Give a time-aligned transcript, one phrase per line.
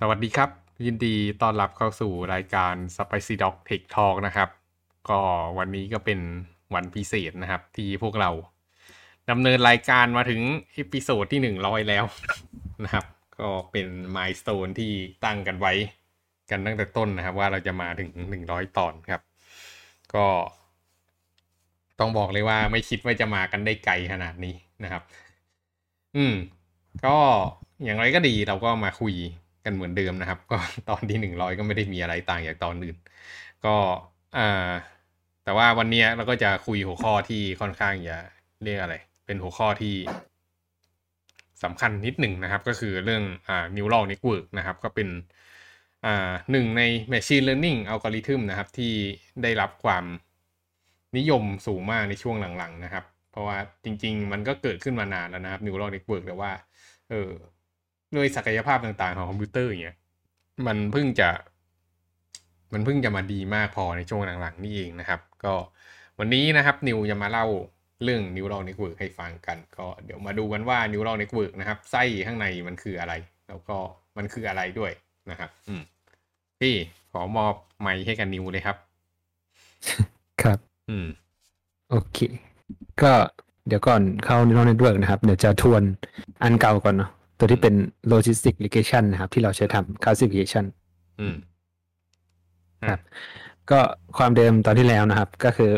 [0.00, 0.50] สวัสดีครับ
[0.86, 4.48] ยินดีต้อนรับเข้าสู่รายการ Spicy Dog Tech Talk นะครับ
[5.08, 5.18] ก็
[5.58, 6.20] วันนี้ก็เป็น
[6.74, 8.30] วันพิเศษนะครับ ที่พวกเรา
[9.30, 10.40] ดำเนินรายการมาถึง
[10.76, 12.04] episode ที่หนึ่งร้อยแล้ว
[12.84, 13.04] นะครับ
[13.38, 13.86] ก็เป็น
[14.16, 14.92] milestone ที่
[15.24, 15.72] ตั้งกันไว้
[16.50, 19.22] กันตั้งแต่ต้นนะครับ ว่าเราจะมาถึงหนึ่งร้อยตอนครับ
[20.14, 20.26] ก็
[22.00, 24.54] ต้องบอกเลยว่าไม่คิดว่าจะมากันได้ไกลขนาดนี้
[24.84, 25.02] นะครับ
[26.16, 26.34] อืม
[27.06, 27.16] ก็
[27.84, 29.14] อย่างไรก็ดีเราก็มาคุย
[29.64, 30.56] กันเหมือนเดิมนะครับ ก็
[30.88, 32.96] ตอนที่หนึ่งร้อยก็ไม่ได้มีอะไรต่างจากตอนอื่น
[33.64, 33.74] ก็
[34.36, 34.70] อ่า
[35.44, 38.18] แต่ว่าวันนี้เราก็จะคุยหัวข้อที่ค่อนข้างจะ
[38.62, 38.94] เรียกอะไร
[39.26, 39.94] เป็นหัวข้อที่
[41.64, 45.08] สำคัญนิดหนึ่งนะครับ ก็คือเรื่องอ่า neural network นะครับ ก็เป็น
[46.04, 48.92] อ่าหนึ่งใน machine learning algorithm นะครับ ที่
[49.42, 50.04] ได้รับความ
[51.16, 56.52] นิยมสูงมากในช่วงหลังๆนะครับ เพราะว่าจริง ๆ มันก็เกิดขึ้นมานานแล้วนะครับ neural network แต่ว่า
[57.10, 57.30] เออ
[58.16, 59.96] ด้วยศักยภาพต่างๆของคอมพิวเตอร์อย่างเงี้ย
[60.66, 61.28] มันเพิ่งจะ
[62.72, 65.54] มันเพิ่งจะมาดีมากพอในช่วงหลังๆ นี่เองนะครับ ก็
[66.18, 67.46] วันนี้นะครับนิวจะมาเล่า
[68.02, 73.14] เรื่อง neural network ให้ฟังกัน ก็เดี๋ยวมาดูกันว่า neural network นะครับไส้ข้างในมันคืออะไร
[73.48, 73.76] แล้วก็
[74.16, 74.92] มันคืออะไรด้วย
[75.30, 75.82] นะครับ อืม
[76.60, 76.74] พี่
[77.12, 78.76] ขอมอบไมค์ให้กันนิวเลยครับ
[80.42, 80.58] ครับ
[80.90, 81.06] อืม
[81.90, 82.18] โอเค
[83.02, 83.12] ก็
[83.66, 85.82] เดี๋ยวก่อนเข้า neural network นะครับ เดี๋ยวจะทวน
[86.42, 87.10] อันเก่าก่อนเนาะ
[87.44, 87.76] ตัวที่เป็น
[88.12, 90.64] logistic regression นะครับ ที่เราใช้ทำ classification
[91.20, 91.36] อืม
[92.90, 93.00] ครับ
[93.70, 93.80] ก็
[94.18, 95.72] ความเดิมตอนที่แล้วนะครับ ก็คือ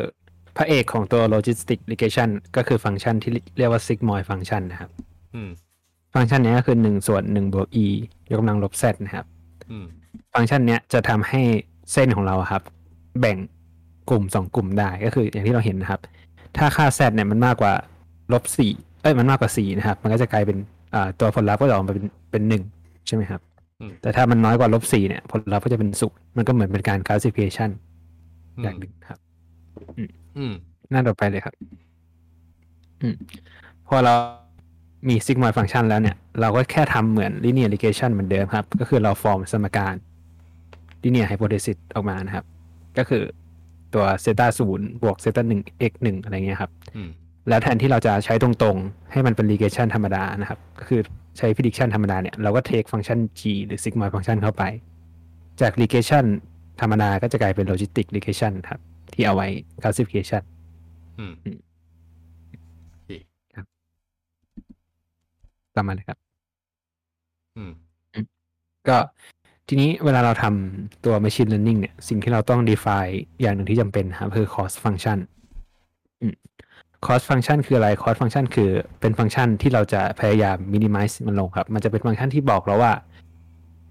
[0.56, 4.90] พระเอกของตัว logistic regression ก็คือฟังก์ชันที่เรียกว่า sigmoid function นะครับ
[5.34, 5.50] อืม
[6.14, 7.86] ฟังก์ชันนี้ก็คือหนึ่งส่วนหนึ่งบวก e
[8.30, 9.26] ยกกำลังลบ z นะครับ
[9.70, 9.86] อืม
[10.34, 11.42] ฟังก์ชันเนี้ยจะทำให้
[11.92, 12.62] เส้นของเราอะครับ
[13.20, 13.36] แบ่ง
[14.10, 16.00] กลุ่มสองกลุ่มได้ก็คืออย่างที่เราเห็นนะครับ
[16.56, 17.72] ถ้าค่า z เนี่ยมันมากกว่า
[18.32, 18.72] ลบสี่
[19.02, 20.75] เอ้ยมันมากกว่าสี่นะครับ มันก็จะกลายเป็นอ่า
[21.20, 22.62] ตัวผลลัพธ์ก็จะออกมาเป็นเป็นหนึ่ง
[23.06, 23.40] ใช่ไหมครับ
[23.80, 27.70] อืมแต่ถ้ามันน้อยกว่าลบสี่เนี่ย ผลลัพธ์ก็จะเป็นศูนย์มันก็เหมือนเป็นการ classification
[28.56, 29.18] อือย่างมหนึ่งครับ
[30.38, 30.52] อืม
[30.90, 31.54] หน้าต่อไปเลยครับ
[33.02, 33.14] อืม
[33.88, 34.14] พอเรา
[35.08, 39.94] มี sigmoid function แล้วเนี่ย เราก็แค่ทำเหมือน linear regression เหมือนเดิมครับ ก็คือเราฟอร์มสมการ
[41.02, 42.44] linear hypothesis ออกมานะครับ
[42.98, 43.22] ก็คือ
[43.94, 45.60] ตัว zeta ศูนย์บวก zeta หนึ่ง
[45.90, 47.08] x หนึ่งอะไรเงี้ยครับอืม
[47.48, 51.00] แล้วแทนที่เราจะใช้ตรงๆ ให้มันเป็น regression ธรรมดานะครับ ก็คือ
[51.38, 54.62] ใช้ prediction ธรรมดาเนี่ย เราก็ take function g หรือ sigmoid function เข้าไป
[55.60, 56.24] จาก regression
[56.80, 58.80] ธรรมดาก็จะกลายเป็น logistic regression ครับ
[59.12, 59.48] ที่เอาไว้
[59.82, 60.42] classification
[61.18, 61.58] อืมอืม
[62.90, 63.10] โอเค
[65.76, 66.18] ประมาณนี้ครับ
[67.56, 67.72] อืม
[68.88, 68.98] ก็
[69.68, 75.18] ทีนี้เวลาเราทำตัว machine learning เนี่ย สิ่งที่เราต้อง define อย่างหนึ่งที่จำเป็นนะครับคือ cost function
[76.20, 76.34] อืม
[77.06, 82.92] cost function คืออะไร cost function คือเป็นฟังก์ชันที่เราจะพยายาม minimize มันลงครับ มันจะเป็นฟังก์ชันที่บอกเราว่า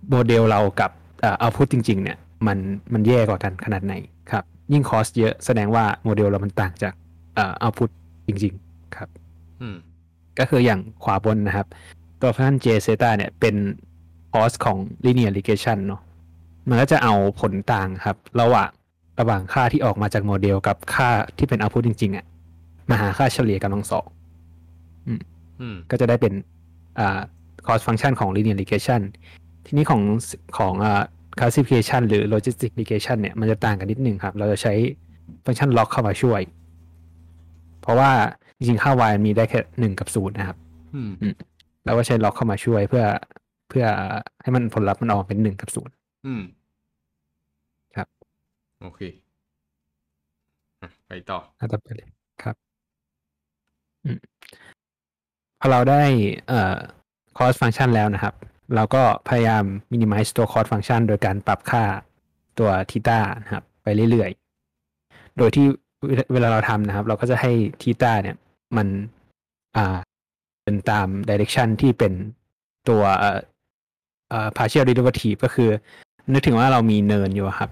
[0.09, 2.18] โมเดลเรากับเอ่อ output จริง ๆ เนี่ย
[2.48, 2.58] มัน
[2.94, 3.94] มันแย่กว่ากันขนาดไหน
[4.31, 4.44] ครับ
[4.74, 6.94] ยิ่ง cost เยอะแสดงว่าโมเดลเรามันต่างจาก
[7.36, 7.90] เอ่อ output
[8.28, 9.09] จริง ๆ ครับ
[9.62, 9.78] อืม
[10.40, 11.68] ก็คืออย่างขวาบนนะครับ
[12.22, 13.56] ตัวฟังก์ชัน j zeta เนี่ยเป็น
[14.34, 16.02] cost ของ linear regression เนาะ
[16.70, 18.70] มันก็จะเอาผลต่างครับ ระหว่าง
[19.20, 22.26] ระหว่างค่าที่ออกมาจากโมเดลกับค่าที่เป็น output จริงๆอะ่ะ
[22.90, 24.06] มาหาค่าเฉลี่ยกำลังสอง
[25.07, 26.34] อืมก็จะได้เป็น
[27.00, 27.19] อ่า
[27.68, 29.01] cost function ของ linear regression
[29.66, 30.01] ทีนี้ของ
[30.57, 31.03] ของอ่า
[31.40, 34.73] classification หรือ logistic regression เนี่ยมันจะต่างกันนิดนึงครับ เราจะใช้
[35.46, 36.41] ฟังก์ชัน log เข้ามาช่วย
[37.81, 38.12] เพราะว่า
[38.57, 40.57] จริงๆค่า y มีได้แค่หนึ่งกับศูนย์นะครับ
[40.96, 41.35] อืม
[41.85, 43.03] เราก็ใช้ log เข้ามาช่วยเพื่อ
[43.69, 43.85] เพื่อ
[44.41, 45.94] ให้มันผลลัพธ์มันออกมาเป็นหนึ่งกับศูนย์
[46.25, 46.44] อืม
[47.96, 48.07] ครับ
[48.81, 49.02] โอเค
[50.81, 52.07] อะไปต่อน่าจะไปเลย
[52.44, 52.65] ครับอืม
[55.59, 56.01] พอเราได้
[56.47, 56.75] เอ่อ
[57.38, 58.33] cost function แล้วนะครับ
[58.75, 61.83] เราก็พยายาม minimize ตัว cost function โดยการปรับค่า
[62.59, 65.66] ตัว theta นะครับ ไปเรื่อยๆ โดยที่
[66.07, 67.51] เวลาเวลาเราทำนะครับ เราก็จะให้
[67.81, 68.35] theta เนี่ย
[68.77, 68.88] มัน
[69.77, 69.97] อ่า
[70.63, 72.13] เป็นตาม direction ที่เป็น
[72.90, 73.40] ตัวเอ่อ
[74.29, 75.69] เอ่อ partial derivative ก็คือ
[76.34, 77.69] นึกถึงว่าเรามีเนินอยู่อะครับ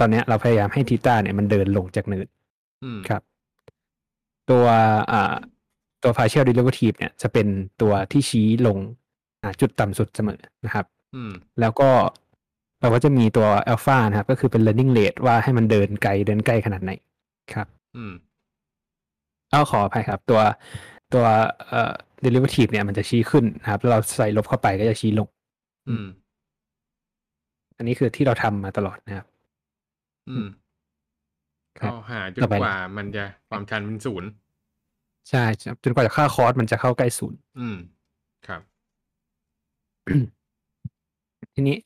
[0.00, 2.26] ตอนเนี้ยเราพยายามให้ theta เนี่ยมันเดินลงจากเนิน
[2.84, 3.22] อืมครับ
[4.50, 4.66] ตัว
[5.12, 5.34] อ่า
[6.02, 7.46] ตัว partial derivative เนี่ยจะเป็น
[7.80, 8.78] ตัวที่ชี้ลง
[9.42, 11.90] หาจุดต่ำสุดเสมอนะครับอืมแล้วก็
[12.80, 16.92] เราก็จะมีตัว alpha นะครับ ก็คือเป็น learning rate ว่าให้มันเดินไกลเดินใกล้ขนาดไหน
[17.52, 17.66] ครับ
[17.96, 18.12] อืม
[19.50, 20.40] เอาขออภัยครับ ตัว
[21.14, 21.24] ตัว
[21.68, 21.92] เอ่อ
[22.24, 25.28] derivative เนี่ยมันจะชี้ขึ้นนะครับแล้วเราใส่ลบเข้าไปก็จะชี้ลง
[25.88, 26.06] อืม
[27.76, 29.26] อันนี้คือที่เราทำมาตลอดนะครับ
[30.28, 30.46] อืม
[31.80, 34.28] ครัก็บหาจต่นอไปกว่ามันจะความชันเป็นศูนย์
[35.28, 37.76] ใช่ครับจนกว่าค่าคอสมันจะเข้าใกล้ศูนย์อืม
[38.46, 38.60] ครับ
[41.54, 41.76] ทีนี้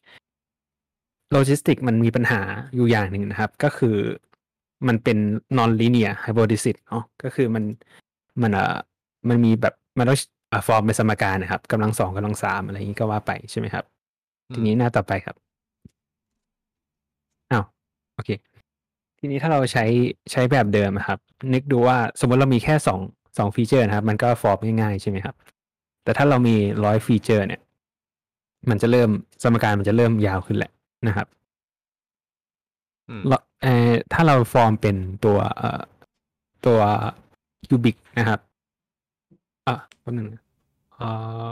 [1.33, 2.41] โลจิสติกมันมีปัญหา
[2.75, 3.97] อยู่อย่างหนึ่งนะครับ ก็คือ
[4.89, 5.19] มันเป็น
[5.59, 7.65] non linear hypothesis เนาะก็คือมัน
[8.43, 8.77] มันเอ่อ
[9.29, 10.19] มันมีแบบมันต้อง
[10.67, 13.85] ฟอร์มเป็นสมการนะครับกำลังสองกำลังสามอะไรอย่างนี้ก็ว่าไปใช่ไหมครับ
[14.55, 15.37] ทีนี้หน้าต่อไปครับ
[17.53, 17.65] อ้าว
[18.15, 18.31] โอเค
[19.19, 19.85] ทีนี้ถ้าเราใช้
[20.33, 21.19] ใช้แบบเดิมอะครับ
[21.55, 23.01] นึกดูว่าสมมติเรามีแค่สอง
[23.39, 25.35] สอง feature นะครับ มันก็ฟอร์มง่ายๆใช่ไหมครับ
[26.05, 27.61] แต่ถ้าเรามีร้อย feature เนี่ย
[28.71, 29.11] มันจะเริ่ม
[29.43, 30.73] สมการมันจะเริ่มยาวขึ้นแหละ
[31.07, 31.27] นะครับ
[33.09, 35.81] อืมเราเอ่อถ้าเราฟอร์มเป็นตัวเอ่อ
[36.67, 36.79] ตัว
[37.67, 38.41] cubic นะครับ
[39.67, 40.43] อะแป๊บนึงนะ
[40.95, 41.09] เอ่
[41.49, 41.51] อ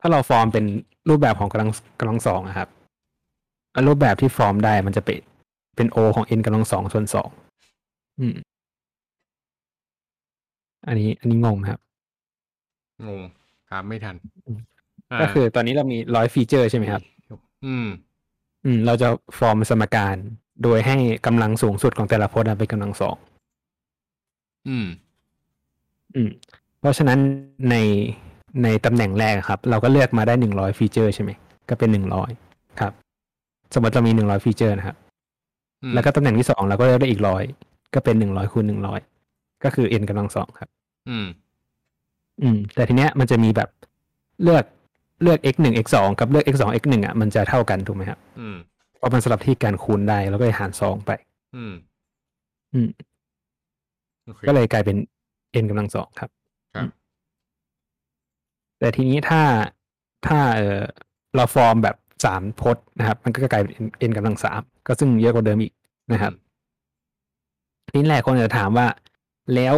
[0.00, 0.64] ถ้าเราฟอร์มเป็น
[1.08, 1.70] รูปแบบของกำลัง
[2.00, 2.68] กำลังสองนะครับ
[3.74, 5.20] อะรูปแบบที่ฟอร์มได้มันจะเป็น
[5.76, 7.28] เป็น o ของ n กำลังสองส่วนสอง
[8.18, 8.34] อืม
[10.86, 11.80] อันนี้ อันนี้งงไหมครับ
[13.06, 13.22] งง
[13.70, 14.16] ตามไม่ทัน
[14.46, 17.02] อืม อ่าก็คือตอนนี้เรามีร้อย feature ใช่ไหมครับ
[17.66, 17.86] อืม
[18.64, 20.16] อืม เราจะฟอร์มสมการ
[20.62, 20.96] โดยให้
[21.26, 23.16] กำลังสูงสุดของแต่ละพจน์อะเป็นกำลังสอง
[24.68, 24.86] อืม
[26.14, 26.30] อืม
[26.80, 27.18] เพราะฉะนั้น
[27.70, 27.76] ใน
[28.62, 31.30] ในตำแหน่งแรกอะครับ เราก็เลือกมาได้หนึ่งร้อยฟีเจอร์ใช่ไหม
[31.68, 32.30] ก็เป็นหนึ่งร้อย
[32.80, 32.92] ครับ
[33.74, 34.96] สมมติเรามีหนึ่งร้อยฟีเจอร์นะครับ
[35.82, 37.42] อืมแล้วก็ตำแหน่งที่สองเราก็เลือกได้อีกร้อย
[37.94, 39.00] ก็เป็นหนึ่งร้อยคูณหนึ่งร้อย
[39.64, 40.68] ก็คือ n กำลังสองครับ
[41.08, 41.26] อืม
[42.42, 43.68] อืม แต่ทีเนี้ยมันจะมีแบบ
[44.42, 44.64] เลือก
[45.22, 48.56] เลือก x หนึ่ง x สองกับเลือก x สอง x หนึ่งอะมันจะเท่ากันถูกไหมครับอืม
[48.96, 51.10] เพราะมันสลับที่การคูณได้แล้วก็เลยหารสองไป
[51.56, 51.74] อืม
[52.74, 52.88] อืม
[54.24, 54.96] โอเคก็เลยกลายเป็น
[55.62, 56.30] n กำลังสองครับ
[56.74, 56.88] ครับ
[58.78, 59.42] แต่ทีนี้ถ้า
[60.26, 60.80] ถ้าเออ
[61.34, 63.72] เราฟอร์มแบบสามพจน์นะครับ มันก็กลายเป็น
[64.10, 65.72] n กำลังสามก็ซึ่งเยอะกว่าเดิมอีก
[66.12, 66.32] นะครับ
[67.86, 68.86] ทีนี้แหละคนจะถามว่า
[69.54, 69.76] แล้ว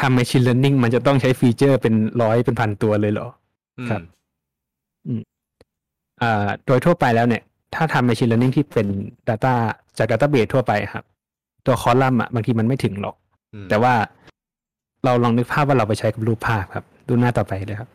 [0.00, 3.28] ทำ machine learning มันจะต้องใช้ feature เป็นร้อยเป็นพันตัวเลยเหรอ
[3.78, 4.02] อืมครับ
[6.22, 7.42] อ่า โดยทั่วไปแล้วเนี่ย
[7.74, 8.86] ถ้าทำ machine learning ที่เป็น
[9.28, 9.54] data
[9.98, 11.04] จาก database ทั่วไปครับ
[11.66, 13.16] ตัวคอลัมน์อะบางทีมันไม่ถึงหรอก
[13.54, 13.94] อืมแต่ว่า
[15.04, 17.90] เราลองนึกภาพว่าเราไปใช้กับรูปภาพครับ ดูหน้าต่อไปเลยครับ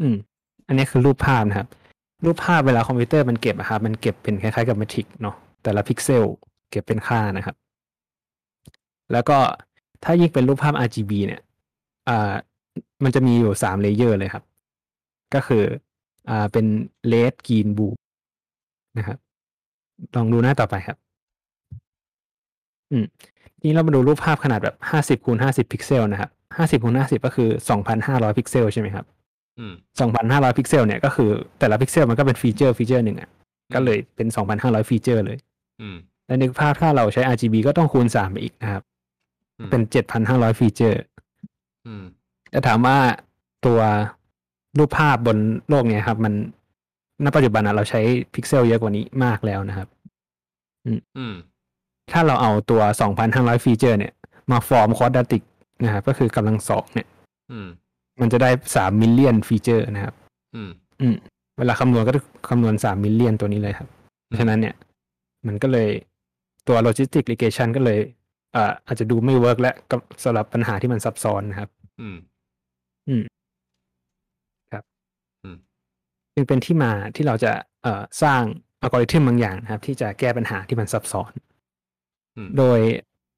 [0.00, 0.16] อืม
[0.66, 1.68] อันนี้คือรูปภาพนะครับ
[2.24, 6.24] รูปภาพเวลาคอมพิวเตอร์มันเก็บอะครับมันเก็บเป็นคล้ายๆกับ matrix เนาะแต่ละพิกเซล
[6.70, 7.56] เก็บเป็นค่านะครับ
[9.12, 9.38] แล้วก็
[10.04, 11.40] ถ้ายิ่งเป็นรูปภาพ RGB เนี่ย
[12.08, 12.32] อ่า
[13.04, 14.44] มันจะมีอยู่สาม layer เลยครับ
[15.34, 15.64] ก็คือ
[16.30, 16.66] อ่าเป็น
[17.08, 17.86] red green blue
[18.98, 19.18] นะครับ
[20.14, 20.96] ลองดูหน้าต่อไปครับ
[22.92, 23.04] อืม
[23.58, 29.04] ทีนี้เรามาดูรูปภาพขนาดแบบห้าสิบคูณห้าสิบพิกเซลนะครับห้าสิบคูณห้าสิบก็คือสองพันห้าร้อยพิกเซลใช่ไหมครับ
[29.58, 33.30] อืมสองพันห้าร้อยพิกเซลเนี่ยก็คือแต่ละพิกเซลมันก็เป็น feature feature หนึ่งอะ
[33.74, 35.38] ก็เลยเป็นสองพันห้าร้อย feature เลย
[35.80, 35.96] อืม
[36.26, 38.87] และนึกภาพถ้าเราใช้ RGB ก็ต้องคูณสามไปอีกนะครับอืม
[39.70, 41.00] เป็นเจ็ดพันห้าร้อย feature
[41.86, 42.04] อืม
[42.50, 42.96] แต่ถามว่า
[43.66, 43.80] ตัว
[44.78, 45.38] รูปภาพบน
[45.68, 46.34] โลกเนี่ยครับ มัน
[47.24, 48.00] ณปัจจุบันอะเราใช้
[48.34, 49.88] พิกเซลเยอะกว่านี้มากแล้วนะครับ
[51.18, 51.34] อืม
[52.12, 52.82] ถ้าเราเอาตัว
[53.22, 54.12] 2,500 feature เนี่ย
[54.50, 55.42] มา form quadratic
[55.84, 57.08] นะครับก็คือกำลังสองเนี่ย
[57.52, 57.68] อืม
[58.20, 60.14] มันจะได้3 million feature นะครับ
[60.54, 60.70] อืม
[61.00, 61.14] อืม
[61.58, 63.88] เวลาคำนวณก็ต้องคำนวณ3 million ตัวนี้เลยครับ
[64.24, 64.74] เพราะฉะนั้นเนี่ย
[65.46, 65.88] มันก็เลย
[66.68, 72.16] ตัวโลจิสติก r ิเกชันก็เลยเอ่ออาจจะดูไม่ work และกับสำหรับปัญหาที่มันซับซ้อนนะครับ อืม
[73.08, 73.22] อืม
[74.72, 74.84] ครับ
[75.44, 75.56] อืม
[76.34, 78.42] จึงเป็นที่มาที่เราจะเอ่อสร้าง
[78.82, 81.32] อัลกอริทึมบางอย่างนะครับ ที่จะแก้ปัญหาที่มันซับซ้อน
[82.36, 82.80] อืมโดย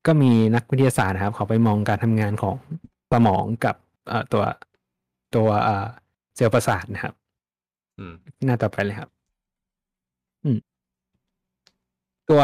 [0.07, 2.57] ก็มีนักวิทยาศาสตร์นะครับ เขาไปมองการทำงานของ
[3.13, 3.77] สมองกับ
[4.09, 4.43] เอ่อตัว
[5.35, 5.87] ตัวเอ่อ
[6.37, 7.15] เซลล์ประสาทนะครับ
[7.99, 8.13] อืม
[8.47, 9.11] หน้าต่อไปเลยครับ
[10.45, 10.59] อืม
[12.31, 12.43] ตัว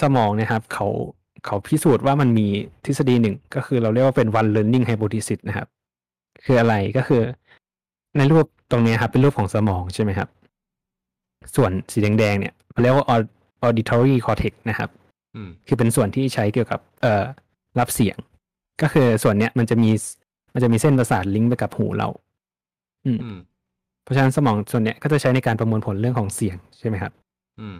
[0.00, 0.86] สมองเนะครับ เขา
[1.46, 2.46] เขาพิสูจน์ว่ามันมี
[2.84, 5.68] ทฤษฎีหนึ่งก็คือเราเรียกว่าเป็น one learning hypothesis นะครับ
[6.44, 7.22] คืออะไรก็คือ
[8.16, 10.28] ในรูปตรงนี้ครับ เป็นรูปของสมองใช่ไหมครับ
[11.56, 13.06] ส่วนสีแดงๆเนี่ยเรียกว่า
[13.66, 14.90] auditory cortex นะครับ
[15.36, 17.24] อืมคือเป็นส่วนที่ใช้เกี่ยวกับเอ่อ
[17.78, 18.16] รับเสียง
[18.82, 19.90] ก็คือส่วนเนี้ยมันจะมี
[20.54, 22.08] มันจะมีเส้นประสาทลิงก์ไปกับหูเรา
[23.06, 23.38] อืมอืม
[24.02, 27.12] เพราะฉะนั้นสมองส่วนเนี้ยก็จะใช้ในการประมวลผลเรื่องของเสียงใช่ไหมครับ
[27.60, 27.76] อืม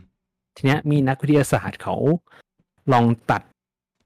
[0.56, 1.94] ทีเนี้ยมีนักวิทยาศาสตร์เขา
[2.92, 3.42] ลองตัด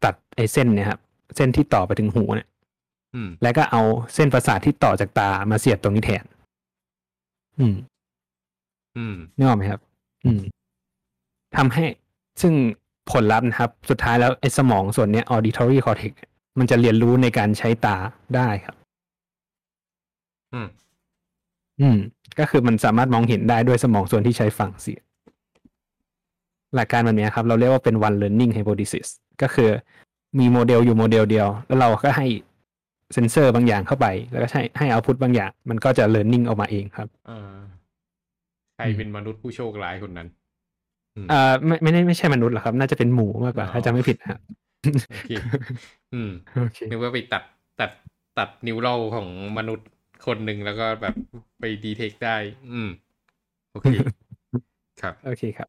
[0.05, 1.01] ตัดไอ้เส้นเนี่ยครับ
[1.37, 2.49] เส้นที่ต่อไปถึงหูเนี่ย
[3.15, 3.83] อืมแล้วก็เอา
[4.15, 6.25] เส้นประสาทที่ต่อจากตามาเสียบตรงนี้แทน
[7.59, 7.75] อืม
[8.97, 9.81] อืมนึกออกไหมครับ
[10.25, 10.41] อืม
[11.57, 11.85] ทำให้
[12.43, 12.55] ซึ่ง
[13.11, 16.13] ผลลัพธ์นะครับ สุดท้ายแล้วไอ้สมองส่วนเนี้ย auditory cortex
[16.59, 17.97] มันจะเรียนรู้ในการใช้ตา
[18.37, 18.77] ได้ครับ
[20.53, 20.69] อืม
[21.81, 21.99] อืม
[22.39, 25.03] ก็คือมันสามารถมองเห็นได้ด้วยสมองส่วนที่ใช้ฟังเสียง
[26.75, 29.07] หลักการแบบเนี้ยครับ เราเรียกว่าเป็น one learning hypothesis
[29.43, 29.71] ก็คือ
[30.39, 32.27] มีโมเดลอยู่โมเดลเดียว แล้วเราก็ให้
[33.15, 37.57] เซนเซอร์บางอย่างเข้าไป แล้วก็ใช้ให้ output บางอย่าง มันก็จะ learning ออกมาเองครับอ่า
[38.77, 40.29] ใครเป็นมนุษย์ผู้โชคร้ายคนนั้น
[41.31, 44.41] เอ่อไม่ไม่ได้ไม่ใช่มนุษย์หรอกครับ น่าจะเป็นหมูมากกว่าอ๋อถ้าจำไม่ผิดนะครับ
[45.11, 45.31] โอเค
[46.15, 47.43] อืมโอเคนึกว่าไปตัด
[47.81, 47.91] ตัด
[48.39, 49.29] ตัดนิวเราของ
[49.59, 49.89] มนุษย์
[50.27, 51.15] คนหนึ่งแล้วก็แบบ
[51.61, 52.37] ไปดีเทคได้
[52.73, 52.89] อืม
[53.73, 53.87] โอเค
[55.03, 55.69] ครับ โอเคครับ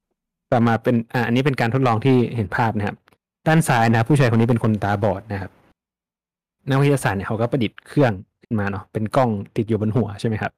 [0.51, 2.97] ต่อมาเป็นอ่าอันนี้เป็นการทดลองที่เห็นภาพนะครับ
[3.47, 5.51] ด้านซ้ายนะครับผู้ชายคนนี้เป็นคนตาบอดนะครับ
[6.69, 8.11] นักวิทยาศาสตร์เนี่ยเขาก็ประดิษฐ์เครื่อง
[8.43, 10.51] ขึ้นมาเนาะเป็นกล้องติดอยู่บนหัวใช่ไหมครับ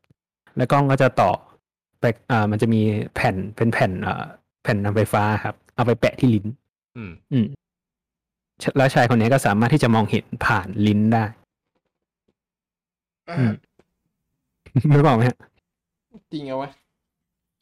[0.58, 1.32] แล้วกล้องก็จะต่อ
[2.00, 2.82] ไปอ่ามันจะมี
[3.16, 4.24] แผ่นเป็นแผ่นอ่า
[4.64, 6.46] แผ่นนำไฟฟ้าครับ เอาไปแปะที่ลิ้น
[6.98, 7.46] อืม อืม
[8.78, 11.24] แล้วชายคนนี้ก็สามารถที่จะมองเห็นผ่านลิ้นได้
[13.30, 13.54] อืม
[14.94, 15.38] นึกออกไหมฮะ
[16.32, 16.70] จริงเอาวะ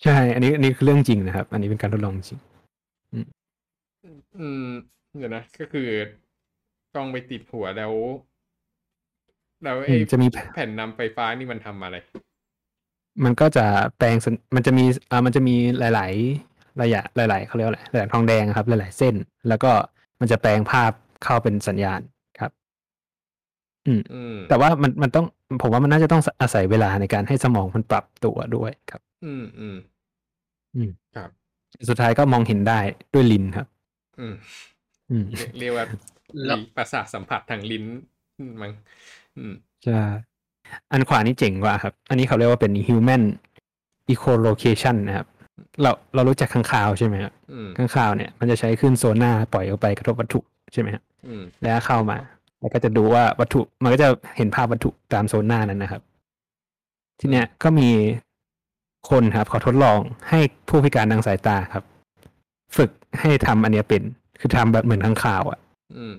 [0.06, 2.40] ใช่ อันนี้อันนี้คือเรื่องจริงนะครับ อันนี้เป็นการทดลองจริง
[4.40, 4.68] อืม
[5.18, 5.88] เดี๋ยวนะ ก็คือ
[6.96, 7.94] ต้องไปติดหัวแล้ว
[9.64, 11.96] แล้วอืไอ้มจะมีแผ่นนำไฟฟ้านี่มันทำอะไร
[13.24, 13.66] มันก็จะ
[13.98, 16.14] แปลงสัญมันจะมีอ่ามันจะมีหลาย
[16.48, 19.16] ๆ ระยะหลาย ๆเขาเรียกว่าอะไรหลายๆทองแดงครับ หลาย ๆ เส้น
[19.48, 19.72] แล้วก็
[20.20, 20.92] มันจะแปลงภาพ
[21.24, 22.02] เข้าเป็นสัญญาณ
[22.40, 22.52] ครับ
[23.88, 25.26] อืมอืม แต่ว่ามันมันต้อง
[25.62, 29.76] ผมว่ามันน่าจะต้องอาศัยเวลาในการให้สมองมันปรับตัวด้วยครับ อืมอืม
[30.76, 31.30] อืมครับ
[31.90, 32.80] สุดท้ายก็มองเห็นได้
[33.14, 33.68] ด้วยลิ้นครับ
[34.20, 34.36] อืม
[35.10, 35.86] อืมเรียกเรียกว่า
[36.46, 37.86] แล้วมีประสาทสัมผัสทางลิ้น
[38.62, 38.72] มั้ง
[39.38, 39.54] อืม
[39.84, 40.02] ใช่
[40.92, 43.24] อันขวานี่เจ๋งกว่าครับ อันนี้เขาเรียกว่าเป็น human
[44.12, 45.28] echolocation นะครับ
[45.82, 50.40] เราเรารู้จักข้างคาวใช่ไหมครับอืมข้างคาวเนี่ย มันจะใช้ขึ้นโซน่าปล่อยออกไปกระทบวัตถุ
[50.74, 52.18] ใช่ไหมครับอืมแล้วเข้ามา
[52.60, 56.02] แล้วก็จะดูว่าวัตถุ มันก็จะเห็นภาพวัตถุตามโซน่านั้นนะครับ
[57.20, 57.90] ทีเนี้ยก็มี
[59.10, 61.84] คนครับเขาทดลองให้ผู้พิการทางสายตาครับ
[62.78, 64.04] ฝึกให้ทำอันเนี้ยเป็น
[64.40, 65.60] คือทำแบบเหมือนข้างคาวอะ
[65.98, 66.14] อืม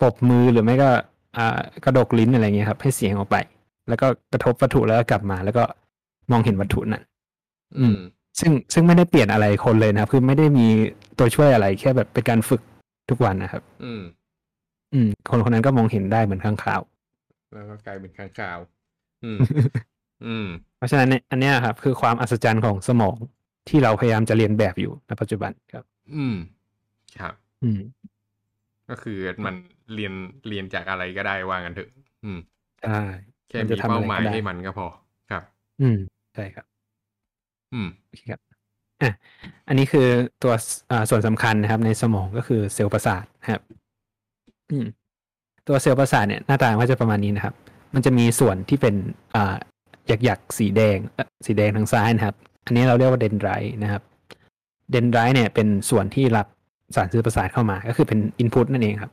[0.00, 0.90] ปรบมือหรือไม่ก็
[1.36, 3.36] อ่ากระดกลิ้นอะไรเงี้ยครับ ให้เสียงออกไป
[3.88, 5.64] แล้วก็กระทบวัตถุแล้วก็กลับมา แล้วก็
[6.30, 7.02] มองเห็นวัตถุนั้น
[7.78, 7.96] อืม
[8.40, 10.66] ซึ่งซึ่งไม่ได้เปลี่ยนอะไรคนเลยนะครับ คือไม่ได้มี
[11.18, 12.60] ตัวช่วยอะไรแค่แบบเป็นการฝึก
[13.10, 14.02] ทุกวันนะครับ อืม
[14.94, 16.80] อืม คนคนนั้นก็มองเห็นได้เหมือนข้างคาว
[17.52, 18.58] แล้วก็กลายเป็นข้างคาว
[19.24, 19.38] อืม
[20.26, 23.16] อืม เพราะฉะนั้นเนี่ยอันเนี้ยครับ คือความอัศจรรย์ของสมอง
[23.68, 26.36] ที่เราพยายามจะเรียนแบบอยู่ในปัจจุบันครับ อืม
[27.20, 27.80] ครับ อืม
[28.90, 29.54] ก็คือมัน
[29.94, 30.12] เรียน
[30.48, 31.90] เรียนจากอะไรก็ได้ว่างันเถอะ
[32.24, 32.38] อืม
[32.82, 33.00] ใช่
[33.48, 34.86] แค่มันมีจะทำเป้าอะไรหมายก็ได้ให้มันก็พอ
[35.30, 35.42] ครับ
[35.80, 35.98] อืม
[36.34, 36.66] ใช่ครับ
[37.72, 38.40] อืมโอเคครับ
[39.02, 39.12] อะ
[39.68, 40.06] อันนี้คือ
[40.42, 40.52] ตัว
[40.90, 43.62] อ่าส่วนสำคัญนะครับ ในสมองก็คือเซลล์ประสาทนะครับ
[44.70, 44.86] อืม
[45.68, 47.54] ตัวเซลล์ประสาทเนี่ยหน้าตาก็จะประมาณนี้นะครับ
[47.94, 48.94] มันจะมีส่วนที่เป็น
[49.34, 49.56] อ่า
[50.08, 54.02] หยักหยักๆสีแดงเอ่อสีแดงทางซ้ายนะครับ อันนี้เราเรียกว่าเดนไดรต์นะครับ
[54.90, 56.46] เดนไดรต์เนี่ยเป็นส่วนที่รับ
[56.94, 59.12] สารสื่อประสาทเข้ามา ก็คือเป็น input นั่นเองครับ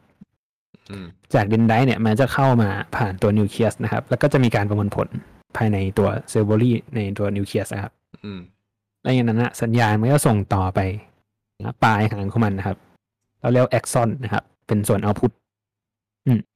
[0.90, 5.08] อืมจากเดนไดรต์เนี่ยมันจะเข้ามาผ่านตัวนิวเคลียสนะครับ แล้วก็จะมีการประมวลผล
[5.58, 7.94] ภายในตัว cell body ในตัวนิวเคลียสนะครับ
[8.24, 8.40] อืม
[9.02, 10.80] แล้วอย่างนั้นนะสัญญาณมันก็ส่งต่อไป
[11.60, 12.78] นะปลายหางของมันนะครับ
[13.42, 15.32] เราเรียกแอ็กซอนนะครับ เป็นส่วนเอาพุต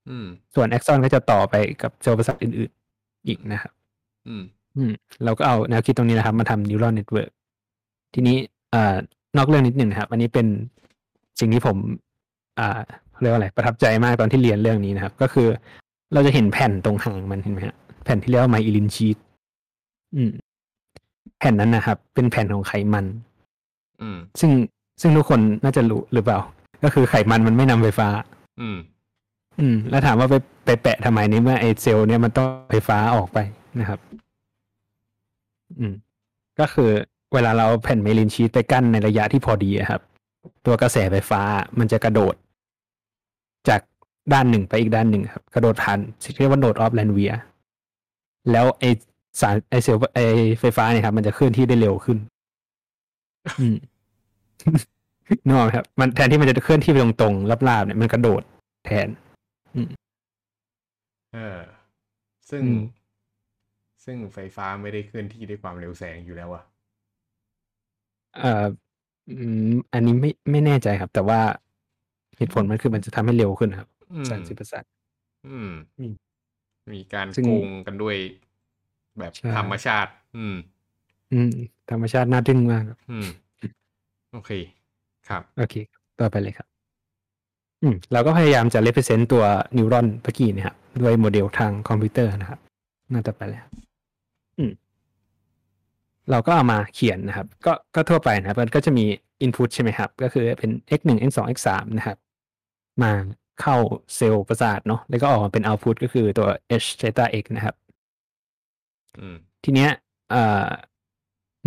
[0.09, 3.71] อืมส่วนแอ็กซอนก็จะต่อไปกับเซลล์ประสาทอื่น ๆ อีกนะครับ
[4.27, 4.43] อืม
[4.77, 4.91] อืม
[5.23, 7.29] เราก็เอาแนวคิดตรงนี้นะครับ มาทำ neural network
[8.13, 8.37] ทีนี้
[8.71, 8.95] เอ่อ
[9.37, 10.47] นอกเรื่องนิดหนึ่งนะครับ อันนี้เป็น
[11.39, 11.77] สิ่งที่ผม
[12.59, 12.79] อ่า
[13.11, 15.47] เขาเรียกว่าอะไร ประทับใจมากตอนที่เรียนเรื่องนี้นะครับ ก็คือ
[16.13, 19.17] เราจะเห็นแผ่นตรงหางมันเห็นไหมฮะแผ่นที่เรียกว่าไมอิลินชีต
[20.15, 20.31] อืม
[21.39, 23.05] แผ่นนั้นนะครับ เป็นแผ่นของไขมัน
[24.01, 24.51] อืม ซึ่ง
[25.01, 26.39] ซึ่งทุกคนน่าจะรู้หรือเปล่า
[26.83, 28.07] ก็คือไขมันมันไม่นำไฟฟ้า
[28.61, 28.77] อืม
[29.59, 33.37] อืม แล้วถามว่าไปไปแปะทำไมในเมื่อไอเซลล์เนี่ยมันต้องไฟฟ้าออกไป
[33.79, 33.99] นะครับ
[35.79, 35.93] อืม
[36.59, 36.89] ก็คือ
[37.33, 40.01] เวลาเราเอาแผ่นเมลินชีตไปกั้นในระยะที่พอดีอะครับ
[40.65, 41.41] ตัวกระแสไฟฟ้า
[41.79, 42.35] มันจะกระโดด
[43.69, 43.81] จาก
[44.33, 47.33] ด้านหนึ่งไปอีกด้านหนึ่งครับ กระโดดผ่านสิ่งที่เรียกว่าโนดออฟแลนเวีย
[48.51, 48.83] แล้วไอ
[49.41, 50.19] สารไอเซลล์ไอ
[50.59, 52.17] ไฟฟ้าเนี่ยครับ มันจะเคลื่อนที่ได้เร็วขึ้น
[53.59, 53.75] อืม
[55.45, 58.41] นึกออกไหมครับ มันแทนที่มันจะเคลื่อนที่ไปตรงๆราบๆเนี่ยมันกระโดด
[58.85, 59.07] แทน
[61.33, 61.59] เออ
[62.49, 62.79] ซึ่งอืม
[64.05, 66.63] ซึ่งไฟฟ้าไม่ได้เคลื่อนที่ด้วยความเร็วแสงอยู่แล้วอะ
[68.33, 68.65] เอ่อ
[69.29, 69.35] อื
[69.71, 71.39] มอันนี้ไม่ไม่แน่ใจครับ แต่ว่า
[72.37, 74.83] เหตุผลมันคือมันจะทำให้เร็วขึ้นครับอืมสารสิบประสาท
[75.47, 76.13] อืมอืม
[76.93, 78.15] มีการซึ่งโกงกันด้วย
[79.19, 80.55] แบบใช่ธรรมชาติ อืม
[81.33, 81.51] อืม
[81.91, 83.27] ธรรมชาติน่าทึ่งมากครับอืม
[84.33, 84.51] โอเค
[85.29, 85.75] ครับ โอเค
[86.19, 86.67] ต่อไปเลยครับ
[87.81, 89.43] อืม เราก็พยายามจะ represent ตัว
[89.77, 92.59] นิวรอนเมื่อกี้เนะครับด้วยโมเดลทางคอมพิวเตอร์นะครับ
[93.13, 93.84] น่าจะไปเลยครับอืม
[96.31, 99.05] เราก็เอามาเขียนนะครับ ก็ก็ทั่วไปนะครับ มันก็จะมี
[99.45, 102.17] input ใช่ไหมครับ ก็คือเป็น x 1 x 2 x 3นะครับ
[103.03, 103.11] มา
[103.61, 103.75] เข้า
[104.15, 106.47] เซลล์ประสาทเนาะแล้วก็ออกมาเป็น output ก็คือตัว
[106.83, 107.75] h theta x นะครับ
[109.17, 109.89] อืมทีเนี้ย
[110.31, 110.67] เอ่อ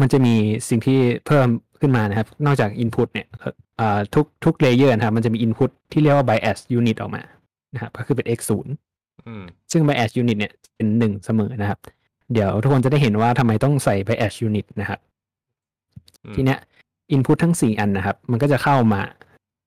[0.00, 0.34] มันจะมี
[0.68, 1.48] สิ่งที่เพิ่ม
[1.80, 3.26] ขึ้นมานะครับ นอกจาก Input เนี่ย
[3.76, 7.22] เอ่อทุกทุก layer นะครับ มันจะมี Input ที่เรียกว่า bias unit ออกมา
[7.74, 11.78] นะครับ ก็คือเป็น x 0อืมซึ่ง bias unit เนี่ยเป็นหนึ่งเสมอนะครับ
[12.32, 15.00] เดี๋ยวทุกคนจะได้เห็นว่าทำไมต้องใส่ bias unit นะครับ
[16.24, 16.58] อืมทีเนี้ย
[17.14, 19.00] input ทั้งสี่อันนะครับ มันก็จะเข้ามา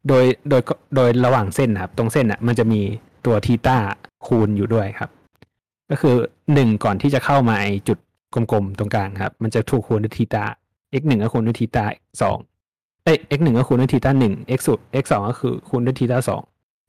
[0.08, 0.62] โดยโดย
[0.96, 2.82] โดยระหว่างเส้นนะครับ ตรงเส้นอะ มันจะมี
[3.26, 3.78] ตัวทีต้า
[4.28, 5.10] คูณอยู่ด้วยครับ
[5.90, 6.16] ก็คือ
[6.54, 7.98] หนึ่งก่อนที่จะเข้ามาไอ้จุด
[8.34, 10.44] กลมๆ ตรงกลางครับ มันจะถูกคูณด้วยทีต้า
[11.00, 11.84] x หนึ่งก็คูณด้วยทีต้า
[12.22, 12.38] สอง
[13.04, 16.42] เอ้ย x หนึ่งก็คูณด้วยทีต้าหนึ่ง x สุด x สองก็คือคูณด้วยทีต้าสอง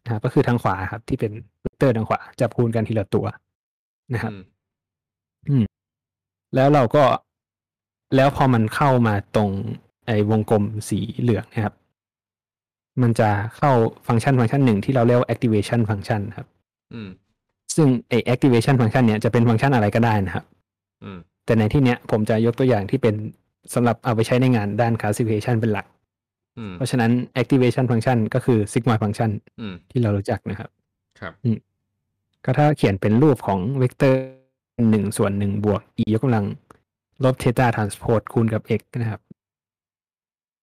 [0.04, 3.26] นะครับก็คือทางขวาครับ ที่เป็นเวกเตอร์ทางขวาจะคูณกันทีละตัว
[4.14, 4.32] นะครับ
[5.48, 5.64] อืม
[6.54, 7.04] แล้วเราก็
[8.16, 9.50] แล้วพอมันเข้ามาตรง
[10.06, 11.74] ไอ้วงกลมสีเหลืองนะครับ
[13.02, 13.72] มันจะเข้า
[14.06, 16.46] ฟังก์ชันฟังก์ชันหนึ่งที่เราเรียกว่า activation function ครับ
[16.94, 17.08] อืม
[17.76, 20.44] ซึ่งไอ้ activation function เนี่ยจะเป็นฟังก์ชันอะไรก็ได้นะครับ
[21.02, 23.14] อืม แต่ในที่เนี้ยผมจะยกตัวอย่างที่เป็น
[23.74, 25.86] สำหรับเอาไปใช้ในงานด้าน classification เป็นหลัก
[26.58, 29.30] อืม เพราะฉะนั้น activation function ก็คือ sigmoid function
[29.60, 30.70] อืม ที่เรารู้จักนะครับ
[31.20, 31.32] ครับ
[32.44, 34.41] ก็ถ้าเขียนเป็นรูปของเวกเตอร์
[34.90, 36.44] หนึ่งส่วนหนึ่งบวก e ยกกำลัง
[37.24, 39.20] ลบ theta transpose คูณกับ x นะครับ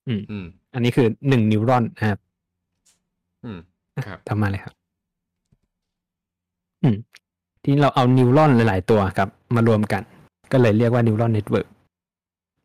[0.07, 2.19] อืม อันนี้คือหนึ่ง neuron นะครับ
[3.45, 3.59] อืม
[4.07, 4.73] ครับ ทำมาเลยครับ
[6.83, 6.95] อืม
[7.61, 10.03] ทีนี้เราเอา neuron หลาย ๆ ตัวครับ มารวมกัน
[10.51, 11.67] ก็เลยเรียกว่า neural network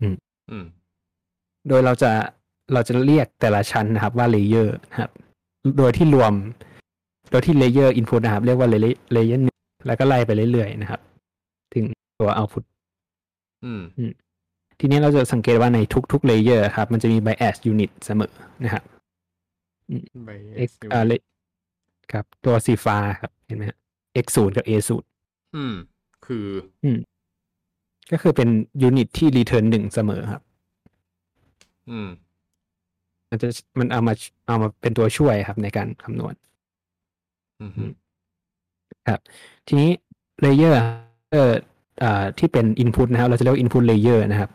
[0.00, 0.06] อื
[0.62, 0.64] ม
[1.68, 2.10] โดยเราจะ
[2.72, 5.10] เราจะเรียกแต่ละชั้นนะครับว่า layer นะครับ
[5.78, 6.32] โดยที่รวม
[7.30, 8.74] โดยที่ layer input นะครับ เรียกว่าเล
[9.12, 11.00] layer หนึ่งแล้วก็ไล่ไปเรื่อย ๆ นะครับ
[11.74, 11.86] ถึง
[12.20, 12.64] ตัว output
[13.64, 13.82] อืม
[14.78, 15.78] ทีนี้เราจะสังเกตว่าใน
[16.12, 18.32] ทุกๆ layer ครับ มันจะมี bias unit เสมอ
[18.64, 18.84] นะครับ
[20.24, 21.12] bias อ่าเล
[22.12, 23.78] ครับตัวสีฟ้าครับเห็นไหมฮะ
[24.24, 25.08] x ศูนย์กับ a ศูนย์
[25.56, 25.74] อืม
[26.26, 26.46] คือ
[28.12, 28.48] ก็คือเป็น
[28.82, 30.42] unit ที่ return หนึ่งเสมอครับ
[31.90, 32.08] อืม
[33.30, 34.14] มันจะมันเอามา
[34.46, 36.34] เอามาเป็นตัวช่วยครับในการคำนวณ
[37.60, 37.72] อืม
[39.08, 39.20] ครับ
[39.66, 39.90] ทีนี้
[40.40, 41.52] layer เออ
[42.02, 44.50] อ่าที่เป็น input นะครับ เราจะเรียกว่า input layer นะครับ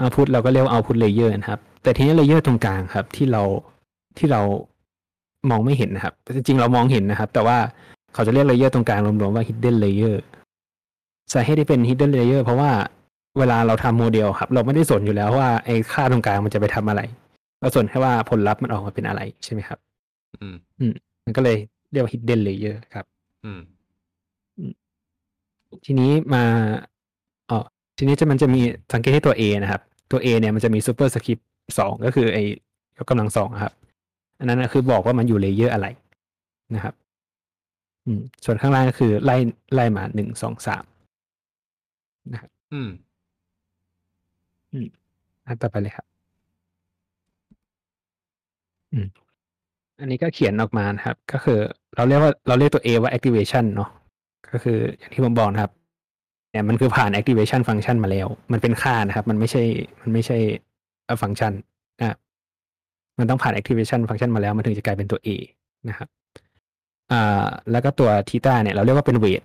[0.00, 3.42] output เราก็เรียกว่า output layer นะครับ แต่ทีนี้ layer ตรงกลางครับ ที่เรา
[4.18, 4.40] ที่เรา
[5.50, 7.58] มองไม่เห็นนะครับแต่จริงๆ เรามองเห็นนะครับ แต่ว่า
[8.14, 10.16] เขาจะเรียก layer ตรงกลางรวมๆว่า hidden layer
[11.32, 12.70] สาเหตุที่เป็น hidden layer เพราะว่า
[13.38, 17.00] เวลาเราทำโมเดลครับ เราไม่ได้สนอยู่แล้วว่าไอ้ค่าตรงกลางมันจะไปทำอะไร
[17.60, 19.78] เราสนแค่ว่าผลลัพธ์มันออกมาเป็นอะไรใช่ไหมครับ
[20.40, 21.56] อืมมันก็เลย
[21.92, 23.06] เรียกว่า hidden layer ครับ
[23.44, 23.60] อืม
[25.84, 26.44] ทีนี้มา
[27.50, 27.58] อ๋อ
[27.98, 28.60] ทีนี้จะมันจะมี
[28.92, 31.42] สังเกตที่ตัว A นะครับ ตัว A เนี่ยมันจะมี superscript
[31.78, 32.42] สองก็คือไอ้
[32.96, 33.72] ยกกำลังสองอะครับ
[34.38, 35.86] อันนั้นนะคือบอกว่ามันอยู่ layer อะไร
[36.74, 36.94] นะครับ
[38.06, 39.36] อืม ส่วนข้างล่างก็คือไล่
[39.74, 40.84] ไล่มาหนึ่งสองสาม
[42.32, 42.90] นะครับอืม
[45.46, 46.06] อันต่อไปเลยครับ
[48.92, 49.06] อืม
[50.00, 51.58] อันนี้ก็เขียนออกมานะครับ ก็คือ
[51.96, 53.90] เราเรียกว่าเราเรียกตัว A ว่า activation เนาะ
[54.52, 55.72] ก็คืออย่างที่ผมบอกนะครับ
[56.50, 59.62] เนี่ยมันคือผ่าน activation function มาแล้ว มันเป็นค่านะครับ มันไม่ใช่
[60.00, 60.38] มันไม่ใช่
[61.22, 61.52] ฟังก์ชัน
[62.00, 62.18] นะครับ
[63.18, 65.28] มันต้องผ่าน activation function มาแล้วมันถึงจะกลายเป็นตัว A
[65.88, 66.08] นะครับ
[67.12, 69.42] อ่าแล้วก็ตัว theta เนี่ยเราเรียกว่าเป็น weight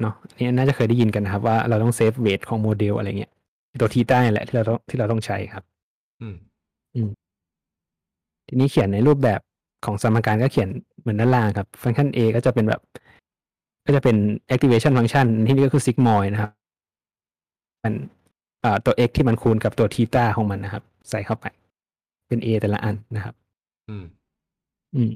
[0.00, 3.32] เนาะอันนี่น่าจะเคยได้ยินกันนะครับ ว่าเราต้องเซฟ weight ของโมเดลอะไรเงี้ย
[3.80, 5.64] ตัว theta นี่แหละที่เราต้องที่เราต้องใช้ครับ
[6.20, 6.36] อืม
[8.48, 9.40] ทีนี้เขียนในรูปแบบ
[9.84, 10.68] ของสมการก็เขียน
[11.00, 12.80] เหมือนด้านล่างครับ ฟังก์ชัน A ก็จะเป็นแบบ
[13.86, 14.16] ก็จะเป็น
[14.54, 16.52] activation function ที่นี่ก็คือ sigmoid นะครับ
[17.82, 17.92] มัน
[18.64, 21.46] อ่าตัว x ที่มันคูณกับตัว theta ของมันนะครับ ใส่เข้าไป
[22.28, 23.34] เป็น A แต่ละอันนะครับ
[23.88, 24.04] อืม
[24.94, 25.10] อืม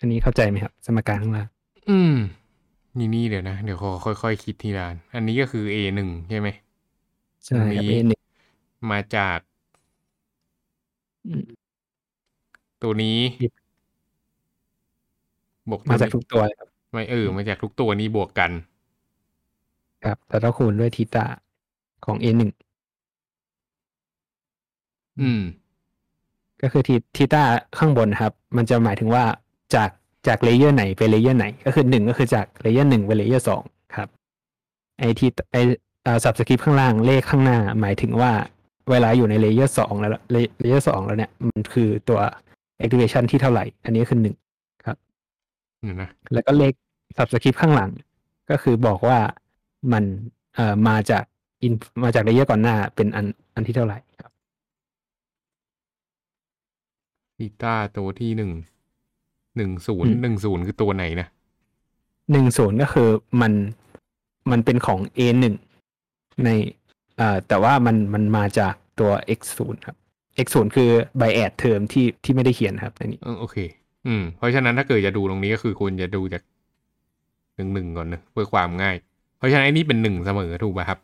[0.00, 1.46] อันนี้เข้าใจไหมครับ สมการข้างล่าง
[1.90, 2.14] อืม
[2.98, 3.90] นี่นี่เดี๋ยวนะ เดี๋ยวขอ
[4.22, 6.48] ค่อยๆคิดทีละอันอันนี้ก็คือ A หนึ่งใช่ไหม
[7.44, 8.20] ใช่ครับอันนี้ A หนึ่ง
[8.90, 9.38] มาจาก
[11.26, 11.44] อืม
[12.82, 13.48] ตัวนี้ครั
[15.70, 18.50] บบวกตัวมาจากนี้ทุกตัวเลยครับไม่เออมาจากทุกตัวนี้บวกกัน
[20.04, 21.24] ครับแต่ต้องคูณด้วย theta
[22.04, 22.50] ของ A หนึ่ง
[25.20, 25.42] อืม
[26.62, 27.42] ก็คือที theta
[27.78, 29.24] ข้างบนนะครับ มันจะหมายถึงว่า
[29.74, 29.90] จาก
[30.26, 33.62] จาก layer ไหนไป layer ไหน ก็คือหนึ่งก็คือจาก layer หนึ่งไป layer สอง
[33.96, 34.08] ครับ
[34.98, 35.56] ไอทีไอ
[36.24, 38.32] subscript ข้างล่างเลขข้างหน้า หมายถึงว่า
[38.90, 42.20] เวลาอยู่ใน layer สองแล้ว layer สองแล้วเนี่ย มันคือตัว
[42.82, 44.47] activation ที่เท่าไหร่ อันนี้คือหนึ่งเดี๋ยว
[46.02, 46.72] นะแล้วก็เลข
[47.16, 47.90] subscript ข้างหลัง
[48.50, 49.18] ก็คือบอกว่า
[49.92, 50.04] มัน
[50.54, 51.24] เอ่อมาจาก
[51.62, 54.32] อินมาจาก layer ก่อนหน้าเป็นอันอันที่เท่าไหร่ครับ
[57.36, 58.50] theta ตัวที่หนึ่ง
[59.56, 61.28] หนึ่งศูนย์หนึ่งศูนย์คือตัวไหนนะ
[62.32, 63.08] หนึ่งศูนย์ก็คือ
[63.40, 63.52] มัน
[64.50, 65.54] มันเป็นของ A หนึ่ง
[66.44, 66.48] ใน
[67.20, 69.96] อ่าแต่ว่ามันมันมาจากตัว x 0ครับ
[70.44, 73.56] x 0คือ bias term ที่ที่ไม่ได้เขียนครับในนี้เออโอเค
[74.06, 76.42] อืม เพราะฉะนั้นถ้าเกิดจะดูตรงนี้ก็คือคุณจะดูจาก
[77.56, 78.96] หนึ่งหนึ่งก่อนนะเพื่อความง่าย
[79.38, 80.98] เพราะฉะนั้นไอ้นี่เป็นหนึ่งเสมอถูกป่ะครับ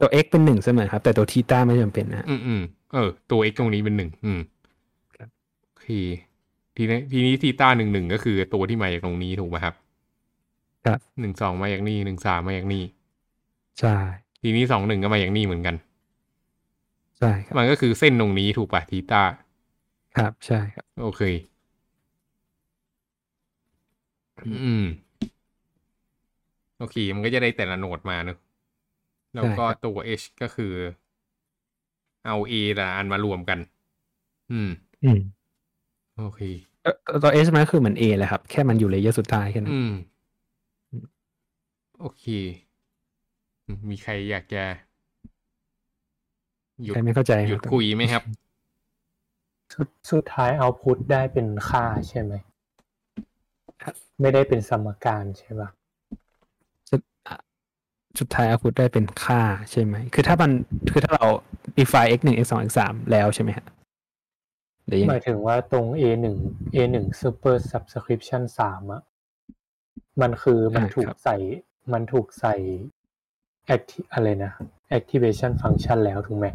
[0.00, 4.40] ตัว x เป็นหนึ่งเสมอครับ แต่ตัวทีต้าไม่จำเป็นนะฮะอืมอืมเออ ตัว x ตรงนี้เป็นหนึ่งอืม
[5.16, 5.28] ครับ
[5.64, 5.88] โอเค
[6.76, 9.74] ทีนี้ทีนี้ทีต้าหนึ่งหนึ่งก็คือตัวที่มาจากตรงนี้ถูกป่ะครับ
[10.86, 12.82] ครับหนึ่งสองมาจากนี่หนึ่งสามมาจากนี่
[13.80, 13.96] ใช่
[14.42, 15.76] ทีนี้สองหนึ่งก็มาจากนี่เหมือนกัน
[17.18, 19.22] ใช่ครับมันก็คือเส้นตรงนี้ถูกป่ะทีต้า
[20.16, 21.22] ครับใช่ครับ โอเค
[24.44, 24.84] อืม
[26.78, 28.38] โอเค มันก็จะได้แต่ละโนดมาเนอะ
[29.34, 30.72] แล้วก็ใช่ครับตัว h ก็คือ
[32.24, 33.58] เอา a แต่ละอันมารวมกัน
[34.52, 34.70] อืม
[35.04, 35.18] อืม
[36.18, 36.40] โอเค
[36.82, 39.92] เอ่อตัว s มันก็คือเหมือน a แหละครับ แค่มันอยู่เลเยอร์สุดท้ายแค่นั้นอืม
[40.90, 41.04] อืม
[42.00, 42.24] โอเค
[43.66, 44.62] อืมมีใครอยากจะ
[46.84, 48.22] หยุดใครไม่เข้าใจหยุดรับคุยไหมครับ
[49.72, 52.32] สุดสุดท้ายเอาพุทได้เป็นค่าใช่ไหม
[54.20, 55.68] ไม่ได้เป็นสมการใช่ปะ
[56.90, 57.36] สุดอะ
[58.18, 60.50] สุดท้ายเอาพุทได้เป็นค่าใช่ไหม คือถ้ามัน
[60.92, 61.26] คือถ้าเรา
[61.78, 63.66] define x หนึ่ง x สอง x สามแล้วใช่ไหมฮะ
[64.86, 66.36] หรือยังหไงมายถึงว่าตรง a หนึ่ง
[66.74, 69.02] a หนึ่ง super subscription สามอะ
[70.20, 71.36] มันคือมันถูกใส่
[71.92, 72.54] มันถูกใส่
[73.74, 74.52] acti- อะไรนะ
[74.98, 76.46] activation function แล้วถูกไหม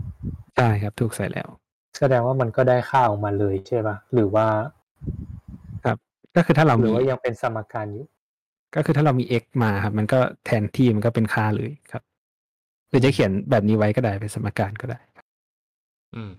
[0.58, 1.48] ใช่ครับ ถูกใส่แล้ว
[1.98, 5.40] แสดงว่ามันก็ได้ค่าออกมาเลยใช่ปะหรือว่าครับ
[6.36, 8.06] ก็คือถ้าเราหรืมีอว่ายังเป็นสมการอยู่
[8.76, 12.04] ก็คือถ้าเรามี x มาครับ มันก็แทนที่มันก็เป็นค่าเลยครับ
[12.89, 15.26] หรือจะเขียนแบบนี้ไว้ก็ได้เป็นสมการก็ได้ครับ
[16.15, 16.32] อืม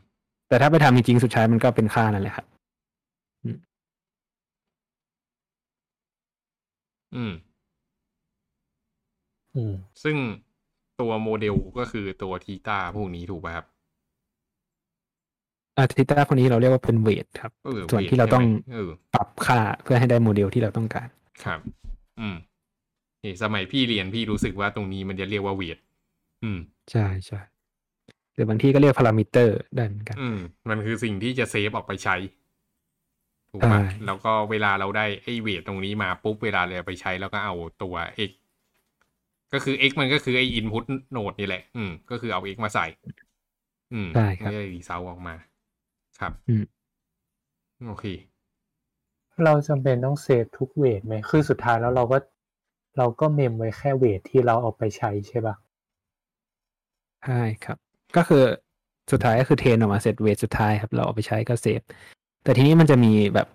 [0.49, 2.47] แต่ถ้าไปทำจริงๆสุดท้ายมันก็เป็นค่านั่นแหละครับ
[3.45, 3.49] อื
[7.31, 7.33] ม
[9.57, 10.17] อืม ซึ่ง
[11.01, 13.67] ตัวโมเดลก็คือตัวทีต้าพวกนี้ถูกป่ะครับ
[15.79, 21.09] อาทิตย์พวกนี้เราเรียกว่าเป็นเวทครับเออส่วน weight ที่เราต้องใช่ไหมเออปรับค่าเพื่อให้ได้โมเดลที่เราต้องการ
[21.45, 21.61] ครับ
[22.21, 22.37] อืม
[23.25, 25.79] นี่สมัยพี่เรียนพี่รู้สึกว่าตรงนี้มันจะเรียกว่าเวท
[26.45, 26.59] อืม
[26.91, 27.41] ใช่ใช่
[28.35, 32.17] หรือบางที่ก็เรียกพารามิเตอร์ได้เหมือนกัน อืม มันคือสิ่งที่จะ save ออกไปใช้
[33.51, 37.95] ถูกปะใช่แล้วก็เวลาเราได้ไอ้ weight ตรงนี้มาปุ๊บเวลาเราไปใช้แล้วก็เอาตัว
[38.29, 38.31] x
[39.53, 40.85] ก็คือ x มันก็คือไอ้ input
[41.17, 42.87] node นี่แหละ อืม ก็คือเอา x มาใส่
[43.93, 45.35] อืมใช่ครับไม่ได้ result ออกมา
[46.23, 46.65] ครับอืม
[47.87, 48.05] โอเค
[49.45, 52.19] เราจำเป็นต้อง save ทุก weight ไหมคือสุดท้ายแล้วเราก็
[52.99, 55.57] เราก็ mem ไว้แค่ weight ที่เราเอาไปใช้ใช่ปะ
[57.25, 57.79] ใช่ครับ
[58.17, 58.43] ก็คือ
[59.11, 61.81] สุดท้ายก็คือ train ออกมาเสร็จ weight สุดท้ายครับ เราเอาไปใช้ก็ save
[62.45, 63.49] แต่ทีนี้มันจะมีแบบ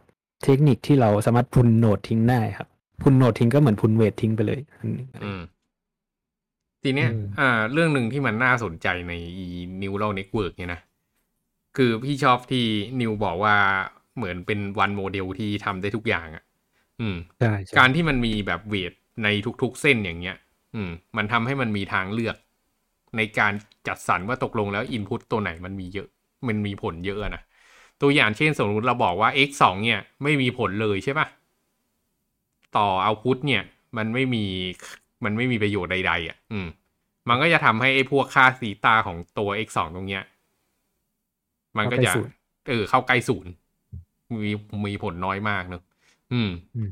[0.43, 2.67] เทคนิคที่เราสามารถ prune node ทิ้งได้ครับ
[3.01, 5.41] prune node ทิ้งก็เหมือน prune weight ทิ้งไปเลยอันนี้อืม
[6.83, 9.13] ทีเนี้ย อ่า เรื่องหนึ่งที่มันน่าสนใจใน
[9.81, 10.81] neural network เนี่ยนะ
[11.77, 12.65] คือพี่ชอบที่
[13.01, 13.57] นิวบอกว่า
[14.17, 16.43] เหมือนเป็น one model ที่ทำได้ทุกอย่างอะ่ะ
[17.01, 19.27] อืมใช่ใช่การที่มันมีแบบเวทใน
[19.61, 20.37] ทุกๆเส้นอย่างเงี้ย
[20.75, 22.35] อืม มันทำให้มันมีทางเลือก
[23.17, 23.53] ในการ
[23.87, 26.07] จัดสรรว่าตกลงแล้วอินพุตตัวไหนมันมีเยอะ
[26.47, 27.41] มันมีผลเยอะนะ
[28.01, 31.27] ตัวอย่างเช่นสมมติเราบอกว่า x สองเนี่ย ไม่มีผลเลยใช่ปะ
[32.77, 33.63] ต่อเอาพุตเนี่ย
[33.97, 34.45] มันไม่มี
[35.23, 36.67] มันไม่มีประโยชน์ใดๆอะ อืม
[37.29, 40.23] มันก็จะทำให้ไอ้พวกค่าสีตาของตัว x สองตรงเนี้ย
[41.77, 42.31] มันก็จะเข้าใกล้ศูนย์
[42.67, 43.51] เออเข้าใกล้ศูนย์
[44.43, 44.51] มี
[44.87, 45.81] มีผลน้อยมากเนอะ
[46.33, 46.89] อืมอืม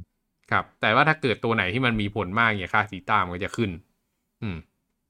[0.52, 3.70] ครับ แต่ว่าถ้าเกิดตัวไหนที่มันมีผลมากเนี่ยค่าสีตามันก็จะขึ้น
[4.42, 4.58] อืม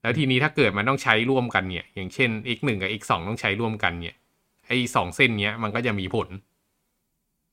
[0.02, 4.16] แล้วทีนี้ถ้าเกิดมันต้องใช้ร่วมกันเนี่ย อย่างเช่น x หนึ่งกับ x สองต้องใช้ร่วมกันเนี่ย
[4.68, 6.28] ไอ้สองเส้นเนี้ยมันก็จะมีผล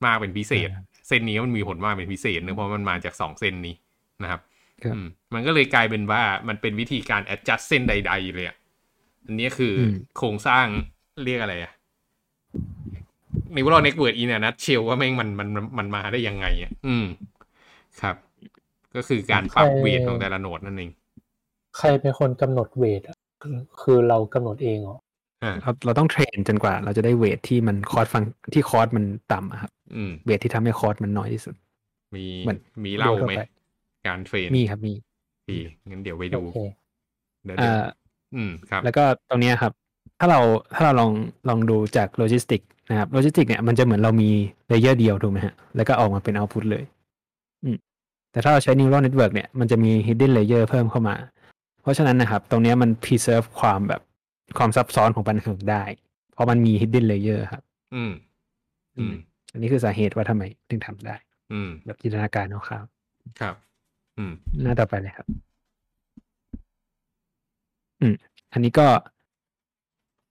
[0.05, 0.69] มากเป็นพิเศษ
[1.07, 3.75] เส้นนี้มันมีผลมากเป็นพิเศษเนอะเพราะมันมาจากสองเส้นนี้
[4.23, 4.41] นะครับ
[4.83, 8.57] ครับอืมมันก็เลยกลายเป็นว่ามันเป็นวิธีการ adjust เส้นใด ๆ เลยอะ
[9.25, 10.65] อันนี้คืออืมโครงสร้าง
[11.23, 11.71] เรียกอะไรอะ
[13.55, 17.05] neural network in a nutshell ว่าแม่งมันมันมันมันมาได้ยังไงอะอืม
[18.01, 18.15] ครับ
[18.95, 20.91] ก็คือการปรับ weight ของแต่ละ node นั่นเอง
[21.77, 24.97] ใครเป็นคนกำหนด weight อะคือคือเรากำหนดเองเหรอ
[25.43, 31.55] อ่าเราเราต้อง train จนกว่า เราจะได้ weight ที่มัน cost function ที่ cost มันต่ำอะครับอืม weight ที่ทำให้ cost มันน้อยที่สุด
[32.15, 33.39] มีเหมือนมีเล่าไหมเดี๋ยวเข้าไป
[34.07, 34.93] การ train มีครับมี
[35.49, 36.53] ดีงั้นเดี๋ยวไปดู โอเค
[37.45, 37.75] เดี๋ยวเดี๋อ่ยวา
[38.35, 39.73] อืมครับ แล้วก็ตรงเนี้ยครับ
[40.25, 40.41] ถ้าเรา
[40.75, 41.11] ถ้าเราลอง
[41.49, 44.29] ลองดูจากโลจิสติกนะครับโลจิสติกเนี่ยมันจะเหมือนเรามี
[44.67, 46.83] layer เดียวถูกไหมฮะแล้วก็ออกมาเป็น output เลย
[47.63, 47.77] อืม
[48.31, 51.15] แต่ถ้าเราใช้ neural network เนี่ยมันจะมี hidden layer เพิ่มเข้ามา
[51.81, 54.01] เพราะฉะนั้นนะครับ ตรงเนี้ยมัน preserve ความแบบ
[54.57, 55.83] ความซับซ้อนของปัญหาได้
[56.33, 57.63] เพราะมันมี hidden layer ครับ
[57.95, 58.11] อืม
[58.97, 59.13] อืม
[59.53, 61.15] อันนี้คือสาเหตุว่าทำไมถึงทำได้
[61.53, 62.85] อืม แบบจินตนาการคร่าว
[63.39, 63.55] ครับ
[64.17, 65.27] อืมๆหน้าต่อไปเลยครับ
[68.01, 68.13] อืม
[68.53, 68.87] อันนี้ก็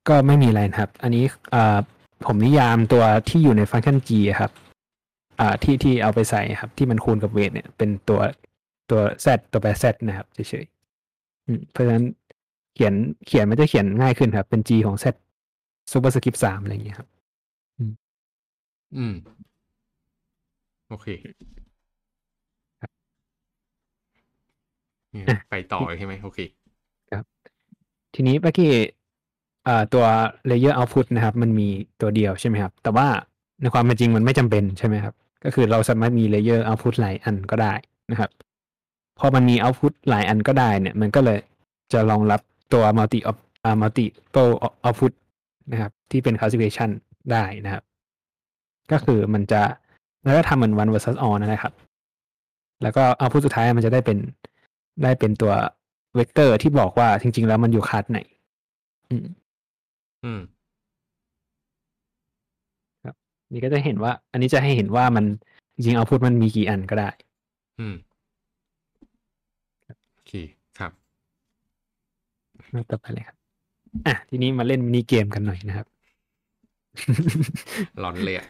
[0.09, 1.79] ก็ไม่มีอะไรนะครับ อันนี้อ่า
[2.27, 4.51] ผมนิยามตัวที่อยู่ในฟังก์ชัน g อะครับ
[5.41, 8.21] อ่าที่ที่เอาไปใส่ครับ ที่มันคูณกับเวทเนี่ย เป็นตัว
[8.91, 12.05] ตัว z ตัวแปร z นะครับเฉยๆอืมเพราะฉะนั้น
[12.75, 12.95] เขียน
[13.27, 15.07] เขียนมันจะเขียนง่ายขึ้นครับ เป็น g ของ z
[15.93, 17.09] ซูเปอร์สคริปต์สามอะไรอย่างเงี้ยครับ
[18.97, 19.15] อืม
[20.88, 21.07] โอเค
[22.81, 22.91] ครับ
[25.11, 26.38] เนี่ยอะไปต่อใช่ไหมโอเค
[28.15, 28.71] ทีนี้เมื่อกี้
[29.66, 30.05] อ่าตัว
[30.51, 31.68] layer output นะครับ มันมี
[32.01, 33.07] ตัวเดียวใช่ไหมครับ แต่ว่า
[33.61, 37.75] ในความเป็นจริงมันไม่จำเป็นใช่ไหมครับ ก็คือเราสามารถมี layer output หลายอันก็ได้
[38.11, 38.31] นะครับ
[39.18, 41.38] พอมันมี output หลายอันก็ได้เนี่ย มันก็เลย
[41.92, 42.40] จะรองรับ
[42.72, 43.18] ตัว multi
[43.64, 44.53] อ่า multiple
[44.87, 45.12] output
[45.72, 46.90] นะครับ ที่เป็น classification
[47.33, 47.83] ได้นะครับ
[48.92, 49.62] ก็คือมันจะ
[50.25, 51.72] แล้วก็ทำเหมือน one versus all นะครับ
[52.83, 54.18] แล้วก็ output สุดท้ายมันจะได้เป็น
[55.03, 55.53] ได้เป็นตัว
[56.16, 58.18] เวกเตอร์ที่บอกว่าจริง ๆ แล้วมันอยู่คลาสไหน
[59.11, 59.27] อืม
[60.25, 60.41] อืม
[63.53, 65.25] นี่ก็จะเห็นว่า อันนี้จะให้เห็นว่ามัน
[65.75, 67.09] จริงๆเอาพุทมันมีกี่อันก็ได้
[67.81, 67.95] อืม
[70.15, 70.33] โอเค
[70.79, 70.93] ครับ
[72.91, 73.37] ต่อไปเลยครับ
[74.07, 75.87] อะ ทีนี้มาเล่นมินิเกมกันหน่อยนะครับ
[78.01, 78.47] หลอนเลยอะ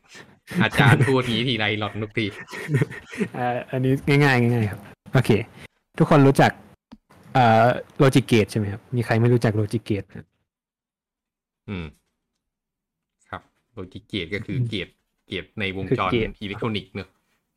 [0.63, 2.27] อาจารย์พูดงี้ทีไรหลอนทุกที
[3.39, 4.81] อ่าอันนี้ง่ายๆง่ายๆครับ
[5.15, 5.31] โอเค
[5.99, 6.51] ทุกคนรู้จัก
[7.37, 7.65] อ่า
[7.99, 10.05] logic gate ใช่ไหมครับ มีใครไม่รู้จัก logic gate
[11.73, 11.87] อืม
[13.31, 14.89] ครับ logic gate ก็คือ gate
[15.29, 17.09] gate ในวงจรคือเกตอิเล็กทรอนิกส์เนอะ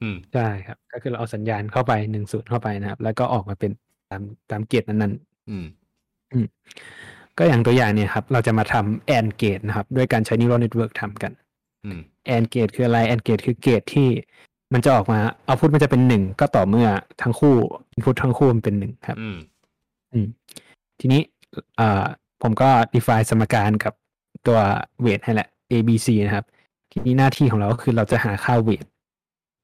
[0.01, 3.71] อืมใช่ครับ ก็คือเราเอาสัญญาณเข้าไปหนึ่งศูนย์เข้าไปนะครับ แล้วก็ออกมาเป็น
[4.10, 5.65] ตามตาม gate นั้นๆ อืม
[7.38, 11.32] ก็อย่างตัวอย่างเนี่ยครับ เราจะมาทำ AND gate นะครับ ด้วยการใช้ neural network ทำกัน
[11.86, 14.10] อืม AND gate คืออะไร AND gate คือ gate ที่
[14.73, 16.88] มันจะออกมา output มันจะเป็นหนึ่งก็ต่อเมื่อ
[17.21, 17.56] ทั้งคู่
[17.93, 19.38] input ทั้งคู่มันเป็นหนึ่งครับ อืม
[20.13, 20.28] อืม
[20.99, 21.21] ทีนี้
[21.80, 22.06] อ่า
[22.41, 23.93] ผมก็ define สมการกับ
[24.47, 24.60] ตัว
[25.01, 26.45] เวทให้แหละ a b c นะครับ
[26.91, 28.86] ทีนี้หน้าที่ของเราก็คือเราจะหาค่าเวท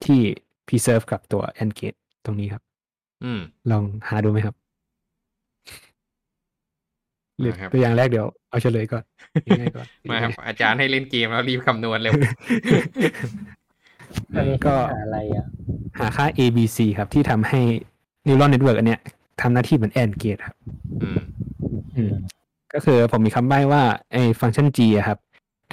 [0.05, 0.19] ที่
[0.67, 2.63] preserve กับตัว AND gate ตรงนี้ครับ
[3.23, 3.41] อืม
[3.71, 4.55] ลองหาดูไหมครับ
[7.39, 9.03] หรือนะครับตัวอย่างแรกเดี๋ยวเอาเฉลยก่อน
[9.47, 12.13] ง่ายๆก่อนมาครับ อาจารย์ให้เล่นเกมแล้วรีบคำนวณเร็ว
[14.35, 15.45] อันนี้ก็หาอะไรอะ
[15.99, 17.61] หาค่า a b c ครับ ที่ทำให้
[18.27, 18.99] neural network อันเนี้ย
[19.41, 20.57] ทำหน้าที่เหมือน AND gate ครับ
[21.01, 21.21] อืม
[21.97, 22.13] อืม
[22.73, 25.19] ก็คือผมมีคำใบ้ว่าไอ้ฟังก์ชัน g อะครับ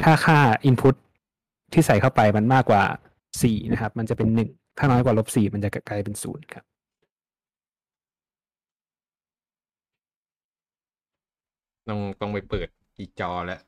[0.03, 0.95] ถ้าค่า input
[1.73, 2.83] ที่ใส่เข้าไปมันมากกว่า
[3.43, 6.65] สี่นะครับ มันจะเป็นหนึ่ง ถ้าน้อยกว่าลบสี่มันจะกลายเป็นศูนย์ครับ
[11.89, 13.61] ต้องต้องไปเปิดอีกจอแล้ว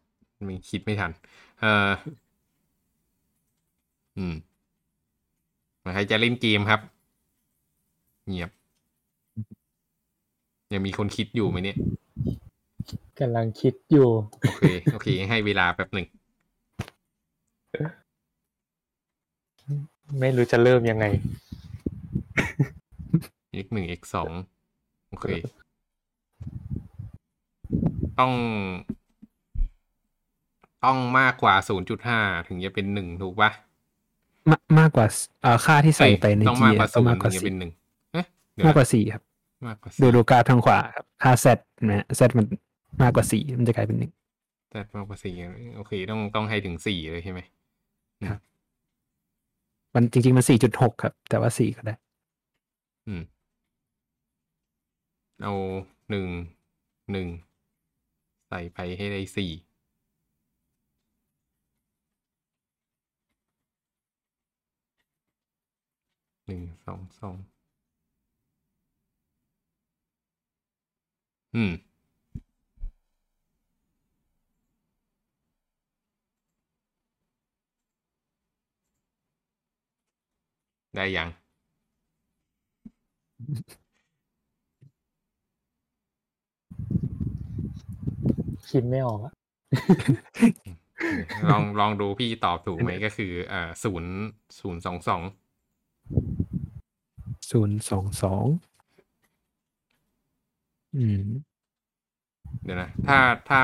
[0.47, 1.11] มันคิดไม่ทัน
[1.61, 1.91] เออ
[4.17, 4.35] อืม
[5.95, 6.81] ใครจะเล่นเกมครับ
[8.29, 8.51] เงียบ
[10.73, 11.77] ยังมีคนคิดอยู่ไหมเนี่ย
[13.21, 14.09] กำลังคิดอยู่
[14.41, 16.07] โอเค โอเค ให้เวลาแป๊บหนึ่ง
[20.21, 21.07] ไม่รู้จะเริ่มยังไง
[23.65, 24.31] x หนึ่ง x สอง
[25.09, 25.27] โอเค
[28.19, 28.33] ต้อง
[30.85, 33.51] ต้องมากกว่าศูนย์จุดห้าถึงจะเป็นหนึ่งถูกปะ
[34.51, 35.07] มากมากกว่า
[35.43, 37.71] เอ่อค่าที่ใส่ไปในต้อง g มากกว่าต้ศูองนมากย์กถึว่างจะสี่เป็นหนึ่ง
[38.13, 39.23] เอ๊ะเดี๋ยวมากกว่านะสี่ครับ
[39.67, 41.47] มากกว่าดูสี่ดูกราฟทางขวาครับค่า z
[41.89, 42.47] นะฮะ z มัน
[43.03, 44.13] มากกว่าสี่มันจะกลายเป็นหนึ่ง
[44.71, 45.35] แต่มากกว่าสี่
[45.77, 47.41] โอเค ต้องต้องให้ถึงสี่เลยใช่ไหม
[49.95, 51.95] มันจริง ๆ มันสี่จุดหกครับ แต่ว่าสี่ก็ได้
[53.07, 53.23] อืม
[55.43, 55.55] เอา
[56.11, 56.29] หนึ่ง
[57.13, 57.29] หนึ่ง
[58.49, 59.51] ใส่ไปให้ได้สี่
[66.47, 67.37] หนึ่งสองสอง
[71.55, 71.71] อืม
[80.97, 81.29] ได้ยัง
[88.71, 89.33] คิดไม่ออกอะ
[91.51, 94.13] ลองลองดูพี่ตอบถูกไหมก็คืออ่าศูนย์
[94.59, 95.23] ศูนย์สองสอง
[97.51, 98.45] ศูนย์สองสอง
[100.97, 101.27] อืม
[102.63, 103.61] เดี๋ยวนะ ถ้าถ้า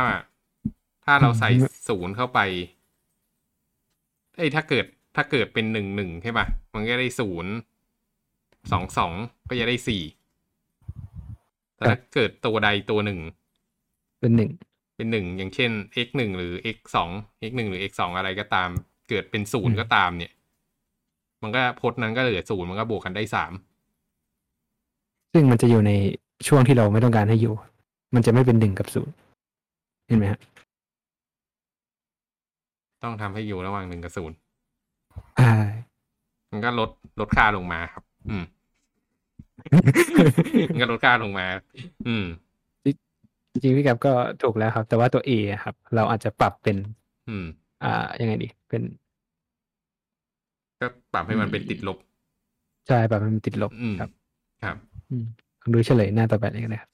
[1.05, 2.41] ถ้าเราใส่อืมศูนย์เข้าไป
[4.37, 4.87] เอ้ยถ้าเกิด
[5.17, 7.53] ถ้าเกิดเป็นหนึ่งหนึ่งใช่ปะมันก็ได้ศูนย์
[8.73, 9.13] สองสอง
[9.49, 10.03] ก็จะได้สี่
[11.77, 13.21] แต่ถ้าเกิดตัวใดตัวหนึ่ง
[14.21, 14.51] เป็นหนึ่ง
[14.97, 15.71] เป็นหนึ่งอย่างเช่น
[16.07, 17.11] x หนึ่งหรือ x สอง
[17.49, 18.69] x หนึ่งหรือ x สองอะไรก็ตาม
[19.09, 20.33] เกิดเป็นศูนย์ก็ตามเนี่ย
[21.43, 23.53] มันก็พจน์นั้นก็เหลือศูนย์มันก็บวกกันได้สาม
[25.33, 25.93] ซึ่งมันจะอยู่ใน
[26.47, 27.55] ช่วงที่เราไม่ต้องการให้อยู่
[28.15, 29.15] มันจะไม่เป็นหนึ่งกับศูนย์
[30.07, 30.41] เห็นไหมฮะ
[33.03, 34.46] ต้องทำให้อยู่ระหว่างหนึ่งกับศูนย์ใช่
[36.53, 38.45] มันก็ลดลดค่าลงมาครับ อืม
[40.73, 41.47] มันก็ลดค่าลงมา
[42.09, 42.25] อืม
[43.53, 46.77] จริงๆพี่แกบก็ถูกแล้วครับ แต่ว่าตัว A อะครับ เราอาจจะปรับเป็น
[47.29, 47.45] อืม
[47.85, 48.83] อ่า ยังไงดี เป็น
[50.81, 51.99] ก็ปรับให้มันเป็นติดลบ
[52.89, 54.11] ใช่ปรับให้มันติดลบอืมครับ
[54.65, 54.77] ครับ
[55.11, 55.25] อืม
[55.61, 56.91] ลองดูเฉลยหน้าต่อไปเลยกันนะครับ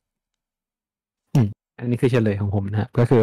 [1.34, 1.46] อืม
[1.78, 3.22] อันนี้คือเฉลยของผมนะครับก็คือ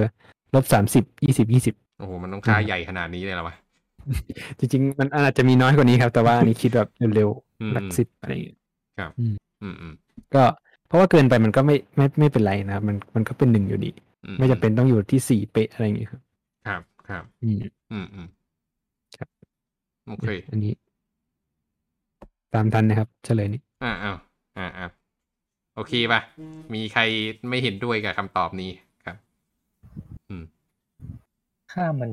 [0.56, 3.56] ลบสามสิบยี่สิบยี่สิบโอ้โหมันต้องค่าอืมใหญ่ขนาดนี้เลยเหรอวะ
[4.60, 7.30] จริงๆ มันอาจจะมีน้อยกว่านี้ครับ แต่ว่าอันนี้คิดแบบเร็ว
[7.62, 8.58] อืมๆหลักสิบอะไรอย่างเงี้ย
[9.20, 9.94] อืมอืม
[10.36, 10.44] ก็
[10.88, 13.92] เพราะว่าเกินไปมันก็ไม่ไม่ไม่เป็นไรนะครับมันมันก็เป็นหนึ่งอยู่ดี
[14.26, 16.22] อืไม่จำเป็นต้องอยู่ที่สี่เป๊ะอะไรอย่างเงี้ยครับ
[16.68, 17.58] ครับครับอืม
[17.92, 18.28] อืมอืม
[19.18, 19.30] ครับ
[20.08, 20.74] โอเคอันนี้
[22.54, 24.16] ตามทันนะครับ เฉลยนี้อ่าอ่า
[24.58, 24.88] อ่าอ่า
[25.76, 26.22] โอเคป่ะ
[26.74, 27.02] มีใคร
[27.50, 28.72] ไม่เห็นด้วยกับคำตอบนี้
[29.06, 29.18] ครับ
[30.30, 30.44] อืม
[31.74, 32.12] ค่ามัน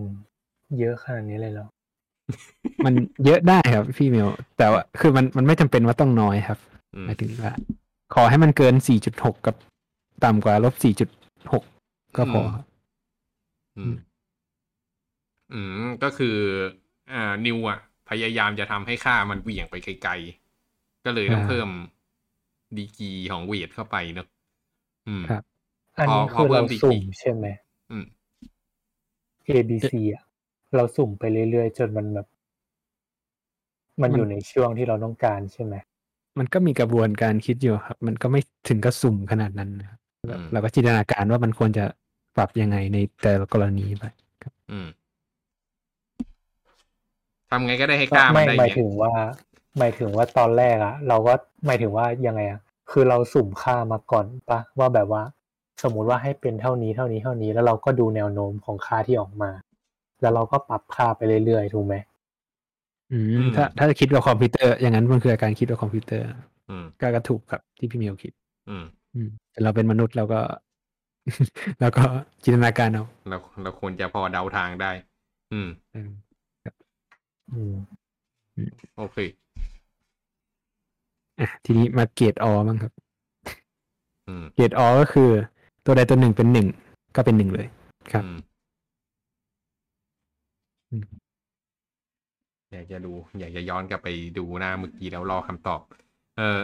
[0.79, 1.66] เยอะขนาดนี้เลยเหรอ
[2.84, 6.58] มันเยอะได้ครับพี่เมลแต่ว่าคือมันมันไม่จำเป็นว่าต้องน้อยครับ
[6.94, 7.52] อืมหมายถึงว่า
[8.14, 9.54] ขอให้มันเกิน 4.6 กับ
[10.24, 11.62] ต่ำกว่าลบ 4.6
[12.16, 12.64] ก็พอครับ
[13.78, 13.94] อืม
[15.52, 16.36] อืม ก็คือ
[17.12, 17.78] อ่า นิวอะ
[18.10, 21.68] พยายามจะทำให้ค่ามันเหวี่ยงไปไกลๆ ก็เลยต้องอ่าเพิ่ม
[22.78, 24.26] ดีกรีของเวทเข้าไปเนอะ
[25.08, 25.42] อืมครับ
[25.98, 27.46] อันนี้พอคือพอเพิ่เรามดีกรีสุ่มใช่ไหม
[27.90, 28.04] อืม
[29.48, 30.22] A B C อะ
[30.74, 32.26] เราสุ่มไปเรื่อยๆ จนมันแบบ
[34.02, 35.74] มันมันอยู่ในช่วงที่เราต้องการใช่ไหม
[36.38, 39.98] มันก็มีกระบวนการคิดอยู่ครับ มันก็ไม่ถึงกับสุ่มขนาดนั้นนะครับ
[40.29, 41.85] แบบอืมเราก็จินตนาการว่ามันควรจะ
[42.37, 44.05] ปรับยังไงในแต่ละกรณีไป
[44.42, 44.88] ครับ อืม
[47.50, 49.12] ทำไงก็ได้ให้ค่ามัไม่นได้หมายเนี่ยถึงว่า
[49.79, 51.35] หมายถึงว่าตอนแรกอะเราก็
[51.66, 55.22] หมายถึงว่ายังไงอะคือเราสุ่มค่ามาก่อนปะว่าแบบว่า
[55.83, 59.50] สมมุติว่าให้เป็นเท่านี้เท่านี้เท่านี้แล้วเราก็ดูแนวโน้มของค่าที่ออกมา
[60.20, 61.94] แล้วเราก็ปรับค่าไปเรื่อยๆถูกไหม
[63.12, 66.26] อืมถ้าถ้าจะคิดว่าคอมพิวเตอร์อย่างนั้นมันคือการคิดว่าคอมพิวเตอร์
[66.70, 68.33] อืมก็ก็ถูกครับที่พี่เมลคิด
[68.70, 70.40] อืม อืมแต่เราเป็นมนุษย์เราก็
[71.81, 72.05] เราก็
[72.42, 74.90] จินตนาการเอาเราเราควรจะพอเดาทางได้
[75.52, 76.11] อืมเออ
[77.52, 77.74] อืม
[78.96, 79.16] โอเค
[81.40, 82.92] อะทีนี้มาเกรดอบ้างครับ
[84.29, 85.31] อืมเกรดอก็คือ
[85.85, 86.66] ตัวใดตัวหนึ่งเป็นหนึ่ง
[87.16, 87.66] ก็เป็นหนึ่งเลย
[88.12, 88.24] ครับ
[90.90, 91.20] อืมอืม
[92.72, 95.81] อยากจะดู อยากจะย้อนกลับไปดูหน้าเมื่อกี้แล้วรอคำตอบ
[96.37, 96.61] เออ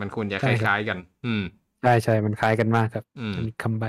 [0.00, 1.42] มันควรจะคใช่ครับล้ายๆกัน อืม
[1.82, 3.84] ใช่ใช่มันคล้ายกันมากครับอืมมันมีคำใบ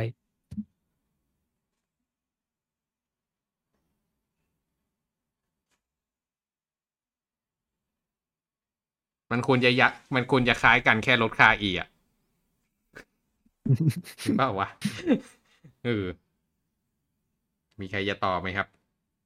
[9.32, 11.88] มันควรจะยะมันควรจะคล้ายกันแค่ลดค่า e อะ
[14.24, 14.68] หรือเปล่าวะ
[15.86, 16.06] เออ
[17.80, 18.68] มีใครจะตอบไหมครับ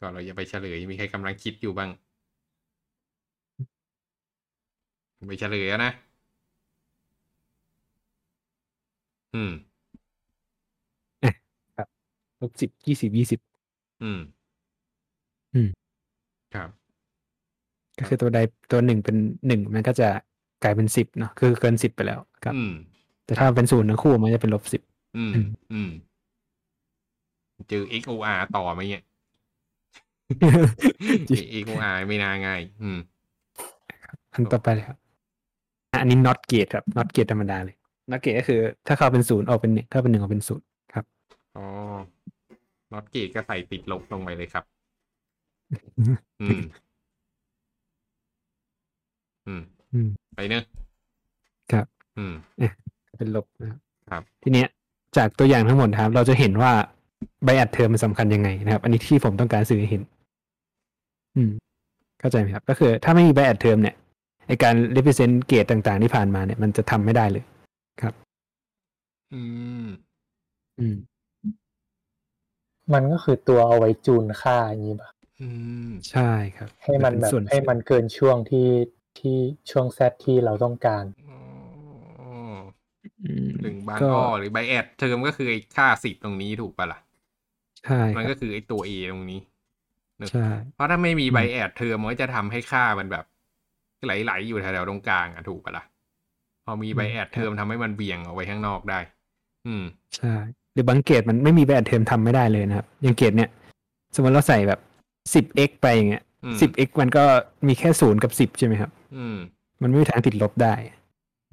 [0.04, 1.89] ก่อนเราจะไปเฉลย มีใครกำลังคิดอยู่บ้าง
[5.28, 5.92] ไปเฉลยแล้วนะ
[9.36, 9.52] อืม
[12.42, 13.39] ลบสิบยี่สิบยี่สิบ
[14.04, 14.20] อืม
[15.54, 15.70] อืม
[16.56, 16.70] ครับ
[18.00, 18.39] ก็คือตัวใด
[18.72, 19.16] ตัวหนึ่งเป็น
[19.48, 20.08] หนึ่งมันก็จะ
[20.63, 22.74] กลายเป็นสิบเนาะคือเกินสิบไปแล้วครับ อืม
[23.26, 24.82] แต่ถ้าเป็นศูนย์ทั้งคู่มันจะเป็นลบสิบ
[25.18, 25.89] อืม อืมอืม
[27.70, 29.04] เจอ XOR ต่อไหมเนี่ย
[31.62, 32.98] XOR ไม่น่าง่าย อืม
[34.34, 34.98] อันต่อไปเลยครับ
[35.91, 37.76] อะอันนี้ not gate ครับ not gate ธรรมดาเลย
[38.12, 41.06] not gate ก็คือ ถ้าเข้าเป็นศูนย์ออกเป็นหนึ่งถ้าเป็นหนึ่งออกเป็นศูนย์ครับ
[41.56, 41.65] อ๋อ
[42.91, 44.63] น็อตเกตก็ใส่ติดลบลงไปเลยครับ
[46.00, 46.04] อื
[46.60, 46.62] ม
[49.48, 49.62] อืม
[49.93, 50.63] อืม ไปเนอะ
[51.72, 51.86] ครับ
[52.17, 52.34] อืม
[53.17, 54.67] เป็นลบนะครับครับทีเนี้ย
[55.17, 56.72] จากตัวอย่างทั้งหมดนะครับ เราจะเห็นว่า
[57.43, 60.02] ใบอัดเทอมมันสำคัญยังไงนะครับ อันนี้ที่ผมต้องการสื่อให้เห็น
[61.36, 61.51] อืม
[62.19, 63.95] เข้าใจไหมครับ ก็คือถ้าไม่มีใบอัดเทอมเนี่ย
[64.47, 67.43] ไอการ represent เกตต่างๆ ที่ผ่านมาเนี่ยมันจะทำไม่ได้เลย
[69.34, 69.41] อื
[69.86, 69.88] ม
[70.79, 70.97] อืม
[72.93, 75.09] มันก็คือตัวเอาไว้จูนค่าอย่างนี้ปะ
[75.41, 75.49] อื
[75.89, 78.69] ม ใช่ครับ ให้มันแบบเป็ส่วนให้มันเกินช่วงที่
[79.19, 79.38] ที่
[79.71, 81.39] ช่วง z ที่เราต้องการอ๋อ
[83.23, 86.99] อืมหนึ่งบางก็อ้อหรือ bias term ก็คือไอ้ค่าสิบตรงนี้ถูกปะล่ะ
[87.84, 89.53] ใช่ ครับ มันก็คือไอ้ตัว A ตรงนี้ใช่
[90.76, 93.26] เพราะถ้าไม่มีอืม bias term มันก็จะทำให้ค่ามันแบบ
[94.05, 95.84] ไหลๆอยู่แถวๆตรงกลางอะถูกปะล่ะ
[96.66, 98.99] พอมีใบแอดเทอมทำให้มันเบี่ยงออกไปข้างนอกได้
[99.68, 99.84] อืม
[100.16, 100.36] ใช่
[100.74, 103.49] หรือบางเกตมันไม่มีใบอัดเทอมทำไม่ได้เลยนะครับอย่างเกตเนี่ย
[104.16, 104.80] สมมติเราใส่แบบ
[105.34, 107.24] สิบ x ไปอย่างเงี้ยอืมสิบ x มันก็
[107.68, 109.38] มีแค่ศูนย์กับสิบใช่ไหมครับ อืม
[109.82, 110.74] มันไม่มีทางติดลบได้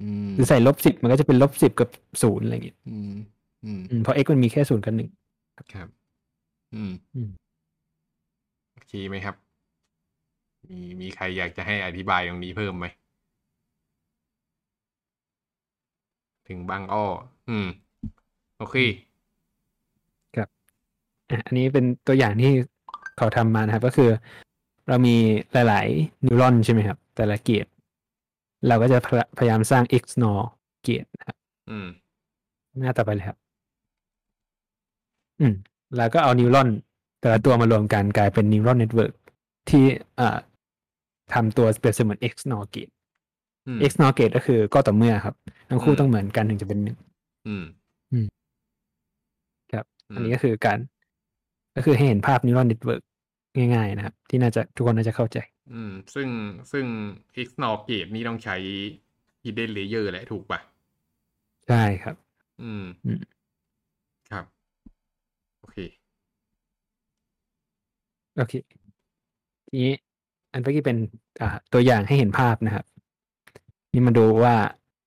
[0.03, 1.89] อืมหรือใส่ลบสิบมันก็จะเป็นลบสิบกับ
[2.23, 3.13] ศูนย์อะไรอย่างเงี้ยอืม
[3.65, 5.09] อืมอืมเพราะ x มันมีแค่ศูนย์กับหนึ่ง
[5.73, 5.87] ครับ
[6.75, 7.50] อืมอืมโอ
[8.93, 9.35] เคไหมครับ
[10.69, 12.85] มีมีใครอยากจะให้อธิบายตรงนี้เพิ่มไหม
[16.47, 17.05] ถึงบางอ้อ
[17.49, 17.67] อืม
[18.57, 18.75] โอเค
[20.37, 20.47] อะ
[21.45, 22.51] อันนี้เป็นตัวอย่างที่
[23.17, 24.09] เขาทำมานะครับ ก็คือ
[24.87, 25.15] เรามี
[25.53, 27.65] หลาย ๆ นิวรอนใช่ไหมครับ แต่ละเกต
[28.67, 30.41] เราก็จะพยพยายามสร้าง XNOR
[30.83, 31.37] เกตนะครับ
[31.69, 31.87] อืม
[32.79, 33.37] หน้าต่อไปเลยครับ
[35.39, 35.53] อืม
[35.97, 36.69] แล้วก็เอา neuron
[37.21, 39.13] แต่ละตัวมารวมกันกลายเป็น neural network
[39.69, 39.83] ที่
[40.19, 40.37] อ่า
[41.33, 42.89] ทำตัวเปรียบเสมือน XNOR เกต
[43.67, 45.35] อืม XNOR เกตก็คือก็ต่อเมื่อครับ
[45.69, 46.97] ทั้งคู่อืมต้องเหมือนกันถึงจะเป็นหนึ่ง
[47.47, 48.25] อืม
[49.73, 50.77] ครับอืมอันนี้ก็คือการ
[51.75, 53.01] ก็คือให้เห็นภาพ neural network
[53.73, 55.37] ง่ายๆนะครับ ที่น่าจะทุกคนน่าจะเข้าใจ
[55.73, 56.27] อืม ซึ่ง
[56.71, 56.85] ซึ่ง
[57.41, 58.55] XNOR gate นี่ต้องใช้
[59.43, 60.59] hidden layer แหละถูกปะ
[61.67, 62.15] ใช่ครับ
[62.61, 63.19] อืมอืม
[64.31, 64.45] ครับ
[65.59, 65.77] โอเค
[68.37, 68.53] โอเค
[69.67, 69.93] ทีนี้
[70.51, 70.97] อันเมื่อกี้เป็น
[71.41, 72.85] อ่าตัวอย่างให้เห็นภาพนะครับ
[73.93, 74.55] นี่มาดูว่า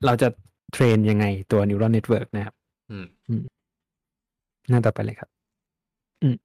[0.07, 0.29] เราจะ
[0.73, 2.55] train ยังไงตัว neural network นะครับ
[2.91, 3.07] อืม
[4.69, 5.31] หน้าต่อไปเลยครับ
[6.23, 6.37] อืม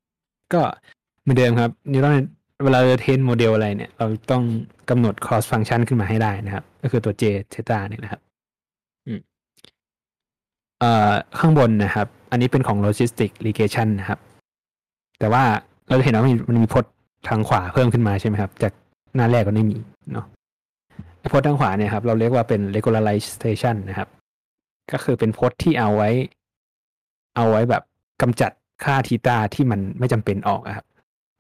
[0.54, 0.62] ก็
[1.22, 2.26] เหมือนเดิมครับ neural net
[2.64, 4.44] เวลาเรา train โมเดลอะไรเนี่ย เราต้อง
[4.90, 7.24] กำหนด cost function ขึ้นมาให้ได้นะครับ ก็คือตัว j
[7.54, 8.22] theta เนี่ยนะครับ
[9.08, 9.20] อืม
[10.80, 14.20] เอ่อข้างบนนะครับ อันนี้เป็นของ logistic regression นะครับ
[15.20, 15.44] แต่ว่า
[15.90, 16.92] เราจะเห็นว่ามันมีพจน์
[17.28, 18.74] ทางขวาเพิ่มขึ้นมาใช่ไหมครับ จาก
[19.16, 19.78] หน้าแรกก็ไม่มี
[20.14, 20.26] เนาะ
[21.34, 24.10] พจน์ทางขวาเนี่ยครับ เราเรียกว่าเป็น regularization นะครับ
[24.92, 26.10] ก็คือเป็นพจน์ที่เอาไว้
[27.36, 27.84] เอาไว้แบบ
[28.22, 28.52] กำจัด
[28.84, 30.86] ค่าทีตาที่มันไม่จำเป็นออกอะครับ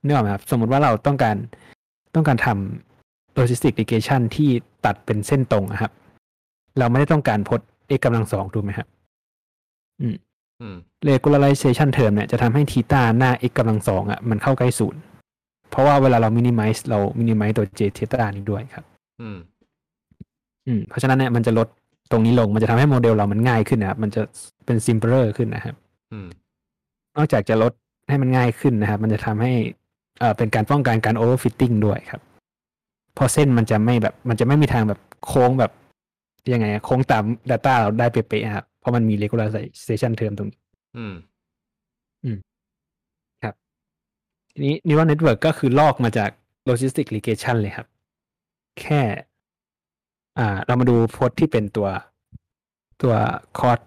[0.03, 1.35] เนื่องไหมครับ สมมุติว่าเราต้องการ
[2.15, 4.49] ต้องการทำ logistic regression ที่
[4.85, 5.91] ตัดเป็นเส้นตรงอะครับ
[6.79, 8.87] เราไม่ได้ต้องการพจน์ x กำลังสองถูกไหมครับ
[9.99, 10.15] อืม
[11.09, 14.99] regularization term เนี่ยจะทำให้ทีตาหน้า x กำลังสองอะมันเข้าใกล้ศูนย์
[15.71, 18.85] เพราะว่าเวลาเรา minimize เรา minimize ตัว j ทีตานี้ด้วยครับ
[19.21, 19.37] อืม
[20.67, 21.67] อืม เพราะฉะนั้นเนี่ยมันจะลด
[22.11, 24.21] ตรงนี้ลงมันจะทำให้โมเดลเรามันง่ายขึ้นนะครับมันจะ
[24.65, 25.75] เป็น simpler ขึ้นนะครับ
[26.11, 26.27] อืม
[27.15, 27.73] นอกจากจะลด
[28.09, 29.53] ให้มันง่ายขึ้นนะครับ มันจะทำให้
[30.19, 32.21] เอ่อเป็นการป้องกันการ overfitting ด้วยครับ
[33.15, 35.71] เพราะเส้นมันจะไม่แบบ มันจะไม่มีทางแบบโค้งแบบ
[36.53, 40.59] ยังไงอะโค้งตาม Data เราได้เป๊ะๆครับเพ ราะมันมี regularization term ตรงนี้
[42.25, 42.37] อืม
[44.53, 46.29] ทีนี้ neural network ก็คือลอกมาจาก
[46.69, 47.87] logistic regression เลยครับ
[48.79, 49.01] แค่
[50.37, 51.87] อ่า เรามาดูโพสต์ที่เป็นตัว
[53.01, 53.13] ตัว
[53.57, 53.79] คอร์ส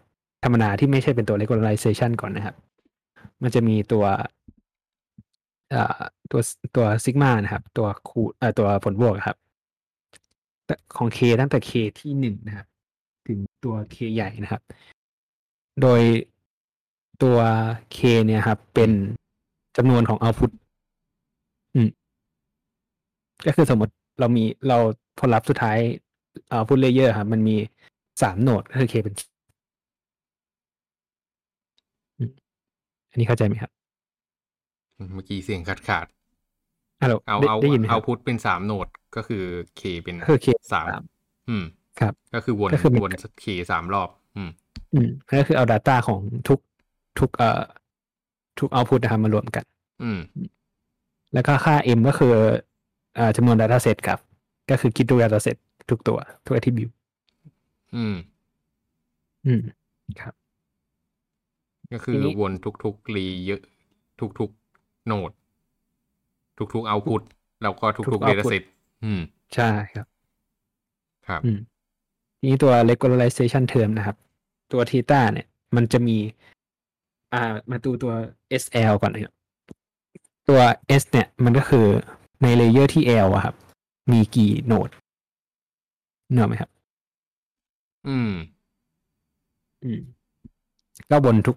[0.45, 2.57] ธรรมดาที่ไม่ใช่เป็นตัว regularization ก่อนนะครับ
[3.43, 4.05] มันจะมีตัว
[5.75, 6.01] อ่า
[6.31, 6.41] ตัว
[6.77, 9.37] ตัวซิกมานะครับ ตัวคูเอ่อตัวผลบวกครับ
[10.67, 12.67] แต่ของ k ตั้งแต่ k ที่หนึ่งนะครับ
[13.29, 14.63] ถึงตัว k ใหญ่นะครับ
[15.81, 16.01] โดย
[17.23, 17.39] ตัว
[17.97, 18.91] k เนี่ยครับ เป็น
[19.77, 20.51] จำนวนของ output
[21.75, 21.89] อืม
[23.47, 24.79] ก็คือสมมติเรามีเรา
[25.19, 25.79] ผลลัพธ์สุดท้าย
[26.53, 27.57] output layer ครับ มันมี
[28.23, 29.15] สามโหนดก็คือ k เป็น
[32.19, 32.31] อืม
[33.11, 33.71] อันนี้เข้าใจไหมครับ
[35.15, 36.07] เมื่อกี้เสียงขาดขาด
[37.03, 39.43] ฮัลโหลๆเอาได้เอาได้ยินไหมคเอารับพุทเป็นสามโหนดก็คือ
[39.81, 41.03] k เป็นก็คือ k สามสาม
[41.49, 41.65] อืม
[42.01, 43.13] ครับ ก็คือวนก็คือมันวน
[43.43, 44.51] k สามรอบ อืม
[44.95, 46.59] อืมก็คือเอา Data ของทุก
[47.19, 47.63] ทุกเอ่อ
[48.59, 49.65] ทุก output นะครับมารวมกัน
[50.03, 50.21] อืม
[51.35, 52.35] แล้วก็ค่า m ก็คือ
[53.17, 54.19] เอ่อจำนวน data set ครับ
[54.71, 55.57] ก็คือคิดทุก data set
[55.91, 56.93] ทุกตัว ทุก attribute
[57.97, 58.17] อืม
[59.47, 59.63] อืม
[60.21, 60.35] ครับ
[61.93, 62.53] ก็คือทีนี้วน
[62.85, 63.61] ทุกๆรีเยอะ
[64.39, 65.31] ทุกๆโหนด
[66.59, 67.23] ทุกๆเอาพุท
[67.63, 68.63] แล้วก็ทุกๆ data set
[69.05, 69.21] อืม
[69.55, 70.07] ใช่ครับ
[71.29, 71.59] ครับ อืม
[72.43, 74.17] ทีนี้ตัว regularization term นะครับ
[74.73, 76.17] ตัว theta เนี่ย มันจะมี
[77.33, 78.13] อ่า มาดูตัว
[78.63, 79.35] SL ก่อนนะครับ
[80.49, 80.61] ตัว
[81.03, 81.87] S เนี่ย มันก็คือ
[82.43, 83.55] ใน layer ที่ L อะครับ
[84.13, 86.71] มีกี่ node นึกออกไหมครับ
[88.07, 88.31] อืม
[89.83, 90.01] อืม
[91.11, 91.57] ก็วนทุก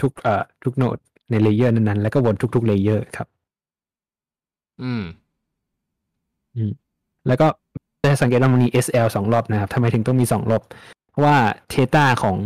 [0.00, 0.98] ทุกเอ่อทุก node
[1.30, 3.28] ใน layer นั้นๆ แล้วก็วนทุกๆ layer ครับ
[4.82, 6.70] อืม
[7.26, 7.46] แล้วก็
[8.06, 10.62] จะสังเกตว่ามันมี SL สองรอบนะครับทำไมถึงต้องมีสองรอบ
[11.10, 11.36] เพราะว่า
[11.68, 12.38] theta ของ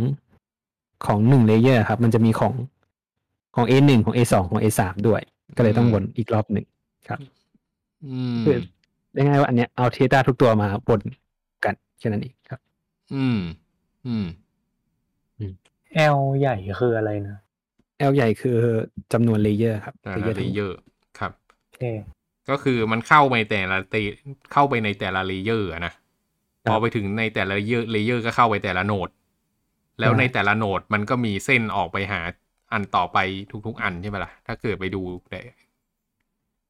[1.05, 2.53] ของหนึ่ง layer ครับ มันจะมีของ
[3.55, 5.21] ของ A หนึ่งของ A สองของ A สามด้วย
[5.57, 6.65] ก็เลยต้องวนอีกรอบหนึ่ง
[7.07, 7.19] ครับ
[8.05, 8.57] อืมคือ
[9.13, 11.01] ได้ง่ายว่าอันเนี้ยเอา theta ทุกตัวมาวน
[11.65, 12.59] กันแค่นั้นเองครับ
[13.15, 13.39] อืม
[14.07, 14.25] อืม
[16.15, 17.37] L ใหญ่คืออะไรนะ
[18.09, 18.57] L ใหญ่คือ
[19.13, 20.77] จำนวน layer ครับแต่ layer ละเลเยอร์
[21.19, 21.31] ครับ
[21.61, 21.81] โอเค
[22.49, 23.95] ก็คือมันเข้าไปแต่ละเต
[24.51, 25.93] เข้าไปในแต่ละ layer อะนะ
[26.65, 29.09] ครับพอไปถึงในแต่ละ layer layer ก็เข้าไปแต่ละ node
[29.99, 32.21] แล้วใช่ในแต่ละ node มันก็มีเส้นออกไปหา
[32.73, 33.17] อันต่อไป
[33.67, 35.35] ทุกๆ อันใช่ไหมล่ะ ถ้าเกิดไปดูใน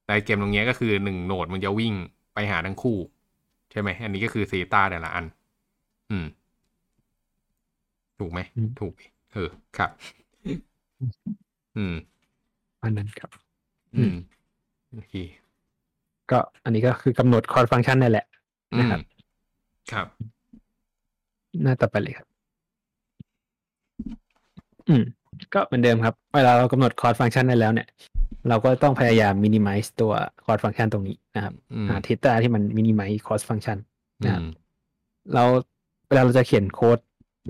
[0.07, 1.93] ในเกมตรงเนี้ยก็คือหนึ่ง node มันจะวิ่ง
[2.33, 2.97] ไปหาทั้งคู่
[3.71, 5.25] ใช่ไหมอันนี้ก็คือ theta แต่ละอัน
[6.11, 6.25] อืม
[8.19, 8.93] ถูกไหมอืมถูก
[9.33, 9.91] เออครับ
[11.75, 11.93] อืม
[12.83, 13.31] อันนั้นครับ
[13.95, 14.13] อืม
[14.91, 15.13] โอเค
[16.31, 18.25] ก็อันนี้ก็คือกำหนด cost function นั่นแหละ
[18.73, 19.01] อืนะมครับ
[19.91, 20.07] ครับ
[21.61, 22.27] หน้าต่อไปเลยครับ
[24.89, 25.03] อืม
[25.53, 27.87] ก็เหมือนเดิมครับ เวลาเรากำหนด cost function ได้แล้วเนี่ย
[28.49, 30.13] เราก็ต้องพยายาม minimize ตัว
[30.45, 33.77] cost function ตรงนี้นะครับอืม หา theta ที่มัน minimize cost function
[34.23, 34.51] นะครับอืม
[35.33, 35.43] เรา
[36.07, 36.99] เวลาเราจะเขียนโค้ด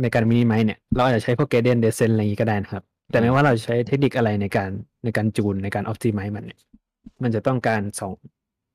[0.02, 4.70] ในการ minimize เนี่ย เราอาจจะใช้พวก gradient descent อะไรอย่างนี้ก็ได้นะครับ แต่ไม่ว่าเราจะใช้เทคนิคอะไรในการ
[5.04, 6.60] ในการจูนในการ optimize มันเนี่ย
[7.24, 8.12] มันจะต้องการสอง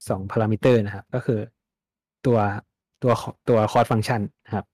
[0.08, 1.40] สองพารามิเตอร์นะครับ ก็คือ
[2.26, 2.38] ตัว
[3.02, 3.12] ตัว
[3.48, 4.64] ตัว cost function นะครับ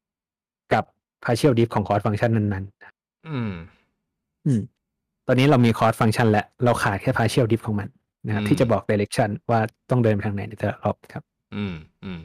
[0.72, 0.84] กับ
[1.24, 3.52] partial diff ของ cost function นั้นๆอืม
[4.46, 4.60] อืม
[5.26, 7.88] ตอนนี้เรามี cost function แล้ว เราขาดแค่ partial diff ของมัน
[8.26, 9.60] นะครับอืมที่จะบอก direction ว่า
[9.90, 11.22] ต้องเดินไปทางไหนในแต่ละรอบครับ
[11.54, 11.74] อืม
[12.04, 12.20] อืม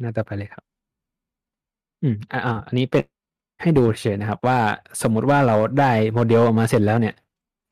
[0.00, 0.64] หน้าต่อไปเลยครับ
[2.02, 3.04] อืมอ่าอ่าอันนี้เป็น
[3.62, 4.58] ให้ดูเฉยๆนะครับ ว่า
[5.02, 7.14] สมมุติว่าเราได้โมเดลออกมาเสร็จแล้วเนี่ย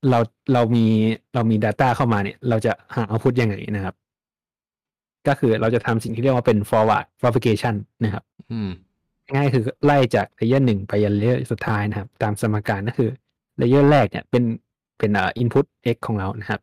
[0.09, 0.19] เรา
[0.53, 0.87] เรามี
[1.35, 3.95] เรามี Data เข้ามาเนี่ย เราจะหา output ยังไงนะครับ
[5.29, 7.75] ก็คือเราจะทำสิ่งที่เรียกว่าเป็น forward propagation
[8.05, 8.71] นะครับอืม
[9.35, 13.11] ง่ายๆคือไล่จาก layer หนึ่งไปยัน layer สุดท้ายนะครับ ตามสมการก็คือ
[13.59, 14.45] layer แรกเนี่ยเป็น
[14.99, 16.61] เป็นอ่า input x ของเรานะครับ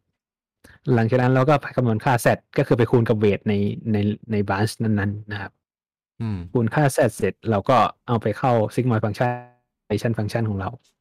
[0.93, 2.27] หลังจากนั้นเราก็คำนวณค่า z
[2.57, 3.53] ก็คือไปคูณกับ weight ใน
[3.91, 3.97] ใน
[4.31, 5.51] ในบ a นช์นั้นๆ นะครับ
[6.21, 7.77] อืมคูณค่า z เสร็จเราก็
[8.07, 9.31] เอาไปเข้า sigmoid function
[9.87, 10.96] function function ของเราครับ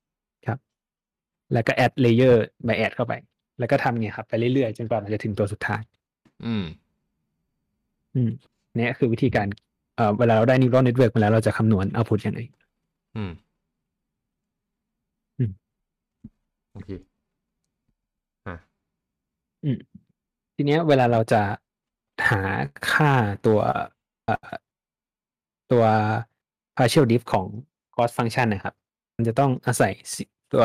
[1.53, 2.37] แล้วก็ add layer
[2.67, 3.15] by add เข้าไป
[3.59, 5.83] แล้วก็ทำเนี่ยครับไปเรื่อยๆจนกว่ามันจะถึงตัวสุดท้าย
[6.47, 6.65] อืม
[8.15, 8.31] อืม
[8.77, 9.47] เนี่ยคือวิธีการ
[9.97, 12.41] เอ่อเวลาเราได้ neural network มาแล้วเราจะคำนวณ output ยังไง
[13.17, 13.33] อืม
[15.39, 15.51] อืม
[16.73, 16.91] โอเค
[18.47, 18.57] อะ
[20.55, 21.43] ทีเนี้ยเวลาเราจะ
[22.29, 22.43] หา
[22.91, 23.13] ค่า
[23.47, 23.61] ตัว
[24.25, 24.51] เอ่อ
[25.73, 25.85] ตัว
[26.77, 27.47] partial diff ของ
[27.97, 28.75] cost function นะครับ
[29.17, 30.65] มันจะต้องอาศัยสิตัว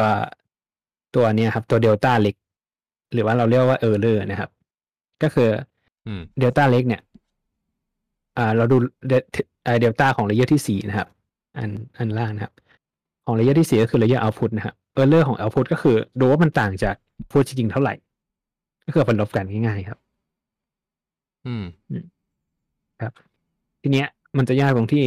[1.16, 2.36] ตัวเนี้ยครับ ตัวเดลต้าเล็ก
[3.14, 4.50] หรือว่าเราเรียกว่า error นะครับ
[5.24, 5.50] ก็คือ
[6.08, 7.02] อืมเดลต้าเล็กเนี่ย
[8.38, 8.78] อ่าเราดู
[9.80, 11.08] เดลต้าของ layer ที่สี่นะครับ
[11.58, 12.54] อันอันล่างนะครับ
[13.26, 17.94] ของ layer ที่สี่ก็คือ layer output นะครับ error ของ output ก็คือ ดูว่ามันต่างจาก output จริงๆเท่าไหร่
[18.86, 20.00] ก็คือเอาผลลบกันง่ายๆครับ
[21.46, 21.64] อืม
[23.02, 23.14] ครับ
[23.82, 24.08] ทีเนี้ย
[24.38, 25.04] มันจะยากตรงที่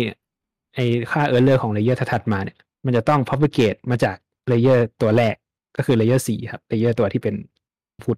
[0.74, 0.78] ไอ
[1.11, 4.16] ค่า error ของ layer ถัดๆมาเนี่ย มันจะต้อง propagate มาจาก
[4.48, 5.34] layer ตัวแรก
[5.76, 7.34] ก็คือ layer สี่ครับ layer ตัวที่เป็น
[8.02, 8.16] output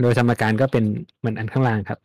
[0.00, 0.84] โดยสมการก็เป็น
[1.18, 2.00] เหมือนอันข้างล่างครับ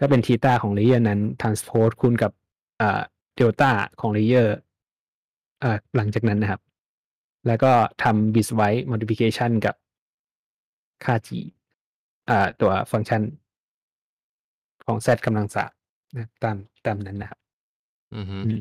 [0.00, 2.32] ก็เป็น theta ของ layer นั้น transpose คูณกับ
[2.80, 3.00] อ่า
[3.36, 3.70] เดลต้า
[4.00, 4.56] ของเลเยอร์
[5.62, 6.60] อ่าหลังจากนั้นนะครับ
[7.46, 9.74] แล้วก็ทำ bitwise modification กับ
[11.04, 11.28] ค่า g
[12.30, 13.22] อ่าตัวฟังก์ชัน
[14.86, 15.72] ของ z กำลังสาม
[16.14, 16.56] นะครับตาม
[16.86, 17.40] ตามนั้นนะครับ
[18.14, 18.60] อืมอืม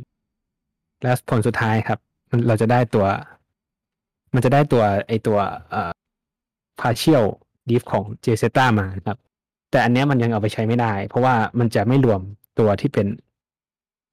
[1.01, 1.99] แล้วผลสุดท้ายครับ
[2.30, 3.05] มันเราจะได้ตัว
[4.34, 5.38] มันจะได้ตัวไอตัว
[5.72, 5.92] เอ่อ
[6.82, 7.26] partial
[7.70, 8.44] diff ของ j z
[8.80, 9.18] มานะครับ
[9.72, 12.22] แต่อันเนี้ยมันยังเอาไปใช้ไม่ได้ เพราะว่ามันจะไม่รวม
[12.60, 13.08] ตัวที่เป็น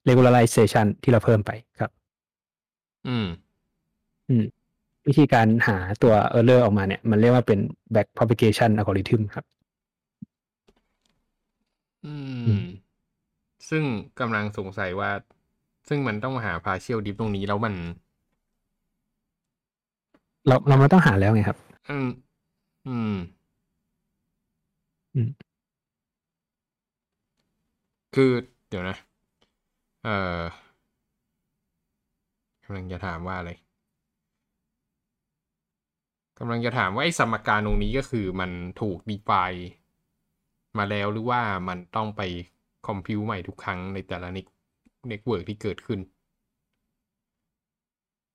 [0.08, 1.50] regularization ที่เราเพิ่มไป
[1.80, 1.90] ครับ
[3.06, 3.26] อืม
[4.28, 4.44] อืม
[5.06, 7.60] วิธีการหาตัว error ออกมาเนี่ย มันเรียกว่าเป็น
[7.94, 9.44] back propagation algorithm ครับ
[12.04, 12.14] อื
[12.46, 12.64] อืมม
[13.68, 13.84] ซึ่ง
[14.20, 15.10] กำลังสงสัยว่า
[15.88, 17.74] ซึ่งมันต้องมาหา partial diff ตรงนี้แล้วมัน
[20.48, 21.58] เราเราไม่ต้องหาแล้วไงครับ
[21.90, 22.08] อืม
[22.88, 23.14] อืม
[25.14, 25.28] อืม
[28.14, 28.30] คือ
[28.68, 28.96] เดี๋ยวนะ
[30.04, 30.40] เอ่อ
[32.64, 33.50] กำลังจะถามว่าอะไร
[36.38, 39.62] กำลังจะถามว่าไอ้สมการตรงนี้ก็คือมันถูก define
[40.78, 42.22] มาแล้วหรือว่ามันต้องไป
[42.86, 44.46] compute ใหม่ทุกครั้งในแต่ละ net
[45.08, 46.00] network ที่เกิดขึ้น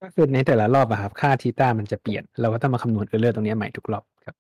[0.04, 4.36] ก็คือในแต่ละรอบอะครับ ค่า theta มันจะเปลี่ยน เราก็ต้องมาคำนวณ error ตรงเนี้ยใหม่ทุกรอบครับ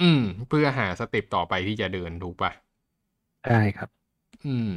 [0.00, 2.50] อืม เพื่อหา step ต่อไปที่จะเดินถูกปะ
[3.46, 3.88] ใช่ครับ
[4.46, 4.70] อืม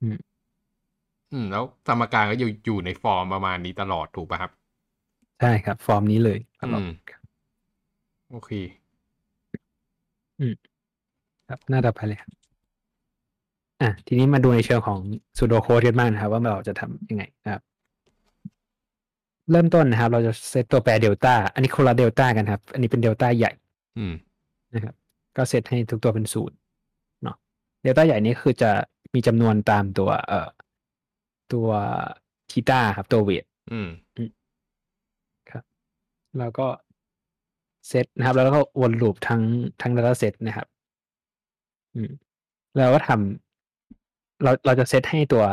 [0.00, 0.18] อืม
[1.32, 4.50] อืม แล้วสมการก็อยู่อยู่ในฟอร์มประมาณนี้ตลอดถูกปะครับ
[5.40, 6.90] ใช่ครับ ฟอร์มนี้เลยตลอดอืม
[8.30, 8.50] โอเค
[11.48, 12.30] ครับหน้าต่อไปเลยครับ
[13.82, 15.00] อะทีนี้มาดูในเชิงของ
[15.34, 17.62] pseudo code กันบ้างนะครับ ว่าเราจะทำยังไงนะครับ
[19.50, 23.52] เริ่มต้นนะครับ เราจะเซตตัวแปรเดลต้าอันนี้คนละเดลต้ากันครับ อันนี้เป็นเดลต้าใหญ่
[23.98, 24.12] อืม
[24.74, 24.94] นะครับ
[25.36, 26.56] ก็เซตให้ทุกตัวเป็นศูนย์
[27.22, 27.36] เนาะ
[27.82, 28.70] เดลต้าใหญ่นี้คือจะ
[29.14, 30.48] มีจำนวนตามตัวเอ่อ
[31.52, 31.68] ตัว
[32.50, 33.88] ทีต้าครับ ตัวเวทอืม
[36.38, 36.66] แล้วก็
[37.88, 39.42] เซตนะครับ แล้วก็วนลูปทั้ง
[39.80, 40.66] ทั้ง data set นะครับ
[41.94, 42.10] อืม
[42.76, 45.44] แล้วก็ทำเราเราจะเซตให้ตัว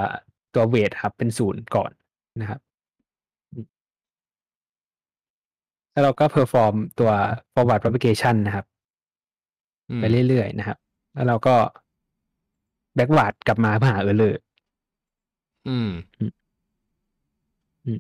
[0.56, 1.92] ตัวเวทครับ เป็นศูนย์ก่อน
[2.42, 2.60] นะครับ
[3.54, 3.66] อืม
[5.96, 7.12] แล้วเราก็ perform ตัว
[7.54, 8.66] forward propagation นะครับ
[9.90, 10.78] อืมไปเรื่อยๆนะครับ
[11.14, 11.56] แล้วเราก็
[12.98, 14.36] backward กลับมาเพื่อหา error
[15.68, 16.32] อืมอืม
[17.86, 18.00] อืม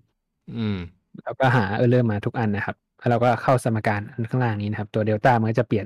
[0.57, 0.77] อืม
[1.23, 5.85] แล้วก็หา error มาทุกอันนะครับแล้วเราก็เข้าสมการอันข้างล่างนี้นะครับ ตัวเดลต้ามันก็จะเปลี่ยน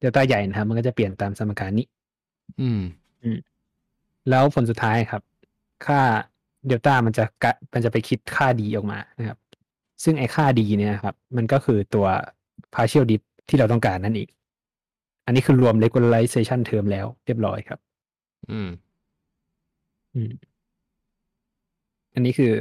[0.00, 1.86] เดลต้าใหญ่นะครับ มันก็จะเปลี่ยนตามสมการนี้
[2.60, 2.80] อืม
[4.30, 5.22] แล้วผลสุดท้ายครับ
[5.86, 6.00] ค่า
[6.66, 9.38] เดลต้ามันจะกะมันจะไปคิดค่าดีออกมานะครับ
[10.04, 12.06] ซึ่งไอ้ค่าดีเนี่ยครับ มันก็คือตัว
[12.74, 14.28] partial dip ที่เราต้องการนั่นเอง
[15.26, 17.78] อันนี้คือรวม regularization term แล้วเรียบร้อยครับ
[18.50, 18.68] อืม
[20.14, 20.32] อืม
[22.14, 22.52] อันนี้คือ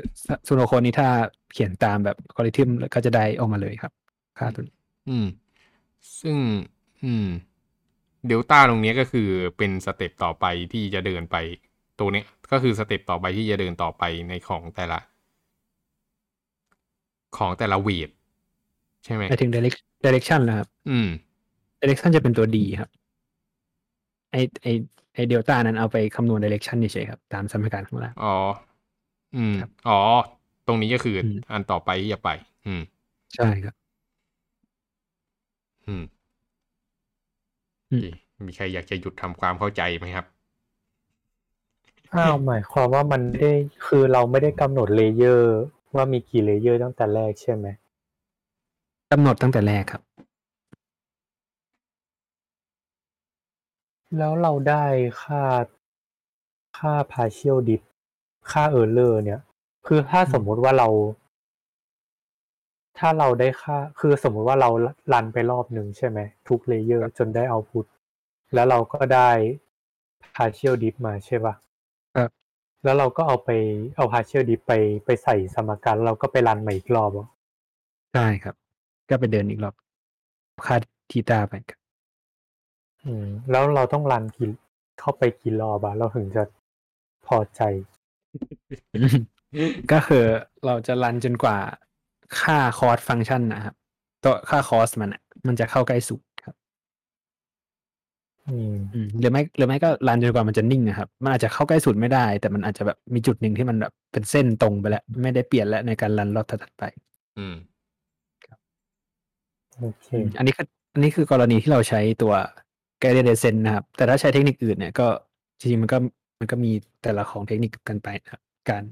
[0.47, 1.09] ซูโนโคนนี้ถ้า
[1.53, 3.91] เขียนตามแบบคอริทึมก็จะได้ออกมาเลยครับ
[4.39, 4.75] ค่าตัวนี้
[5.09, 5.27] อืม
[6.19, 6.37] ซึ่ง
[7.03, 7.27] อืม
[8.27, 11.35] เดลต้าตรงเนี้ยก็คือเป็น step ต่อไปที่จะเดินไป
[11.99, 14.99] ตัวเนี้ยก็คือ step ต่อไปที่จะเดินต่อไปในของแต่ละ
[17.37, 18.09] ของแต่ละ weight
[19.03, 21.07] ใช่ไหมไปถึง direct direction แล้วครับ อืม
[21.81, 22.89] direction จะเป็นตัว D ครับ
[24.31, 24.67] ไอไอ
[25.13, 28.35] ไอเดลต้านั้นเอาไปคำนวณ direction เฉยๆครับ ตามสมการข้างล่างอ๋อ
[29.35, 29.99] อืมครับอ๋อ
[30.67, 32.29] ตรงนี้ก็คืออมอันต่อไปที่จะไป
[32.65, 32.81] อืม
[33.35, 33.75] ใช่ครับ
[35.85, 36.03] อืม
[37.91, 38.05] อืมโอเค
[38.47, 40.25] มีใครอยากจะหยุดทำความเข้าใจไหมครับ
[42.15, 43.53] อ้าวหมายความว่ามันไม่ได้
[43.87, 45.57] คือเราไม่ได้กำหนด layer
[45.97, 47.67] ว่ามีกี่ layer ตั้งแต่แรกใช่ไหม
[49.11, 50.01] กำหนดตั้งแต่แรกครับ
[54.17, 54.85] แล้วเราได้
[55.21, 55.43] ค่า
[56.77, 57.81] ค่า partial dip
[58.51, 59.41] ค่า error เนี่ย
[59.87, 60.87] คือถ้าสมมุติว่าเรา
[62.97, 64.69] ถ้าเราได้ค่า คือสมมุติว่าเรา
[65.13, 67.85] รันไปรอบหนึ่งใช่ไหม ทุกเลเยอร์จนได้ output
[68.53, 69.29] แล้วเราก็ได้
[70.35, 71.66] partial dip มาใช่ปะครับ
[72.83, 73.49] แล้วเราก็เอาไป
[73.95, 74.73] เอา partial dip ไป
[75.05, 77.27] ไปใส่สมการแล้วเราก็ไปรันใหม่อีกรอบเหรอ
[78.13, 78.55] ใช่ครับ
[79.09, 79.75] ก็ไปเดินอีกรอบ
[80.65, 80.75] ค่า
[81.11, 81.79] ทีตาไปครับ
[83.03, 84.49] อืม แล้วเราต้องรันกี่
[84.99, 86.43] เข้าไปกี่รอบอะเราถึงจะ
[87.27, 87.61] พอใจ
[89.91, 90.25] ก็คือ
[90.65, 91.57] เราจะรันจนกว่า
[92.41, 93.75] ค่าคอสฟังก์ชันนะครับ
[94.23, 96.26] ตัวค่าคอสมันอะมันจะเข้าใกล้ศูนย์ครับอืมอืม
[99.19, 106.83] หรือไม่หรือไม่ก็รันจนกว่ามันจะนิ่งนะครับ มันอาจจะเข้าใกล้ศูนย์ไม่ได้ แต่มันอาจจะแบบมีจุดหนึ่งที่มันแบบเป็นเส้นตรงไปแล้ว ไม่ได้เปลี่ยนแล้วในการรันรอบถัดๆไป
[107.37, 107.55] อืม
[109.77, 112.33] โอเคอืมอันนี้คืออันนี้คือกรณีที่เราใช้ตัว
[113.01, 115.07] guided descent นะครับ แต่ถ้าใช้เทคนิคอื่นเนี่ยก็
[115.59, 115.97] จริงๆมันก็
[116.39, 116.71] มันก็มี
[117.03, 118.83] แต่ละของเทคนิคกันไปนะครับการ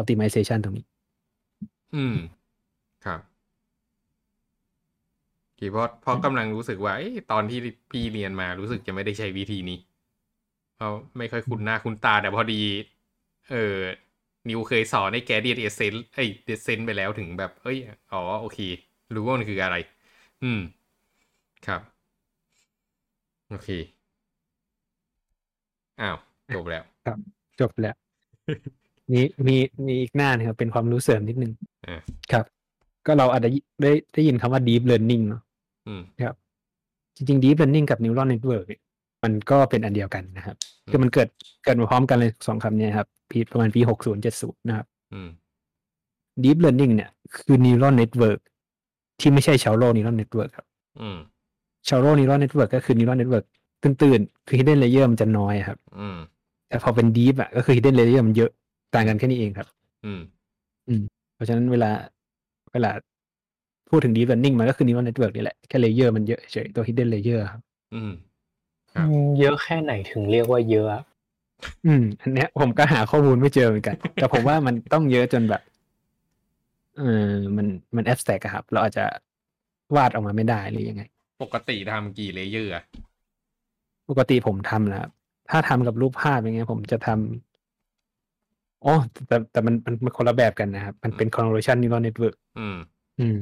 [0.00, 0.86] optimization ตรงนี้
[1.94, 2.14] อืม
[3.04, 3.20] ครับ
[5.62, 7.58] กี่เพราะเพราะกำลังรู้สึกว่าเอ้ยตอนที่
[7.90, 9.78] พี่เรียนมารู้สึกจะไม่ได้ใช้วิธีนี้
[10.76, 12.60] เพราะไม่ค่อยคุ้นหน้าคุ้นตาแต่พอดี
[13.50, 13.76] เออ
[14.48, 17.78] นิวเคยสอนในแกเดียเอเซนไอเดเซนไปแล้วถึงแบบ เอ้ย
[18.12, 18.58] อ๋อโอเค
[19.14, 19.76] รู้ว่ามันคืออะไร
[20.42, 20.60] อืม
[21.66, 21.80] ครับ
[23.50, 23.68] โอเค
[26.00, 26.16] อ้าว
[26.54, 26.82] จบแล้ว
[27.60, 27.96] จบแล้ว
[29.12, 29.56] มีมี
[29.86, 31.52] มีอีกหน้านะครับเป็นความรู้เสริมนิดนึง
[31.86, 32.00] อ่า
[32.32, 32.44] ครับ
[33.06, 33.50] ก็เราอาจจะ
[33.82, 35.42] ได้ได้ยินคำว่า deep learning เนาะ
[35.88, 36.36] อืมครับ
[37.16, 38.80] จริงๆ deep learning กับ neural network เนี่ย
[39.22, 40.56] มันก็เป็นอันเดียวกันนะครับ
[40.90, 41.28] คือมันเกิด
[41.64, 45.28] เกิดมาพร้อมกันเลยสองคำเนี้ครับปีประมาณปีหกศูนย์เจ็ดศูนย์นะครับอืม
[46.44, 48.40] deep learning เนี่ย คือ neural network
[49.20, 50.66] ที่ไม่ใช่ shallow neural network ครับ
[51.00, 51.18] อืม
[51.88, 53.46] shallow neural network ก็คือ neural network
[53.82, 56.18] ตื้นๆ คือ hidden layer มันจะน้อยครับ อืม
[56.68, 58.50] แต่พอเป็น deep อะก็คือ hidden layer มันเยอะ
[58.94, 59.68] ต่างกันแค่นี้เองครับ
[60.04, 60.20] อืม
[61.34, 61.90] เพราะฉะนั้นเวลา
[62.72, 62.90] เวลา
[63.92, 67.62] พูดถึง deep learning มันก็คือ neural network นี่แหละ แค่ layer มันเยอะเฉยตัว hidden layer ครับ
[67.94, 68.12] อืม
[68.94, 71.02] ครับอืมเยอะแค่ไหนถึงเรียกว่าเยอะอะ
[71.86, 75.62] อืม อันเนี้ยผมก็หาข้อมูลไม่เจอเหมือนกัน แต่ผมว่ามันต้องเยอะจนแบบ
[76.98, 77.66] เออมัน
[77.96, 79.04] มัน abstract อะครับ เราอาจจะ
[79.96, 81.02] วาดออกมาไม่ได้หรือยังไง
[81.42, 82.84] ปกติทำกี่ layer อะ
[84.10, 85.10] ปกติผมทำนะครับ
[85.50, 88.94] ถ้าทำกับรูปภาพอย่างเงี้ย ผมจะทำอ๋อ
[89.28, 92.76] แต่แต่มันมันมันคนละแบบกันนะครับ มันเป็น convolution neural network อืม
[93.20, 93.38] อืม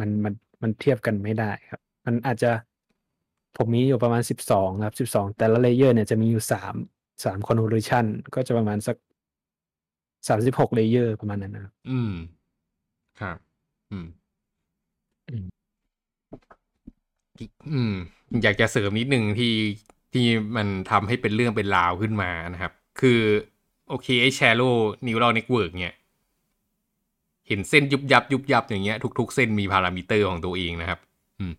[0.00, 0.32] มันมัน
[0.62, 2.50] มันเทียบกันไม่ได้ครับ มันอาจจะ
[3.56, 6.74] ผมมีอยู่ประมาณสิบสองครับสิบสองแต่ละ layer เนี่ยจะมีอยู่สาม
[7.24, 8.96] สาม convolution ก็จะประมาณสัก
[10.28, 12.12] สามสิบหก layer ประมาณนั้นนะครับ อืม
[13.20, 13.36] ครับ
[13.90, 14.06] อืม
[15.30, 15.46] อืม
[17.72, 17.94] อืม
[18.42, 19.54] อยากจะเสริมนิดนึงที่
[20.12, 20.26] ที่
[20.56, 23.20] มันทำให้เป็นเรื่องเป็นราวขึ้นมานะครับ คือ
[23.88, 24.74] โอเคไอ้ shallow
[25.06, 25.96] neural network เนี่ย
[27.48, 30.98] เห็นเส้นยุบยับยุบยับอย่างเงี้ยทุก ๆ เส้นมีพารามิเตอร์ของตัวเองนะครับ
[31.38, 31.52] อืม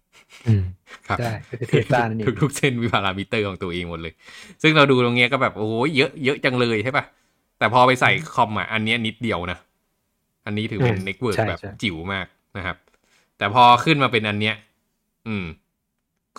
[0.46, 0.62] อืม
[1.08, 4.14] ครับใช่ก็คือเทสลานั่นเองทุกๆเส้นมีพารามิเตอร์ของตัวเองหมดเลย
[4.62, 7.06] ซึ่งเราดูตรงเนี้ยก็แบบโอ้โหเยอะเยอะจังเลยใช่ปะ
[7.58, 9.58] แต่พอไปใส่คอมอะอันเนี้ยนิดเดียวนะ
[10.46, 12.28] อันนี้ถือเป็นอืมเน็ตเวิร์กใช่แบบใช่จิ๋วมาก
[12.58, 12.78] นะครับ
[13.38, 14.56] แต่พอขึ้นมาเป็นอันเนี้ย
[15.28, 15.46] อืม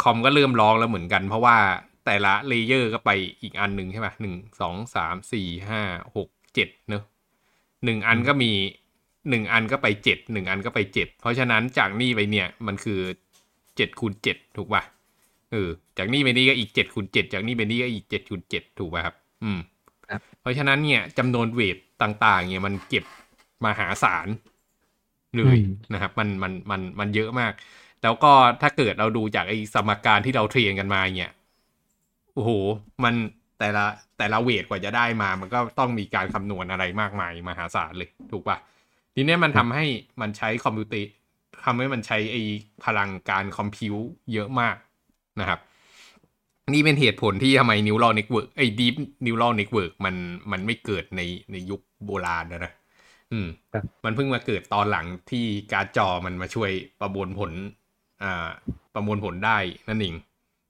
[0.03, 1.57] คอมก็เริ่มร้องแล้วเหมือนกัน เพราะว่า
[2.07, 3.11] แต่ละเลเยอร์ก็ไป
[3.43, 5.83] อีกอันหนึ่งใช่ปะหนึ่งสองสามสี่ห้า
[6.17, 7.03] หกเจ็ดเนอะ
[7.85, 8.53] หนึ่งอันก็มี
[9.29, 13.01] หนึ่งอันก็ไปเจ็ดหนึ่งอันก็ไปเจ็ดเพราะฉะนั้นจากนี่ไปเนี่ยมันคือ
[13.77, 14.83] เจ็ดคูณเจ็ดถูกป่ะ
[15.53, 15.68] เออ
[15.99, 19.14] จากนี่ไปนี่ก็อีกเจ็ดคูณเจ็ดจากนี่ไปนี่ก็อีกเจ็ดคูณเจ็ดถูกป่ะครับ
[19.45, 19.59] อืม
[20.11, 23.05] ครับเพราะฉะนั้นเนี่ยจำนวนเวทต่างๆ เนี่ยมันเก็บ
[23.64, 24.29] มหาศาล
[25.37, 27.53] เลยอืมนะครับ มันมันมันมันเยอะมาก
[28.03, 31.33] แล้วก็ถ้าเกิดเราดูจากไอ้สมการที่เราเทรนกันมาเนี่ย
[32.35, 32.51] โอ้โห
[33.05, 33.14] มัน
[33.59, 33.85] แต่ละ
[34.18, 38.57] แต่ละเวทกว่าจะได้มา มันก็ต้องมีการคำนวณอะไรมากมายมหาศาลเลย ถูกป่ะ
[39.15, 39.87] ทีเนี้ยมันทำให้
[40.21, 41.11] มันใช้คอมพิวเตอร์
[41.65, 42.43] ทำให้มันใช้ไอ้
[42.85, 43.95] พลังการคอมพิว
[44.33, 44.77] เยอะมาก
[45.41, 45.61] นะครับ
[46.73, 48.95] นี่เป็นเหตุผลที่ทำไม neural network ไอ้ deep
[49.25, 50.15] neural network มัน
[50.53, 51.21] มันไม่เกิดใน
[51.53, 52.73] ในยุคโบราณนะนะ
[53.33, 57.53] อืมครับมันเพิ่งมาเกิดตอนหลังที่การ์ดจอมันมาช่วยประมวลผล
[58.23, 58.49] อ่า
[58.95, 59.59] ประมวลผลได้
[59.89, 60.15] นั่นเอง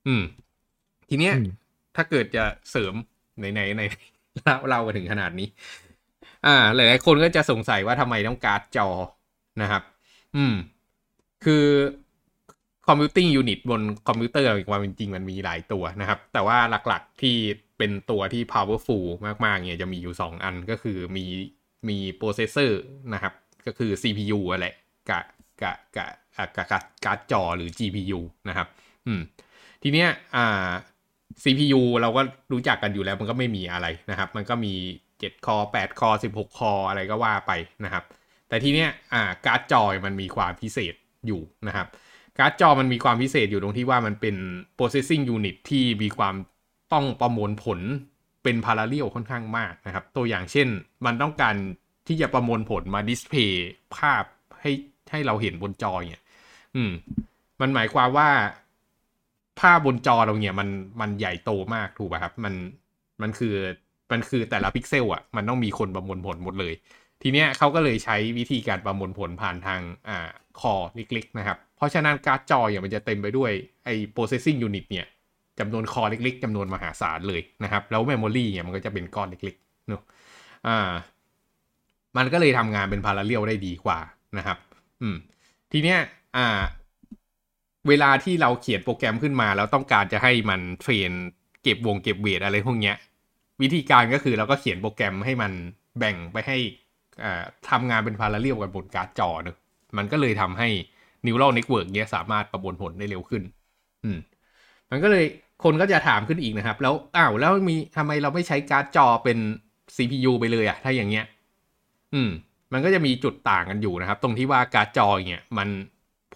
[0.06, 0.22] อืม
[1.08, 1.50] ทีเนี้ยอืม
[1.96, 2.94] ถ้าเกิดจะเสริม
[3.40, 3.82] ในในใน
[4.44, 5.48] เล่าเล่ามาถึงขนาดนี้
[6.46, 8.88] อ่า หลาย ๆ คนก็จะสงสัยว่าทำไมต้องการ์ดจอ
[9.62, 9.82] นะครับ
[10.36, 10.54] อืม
[11.44, 11.66] คือ
[12.86, 17.36] computing unit บนคอมพิวเตอร์ในความเป็นจริงมันมีหลายตัวนะครับ แต่ว่าหลักๆที่
[17.78, 19.04] เป็นตัวที่ powerful
[19.44, 21.24] มาก ๆ เนี่ยจะมีอยู่ 2 อันก็คือมี
[21.88, 22.80] มี processor
[23.14, 23.34] นะครับ
[23.66, 24.74] ก็คือ CPU อะแหละ
[25.10, 25.20] กะ
[25.62, 28.68] กะกะอะกะกะการ์ดจอหรือ GPU นะครับ
[29.06, 29.20] อืม
[29.82, 30.70] ทีเนี้ยอ่า
[31.42, 32.22] CPU เราก็
[32.52, 34.74] รู้จักกันอยู่แล้วมันก็ไม่มีอะไรนะครับ มันก็มี
[35.28, 37.52] 7 คอ 8 คอ 16 คอ อะไรก็ว่าไป
[37.84, 38.04] นะครับ
[38.48, 40.94] แต่ทีเนี้ยอ่าการ์ดจอมันมีความพิเศษ
[41.26, 41.86] อยู่นะครับ
[42.38, 44.36] การ์ดจอมันมีความพิเศษอยู่ตรงที่ว่ามันเป็น
[44.78, 46.34] processing unit ที่มีความ
[46.92, 47.80] ต้องประมวลผล
[48.42, 50.68] เป็นพาราเ l ค่อนข้างมากนะครับ ตัวอย่างเช่น
[51.06, 51.54] มันต้องการ
[52.08, 54.24] ที่จะประมวลผลมาดิสเพย์ภาพ
[54.60, 54.72] ให้
[55.10, 56.24] ให้เราเห็นบนจอเนี่ย
[56.76, 56.92] อืม
[57.60, 58.28] มันหมายความว่า
[59.60, 60.68] ภาพบนจอเราเนี่ยมัน
[61.00, 62.54] มันใหญ่โตมากถูกป่ะครับ มัน
[63.22, 63.54] มันคือ
[64.10, 66.74] มันคือแต่ละพิกเซลอะมันต้องมีคนประมวลผลหมดเลย
[67.22, 70.28] ทีเนี้ยเขาก็เลยใช้วิธีการประมวลผลผ่านทางอ่า
[70.60, 73.50] core เล็กๆนะครับ เพราะฉะนั้นการ์ดจอเนี่ยมันจะเต็มไปด้วย
[73.84, 75.06] ไอ้ processing unit เนี่ย
[75.58, 80.02] จำนวน core เล็กๆจำนวนมหาศาลเลยนะครับ แล้ว memory เนี่ยมันก็จะเป็นก้อนเล็กๆเนอะ
[80.66, 80.90] อ่า
[82.16, 83.98] มันก็เลยทำงานเป็นพาราเ l ได้ดีกว่า
[84.38, 84.58] นะครับ
[85.02, 85.16] อืม
[85.72, 85.98] ทีเนี้ย
[86.36, 86.60] อ่า
[87.88, 91.10] เวลาที่เราเขียนโปรแกรมขึ้นมา แล้วต้องการจะให้มัน train
[91.62, 92.96] เก็บวงเก็บ weight อะไรพวกเนี้ย
[93.62, 95.52] วิธีการก็คือเราก็เขียนโปรแกรมให้มัน
[95.98, 96.56] แบ่งไปให้
[97.24, 99.56] อ่าทำงานเป็นพาราเ l กันบนการ์ดจอเนอะ
[99.96, 100.68] มันก็เลยทำให้
[101.26, 103.42] neural network เนี้ยสามารถประมวลผลได้เร็วขึ้น
[104.04, 104.18] อืม
[104.90, 105.24] มันก็เลย
[105.64, 109.38] คนก็จะถามขึ้นอีกนะครับ แล้วอ้าวแล้วมีทำไมเราไม่ใช้การ์ดจอเป็น
[109.96, 111.24] CPU ไปเลยอะถ้าอย่างเงี้ย
[112.14, 112.30] อืม
[112.72, 115.68] มันก็จะมีจุดต่างกันอยู่นะครับ ตรงที่ว่าการ์ดจอเนี่ยมัน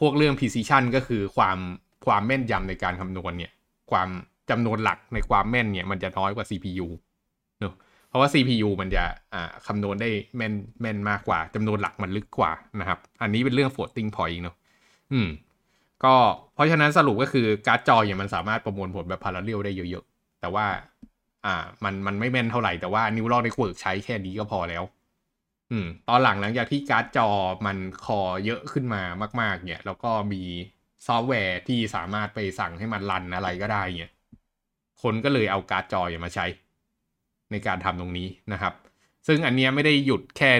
[0.01, 1.59] พวกเรื่อง precision ก็คือความ
[2.07, 3.53] ความแม่นยำในการคำนวณเนี่ย
[3.91, 4.09] ความ
[4.51, 6.87] จำนวนหลักในความแม่นเนี่ย มันจะน้อยกว่า CPU
[8.15, 9.05] ราะว่า CPU มันจะ
[9.67, 14.55] คำนวณได้แม่นแม่นมากกว่าจำนวนหลักมันลึกกว่านะครับ อันนี้เป็นเรื่อง floating point เนอะ
[15.12, 15.29] อืม
[16.05, 16.15] ก็
[16.55, 20.67] เพราะฉะนั้นสรุปก็คือการ์ดจอเนี่ยมันสามารถประมวลผลแบบพาราเ l ได้เยอะๆ แต่ว่า
[21.47, 24.83] อ่า มันมันไม่แม่นเท่าไหร่ แต่ว่า neural network ใช้แค่นี้ก็พอแล้ว
[25.71, 27.29] อืม ตอนหลังหลังจากที่การ์ดจอ
[27.67, 29.03] มัน core เยอะขึ้นมา
[29.41, 30.43] มาก ๆ เนี่ย แล้วก็มี
[31.07, 34.12] ซอฟต์แวร์ที่สามารถไปสั่งให้มันรันอะไรก็ได้เนี่ย
[35.03, 36.47] คนก็เลยเอาการ์ดจออ่ะมาใช้
[37.55, 38.75] ในการทำตรงนี้นะครับ
[39.27, 40.53] ซึ่งอันเนี้ยไม่ได้หยุดแค่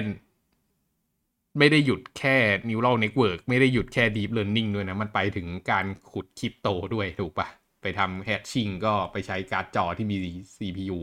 [1.59, 2.35] ไม่ได้หยุดแค่
[2.69, 7.47] neural network ไม่ได้หยุดแค่ deep learning ด้วยนะ มันไปถึงการขุดคริปโตด้วยถูกปะ
[7.81, 10.17] ไปทำ hashing ก็ไปใช้การ์ดจอที่มี
[10.55, 10.97] CPU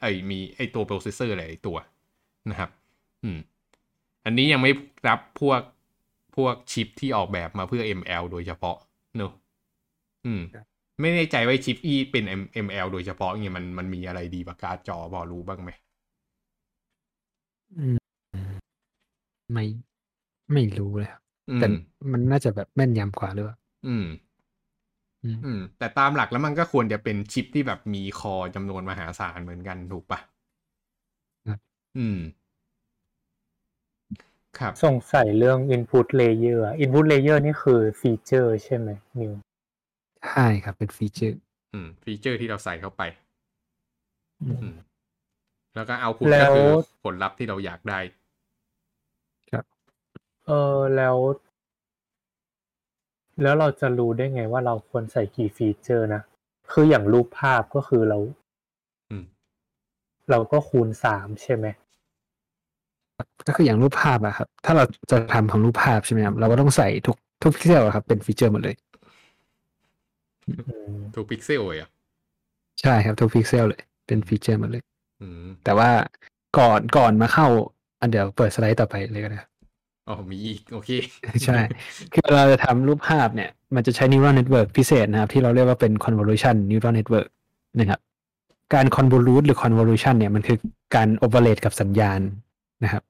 [0.00, 1.76] ไอยมีไอ้ตัวโปรเซสเซอร์หลายตัว
[2.50, 2.70] นะครับ
[3.24, 3.38] อืม
[4.24, 4.72] อันนี้ยังไม่
[5.08, 5.60] นับพวก
[6.36, 8.76] พวกชิปที่ออกแบบมาเพื่อ ML โดยเฉพาะ
[9.16, 9.32] เนอะ
[10.26, 10.42] อืม
[11.02, 15.70] ไม่แน่ใจว่าชิปอีเป็น M- ML โดยเฉพาะเนี่ยมันมันมีอะไรดีกว่าการ์ดจอพอรู้บ้างไหม
[17.76, 17.96] อืม
[19.52, 19.64] ไม่
[20.52, 21.66] ไม่รู้เลยครับอืมแต่
[22.12, 24.06] มันน่าจะแบบแม่นยำกว่าหรือเปล่าอืม
[25.24, 30.20] อืม อืม แต่ตามหลักแล้วมันก็ควรจะเป็นชิปที่แบบมีคอจำนวนมหาศาลเหมือนกันถูกปะ
[31.46, 32.16] ครับอืม
[34.58, 38.88] ครับ สงสัยเรื่อง input layer อะ input layer นี่คือฟีเจอร์ใช่ไหม
[39.18, 39.32] นิว
[40.30, 41.38] ใช่ครับเป็นฟีเจอร์
[41.72, 43.02] อืม ฟีเจอร์ที่เราใส่เข้าไป
[44.42, 44.76] อืมอืม
[45.74, 46.68] แล้วก็ output แล้วก็คือ
[47.02, 47.98] ผลลัพธ์ที่เราอยากได้
[49.52, 49.82] ครับ
[50.46, 51.16] เออแล้ว
[53.42, 56.22] แล้วเราจะรู้ได้ไงว่าเราควรใส่กี่ฟีเจอร์นะ
[56.70, 58.18] คืออย่างรูปภาพก็คือเรา
[59.10, 59.24] อืม
[60.30, 61.66] เราก็คูณสามใช่ไหม
[63.46, 68.76] ก็คืออย่างรูปภาพอะครับ ถ้าเราจะทำของรูปภาพใช่ไหมครับเราก็ต้องใส่ทุกทุกพิกเซลอะครับเป็นฟีเจอร์หมดเลย
[70.48, 71.90] อืมถูกพิกเซลเลยอะ
[72.80, 74.82] ใช่ครับทุกพิกเซลเลย เป็นฟีเจอร์หมดเลย
[75.20, 75.90] อืมแต่ว่า
[76.58, 77.46] ก่อนก่อนมาเข้า
[78.00, 79.50] อันเดี๋ยวเปิดสไลด์ต่อไปเลยก็ได้ครับ
[80.08, 80.90] อ๋อมีอีก โอเค
[81.44, 81.58] ใช่
[82.12, 87.28] คือเราจะทำรูปภาพเนี่ย มันจะใช้ neural network พิเศษนะครับ ที่เราเรียกว่าเป็น convolution neural network
[87.78, 88.00] นะครับ
[88.74, 90.58] การ convolute หรือ convolution เนี่ยมันคือ
[90.94, 92.20] การ overlay กับสัญญาณ
[92.84, 93.02] นะครับ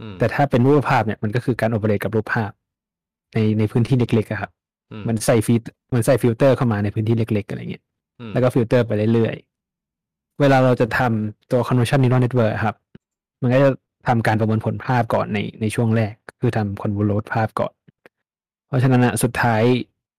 [0.00, 2.50] อืมแต่ถ้าเป็นรูปภาพเนี่ยมันก็คือการ overlay กับรูปภาพ
[3.34, 4.65] ในในพื้นที่เล็กๆอะครับอื
[5.08, 5.54] มันใส่ฟิล
[5.94, 7.84] มันใส่ฟิลเตอร์เข้ามาในพื้นที่เล็ก ๆ อะไรเงี้ย
[8.20, 12.76] อืมแล้วก็ฟิลเตอร์ไปเรื่อยๆ เวลาเราจะทำตัว convolution neural network อะครับ
[13.42, 13.70] มันก็จะ
[14.08, 17.72] ทำการประมวลผลภาพก่อนในในช่วงแรก คือทำ convolute ภาพก่อน
[18.66, 19.62] เพราะฉะนั้นอะสุดท้าย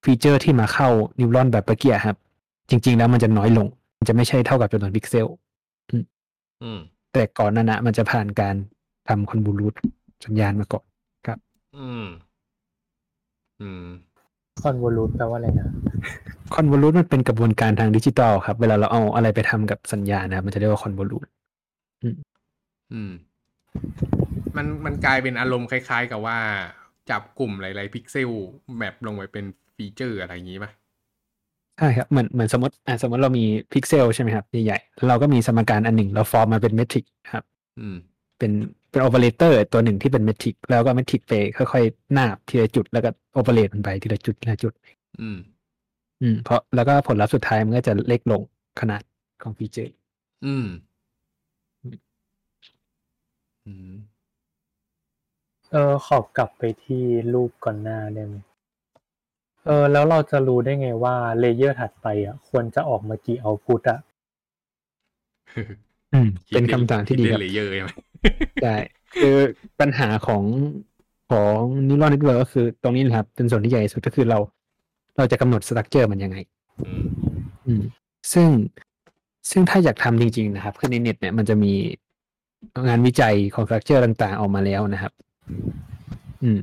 [0.03, 0.89] ฟีเจอร์ที่มาเข้า
[1.19, 2.17] neuron แบบเมื่อกี้ครับ
[2.69, 5.27] จริง ๆ แล้วมันจะน้อยลง มันจะไม่ใช่เท่ากับจำนวนพิกเซล
[6.63, 6.79] อืม
[7.13, 8.55] แต่ก่อนหน้านั้นนะมันจะผ่านการ
[9.07, 9.77] ทำ convolute
[10.25, 10.85] สัญญาณมาก่อน
[11.77, 12.05] อืม
[13.61, 13.85] อืม
[14.61, 15.67] convolute แปลว่าอะไรนะ
[16.55, 21.29] convolute มันเป็นกระบวนการทางดิจิตอลครับ เวลาเราเอาอะไรไปทำกับสัญญาณนะครับมันจะเรียกว่า convolute
[22.93, 23.11] อืม
[24.55, 26.37] มันมันกลายเป็นอารมณ์คล้าย ๆ กับว่า
[27.09, 28.29] จับกลุ่มหลายๆพิกเซล
[28.77, 29.45] map ลงไปเป็น
[29.75, 30.71] ฟีเจอร์อะไรอย่างนี้ป่ะ
[31.77, 37.43] ใช่ครับเหมือนเหมือนสมมติอ่าสมมติเรามีพิกเซลใช่ไหมครับใหญ่ๆแล้วเราก็มีสมการอันหนึ่ง เราฟอร์มมาเป็น matrix ครับ
[37.79, 37.95] อืม
[38.39, 38.51] เป็น
[38.89, 44.73] เป็นโอเปอเรเตอร์ตัวหนึ่งที่เป็น matrix แล้วก็ matrix ไปค่อยๆนาบทีละจุดแล้วก็ operate มันไปทีละจุดทีละจุด
[45.21, 45.37] อืม
[46.21, 48.41] อืม เพราะแล้วก็ผลลัพธ์สุดท้ายมันก็จะเล็กลง
[48.79, 49.01] ขนาด
[49.41, 49.93] ของฟีเจอร์
[50.45, 50.67] อืม
[53.65, 53.93] อืม
[55.71, 58.35] เออขอกลับไปที่รูปก่อนหน้าได้ไหม
[59.65, 63.99] เออแล้วเราจะรู้ได้ไงว่า layer ถัดไปอะ ควรจะออกมากี่เอาพุตอะ
[66.13, 67.89] อืมเป็นคำถามที่ดีครับ layer ใช่ไหม
[68.63, 68.75] ใช่
[69.21, 69.35] คือ
[69.79, 70.43] ปัญหาของ
[71.31, 74.39] ของ neural network ก็คือตรงนี้นะครับ เป็นส่วนที่ใหญ่ที่สุดก็คือเรา
[75.17, 76.37] เราจะกำหนด structure มันยังไง
[76.79, 77.03] อืม
[77.67, 77.81] อืม
[78.33, 78.49] ซึ่ง
[79.51, 81.73] ซึ่งถ้าอยากทำจริง ๆ นะครับคือในเน็ตเนี่ยมันจะมี
[82.87, 85.13] งานวิจัยของ structure ต่าง ๆ ออกมาแล้วนะครับ
[86.43, 86.57] อืม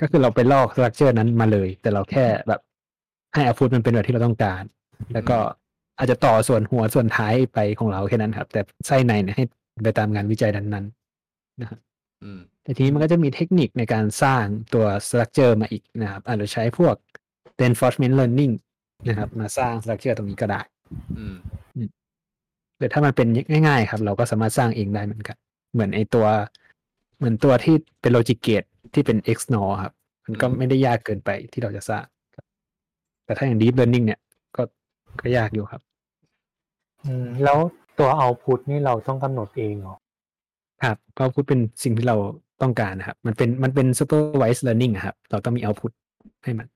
[0.00, 2.60] ก็คือเราไปลอก structure นั้นมาเลย แต่เราแค่แบบ
[3.34, 4.62] ให้ output มันเป็นแบบที่เราต้องการ
[5.12, 5.36] แล้วก็
[5.98, 9.44] อาจจะต่อส่วนหัวส่วนท้ายไปของเราแค่นั้นครับ แต่ไส้ในเนี่ยให้
[9.84, 11.80] ไปตามงานวิจัยนั้นๆนะครับ
[12.22, 16.94] อืมแต่ทีนี้มันก็จะมีเทคนิคในการสร้างตัว structure มาอีกนะครับอาจจะใช้พวก
[17.60, 18.54] reinforcement learning
[19.08, 20.60] นะครับ มาสร้าง structure ตรงนี้ก็ได้
[21.18, 21.36] อืม
[22.78, 23.28] หรือถ้ามันเป็น
[23.66, 25.36] ง่ายๆ ครับ เราก็สามารถสร้างเองได้เหมือนกัน
[25.72, 26.26] เหมือนไอตัว
[27.18, 29.92] เหมือนตัวที่เป็น logic gate ที่เป็น XNOR ครับ
[30.24, 32.04] มันก็อืมไม่ได้ยากเกินไปที่เราจะสร้าง
[32.34, 32.44] ครับ
[33.24, 34.20] แต่ถ้าอย่าง deep learning เนี่ย
[34.56, 34.62] ก็
[35.20, 35.82] ก็ยากอยู่ครับ
[37.04, 37.58] อืมแล้ว
[38.00, 39.96] ตัวเอาพุตนี่เราต้องกำหนดเองเหรอ
[40.82, 42.16] ครับก็พูดเป็นสิ่งที่เรา
[42.62, 45.92] ต้องการนะครับ มันเป็นมันเป็น supervised learning อะครับ เราต้องมี output
[46.44, 46.66] ให้มัน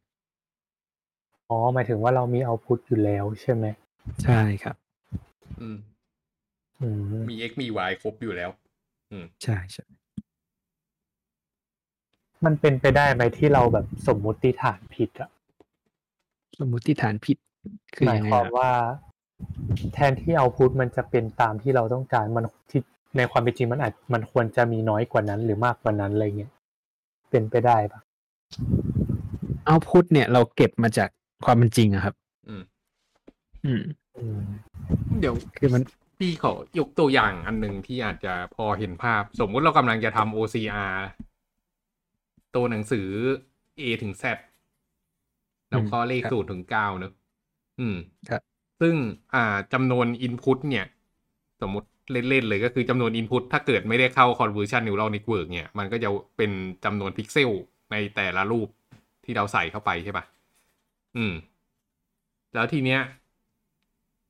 [1.51, 3.66] อ๋อหมายถึงว่าเรามีเอาพุตอยู่แล้วใช่ไหม
[4.25, 4.77] ใช่ครับ
[5.61, 5.79] อืม
[6.81, 7.01] อืม
[7.31, 8.51] มี x มี y ครบอยู่แล้ว
[9.11, 9.85] อืมใช่ใช่
[12.45, 15.31] มันเป็นไปได้ไหมที่เราแบบสมมุติฐานผิดอะ
[16.61, 17.39] สมมติฐานผิด
[17.95, 18.70] คือหมายยังไงความครับว่า
[19.95, 22.80] แทนที่เอาพุตมันจะเป็นตามที่เราต้องการมันที่
[23.16, 26.53] ในความเป็นจริงมันอาจมันควรจะมีน้อยกว่านั้น หรือมากกว่านั้นอะไรเงี้ย
[27.30, 28.01] เป็นไปได้ปะ
[29.66, 31.09] เอาพุทเนี่ยเราเก็บมาจาก
[31.45, 32.14] ความเป็นจริงอะครับ
[32.49, 32.62] อืม
[33.64, 33.82] อืม
[34.16, 34.40] อืม
[35.20, 35.82] เดี๋ยวคือมัน
[36.18, 40.95] พี่ขอยกตัวอย่างอันหนึ่งที่อาจจะพอเห็นภาพ สมมุติเรากำลังจะทำ OCR
[42.55, 43.07] ตัวหนังสือ
[43.80, 44.24] A ถึง Z
[45.70, 47.12] แล้วก็เลขครับศูนย์ถึงเก้าเนอะ
[47.80, 47.97] อืม
[48.28, 48.42] ครับ
[48.85, 48.97] ซึ่ง
[49.35, 50.87] อ่าจำนวน Input เนี่ย
[51.62, 56.51] สมมติเล่น ๆ เลยก็คือจำนวน Input ถ้าเกิดไม่ได้เข้า Convolution Neural Network เนี่ย มันก็จะเป็น
[56.85, 57.51] จำนวนพิกเซล
[57.93, 58.68] ในแต่ละรูป
[59.24, 60.24] ที่เราใส่เข้าไปใช่ปะ
[61.16, 61.35] อืม
[62.55, 63.01] แล้วทีเนี้ย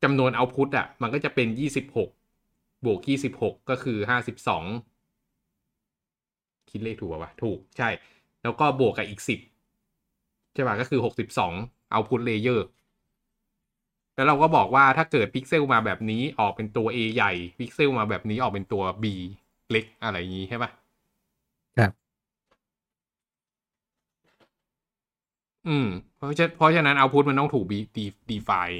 [0.02, 2.10] จำนวน Output อะ มันก็จะเป็นยี่สิบหก
[2.84, 4.64] บวกยี่สิบหกก็คือห้าสิบสอง
[6.70, 7.88] คิดเลขถูกป่าวะถูกใช่
[8.42, 9.40] แล้วก็บวกกับอีกสิบ
[10.54, 11.52] ใช่ป่ะก็คือหกสิบสอง
[11.94, 12.60] Output Layer
[14.14, 19.04] แล้วเราก็บอกว่าถ้าเกิดพิกเซลมาแบบนี้ออกเป็นตัว A ใหญ่พิกเซลมาแบบนี้ออกเป็นตัว B
[19.70, 20.70] เล็กอะไรอย่างนี้ใช่ปะ
[21.78, 21.92] ครับ
[25.68, 28.78] อืม เพราะฉะเพราะฉะนั้น output มันต้องถูก be defined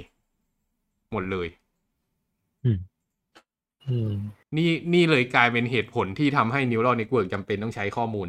[1.13, 1.49] หมดเลย
[2.65, 2.79] อืม
[3.89, 4.13] อืม
[4.57, 8.29] นี่นี่เลยกลายเป็นเหตุผลที่ทำให้ neural network จำเป็นต้องใช้ข้อมูล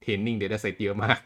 [0.00, 1.20] เทรนนิ่ง dataset เยอะมาก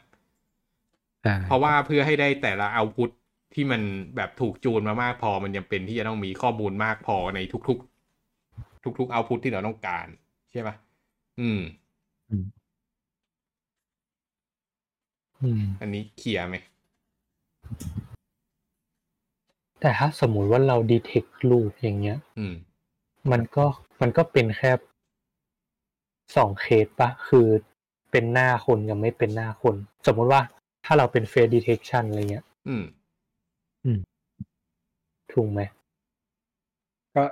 [1.22, 3.10] ใช่เพราะว่าเพื่อให้ได้แต่ละเอาพุต
[3.55, 3.82] ที่มัน
[4.16, 7.38] แบบถูกจูนมามากพอมันจำเป็นที่จะต้องมีข้อมูลมากพอใน
[7.68, 10.07] ทุกๆ ทุกๆเอาพุตที่เราต้องการ
[10.50, 10.74] ใช่ปะ
[11.40, 11.61] อืม
[12.30, 12.46] อืม
[15.42, 16.57] อืม อันนี้เคลียร์ไหม
[19.80, 22.55] แต่ถ้าสมมุติว่าเราดีเทครูปอย่างเงี้ย อืม
[23.30, 23.64] มันก็
[24.00, 24.72] มันก็เป็นแค่
[26.36, 27.46] สองเคสปะ คือ
[28.11, 29.74] เป็นหน้าคนกับไม่เป็นหน้าคน
[30.07, 30.40] สมมุติว่า
[30.84, 32.84] ถ้าเราเป็น face detection อะไรเงี้ย อืม
[35.32, 35.61] ถูกไหม
[37.14, 37.22] ก็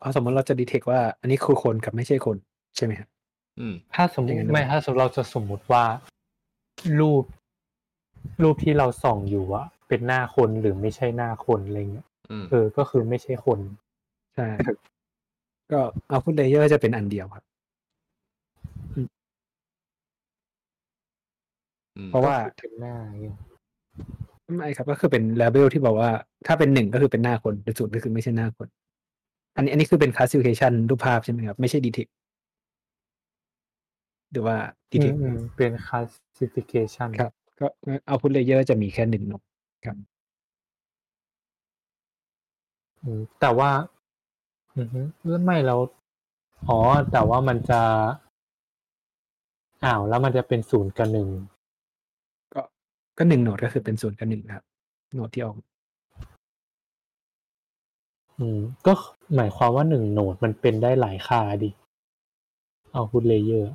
[0.00, 2.36] เอาสมมติเราจะดีเทคว่า อันนี้คือคนกับไม่ใช่คน
[2.76, 3.08] ใช่ไหมครับ
[3.58, 5.84] อืม ถ้าสมมอย่าติงนั้นไม่ถ้าสมมติเราจะสมมุติว่า
[7.00, 7.24] รูป
[8.42, 13.58] รูปที่เราส่องอยู่อะเป็นหน้าคนหรือไม่ใช่หน้าคนอะไรเงี้ยอืม เออก็คือไม่ใช่คน
[14.34, 14.76] ใช่ครับ
[15.72, 17.44] ก็ output layer จะเป็นอันเดียวครับ
[18.94, 19.08] อืม
[22.08, 23.36] เพราะว่าก็คือเป็นหน้าอย่างเงี้ย
[24.56, 26.10] ไม่ครับก็คือเป็น label ที่บอกว่า
[26.46, 28.68] ถ้าเป็นหนึ่งก็คือเป็นหน้าคนเป็นศูนย์ก็คือไม่ใช่หน้าคน
[29.56, 32.10] อันนี้อันนี้คือเป็น classification รูปภาพใช่ไหมครับ ไม่ใช่ detect
[34.30, 34.56] หรือว่า
[34.92, 37.66] อืม detect อืมเป็น classification ครับ ก็
[38.06, 39.42] output layer จะมีแค่หนึ่ง node
[39.84, 39.96] ครับ
[43.02, 43.70] อืมแต่ว่า
[44.76, 45.76] อือฮึแล้วไม่เรา
[46.68, 46.78] อ๋อ
[47.12, 47.80] แต่ว่ามันจะ
[49.84, 51.28] อ้าวแล้วมันจะเป็นศูนย์กับหนึ่ง
[51.58, 51.59] ก็
[53.22, 54.64] ก็หนึ่งโหนดก็คือเป็นศูนย์กับหนึ่งครับ
[55.14, 55.56] โหนดที่ออก
[58.38, 58.92] อืม ก็
[59.36, 61.70] หมายความว่าหนึ่งโหนดมันเป็นได้หลายค่าดิ
[62.92, 63.72] เอาพุทเลเยอร์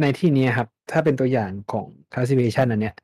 [0.00, 2.94] ในที่นี้ครับ ถ้าเป็นตัวอย่างของ classification อันเนี้ย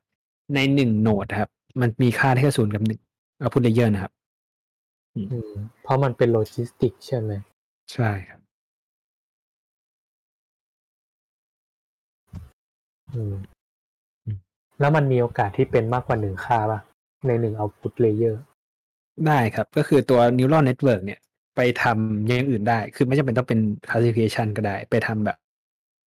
[0.55, 1.49] ในหนึ่ง node ครับ
[1.81, 2.99] มันมีค่าที่แค่ศูนย์กับหนึ่ง
[3.39, 4.11] output layer นะครับ
[5.15, 7.31] อืม เพราะมันเป็นโลจิสติกใช่ไหม
[7.93, 8.39] ใช่ครับ
[13.13, 13.58] อืมอืม
[14.79, 16.79] แล้วมันมีโอกาสที่เป็นมากกว่าหนึ่งค่าป่ะ
[17.27, 18.41] ในหนึ่ง output layer
[19.27, 21.19] ได้ครับ ก็คือตัว neural network เนี่ย
[21.55, 23.59] ไปทำอย่างอื่นได้ คือไม่จำเป็นต้องเป็น
[23.89, 25.37] classification ก็ได้ ไปทำแบบ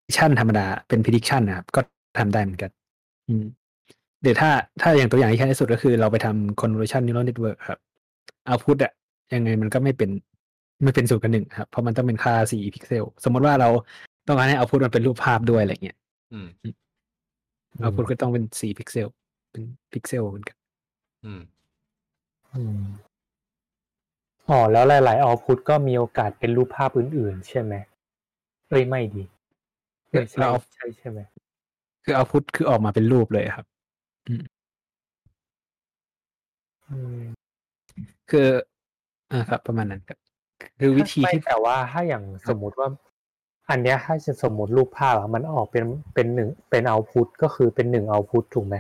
[0.02, 1.82] prediction ธรรมดา เป็น prediction นะครับ ก็
[2.20, 2.72] ทำได้เหมือนกัน
[3.28, 3.46] อืม
[4.22, 4.50] เดี๋ยวถ้า
[4.82, 7.80] ถ้าอย่างตัวอย่างที่แค่ที่สุดก็คือเราไปทำ convolution neural network ครับ
[8.50, 8.92] output อะ
[9.34, 10.10] ยังไงมันก็ไม่เป็น
[10.84, 13.70] ไม่เป็นศูนย์กับหนึ่งครับ เพราะมันต้องเป็นค่าสี่พิกเซล สมมติว่าเรา
[14.28, 15.98] ต้องการให้ output มันเป็นรูปภาพด้วยอะไรเงี้ย
[17.78, 19.08] อืม output ก็ต้องเป็นสี่พิกเซล
[19.52, 20.58] เป็นพิกเซลเหมือนกัน
[21.26, 21.42] อืม
[22.54, 22.84] อืม
[24.50, 27.74] อ๋อ แล้วหลาย ๆ เอาพุทก็มีโอกาสเป็นรูปภาพอื่น ๆ ใช่ไหม
[28.70, 29.24] เอ้ยไม่ดี
[30.10, 31.20] เอ้ยใช่เราใช่ใช่ไหม
[32.04, 33.66] คือ output คือออกมาเป็นรูปเลยครับ
[36.90, 37.24] อืม
[38.30, 38.48] คือ
[39.32, 40.18] อ่าครับ ประมาณนั้นครับ
[40.80, 42.88] คือวิธีไม่ที่แต่ว่าถ้าอย่างสมมุติว่า
[43.72, 48.76] อันเนี้ยถ้าจะสมมติรูปภาพอะมันออกเป็นเป็นหนึ่งเป็นเอาพุทก็คือเป็นหนึ่งเอาพุทถูกไหม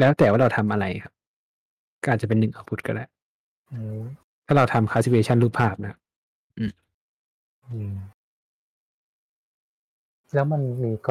[0.00, 1.12] แล้วแต่ว่าเราทำอะไรครับ
[2.02, 3.04] ก็อาจจะเป็นหนึ่ง output ก็ได้
[3.72, 4.00] อืม
[4.46, 5.98] ถ้าเราทำ classification รูปภาพนะครับ
[6.58, 7.94] อืม
[10.34, 11.08] แล้วมันมีก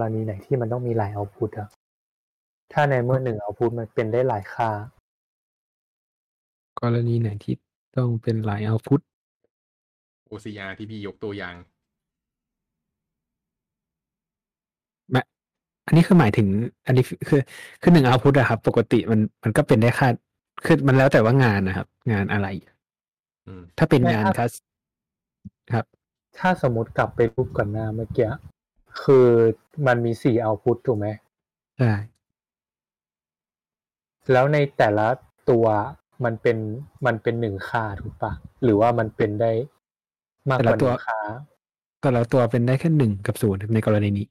[0.00, 1.68] รณีไหนที่มันต้องมีหลายเอาพุทอะ
[2.72, 4.70] ถ้าในเมื่อหนึ่งเอาพุทมันเป็นได้หลายค่า
[6.80, 7.54] กรณีไหนที่
[7.96, 9.00] ต้องเป็นหลาย output
[10.32, 11.54] OCR ที่พี่ยกตัวอย่าง
[15.10, 15.20] แม้
[15.86, 16.48] อันนี้คือหมายถึง
[16.86, 17.40] อันนี้คือคือ
[17.82, 20.08] คือหนึ่ง output อะครับ ปกติมันมันก็เป็นได้ค่า
[20.64, 22.46] คือมันแล้วแต่ว่างานนะครับ งานอะไร
[23.46, 24.52] อืมถ้าเป็นไม่งานถ้าคัส
[25.74, 25.86] ครับ
[26.38, 28.30] ถ้าสมมติกลับไปรูปก่อนหน้าเมื่อกี้
[29.02, 29.28] คือ
[29.86, 31.08] มันมีสี่เอาพุทถูกไหม
[31.78, 31.92] ใช่
[34.32, 35.08] แล้วในแต่ละ
[35.50, 35.66] ตัว
[36.24, 36.58] มันเป็น
[37.06, 39.52] มันเป็นหนึ่งค่าถูกปะหรือว่ามันเป็นได้
[40.50, 41.18] มากกว่าหนึ่งค่า
[42.00, 44.26] แต่ละตัวเป็นได้แค่หนึ่งกับศูนย์ในกรณีนี้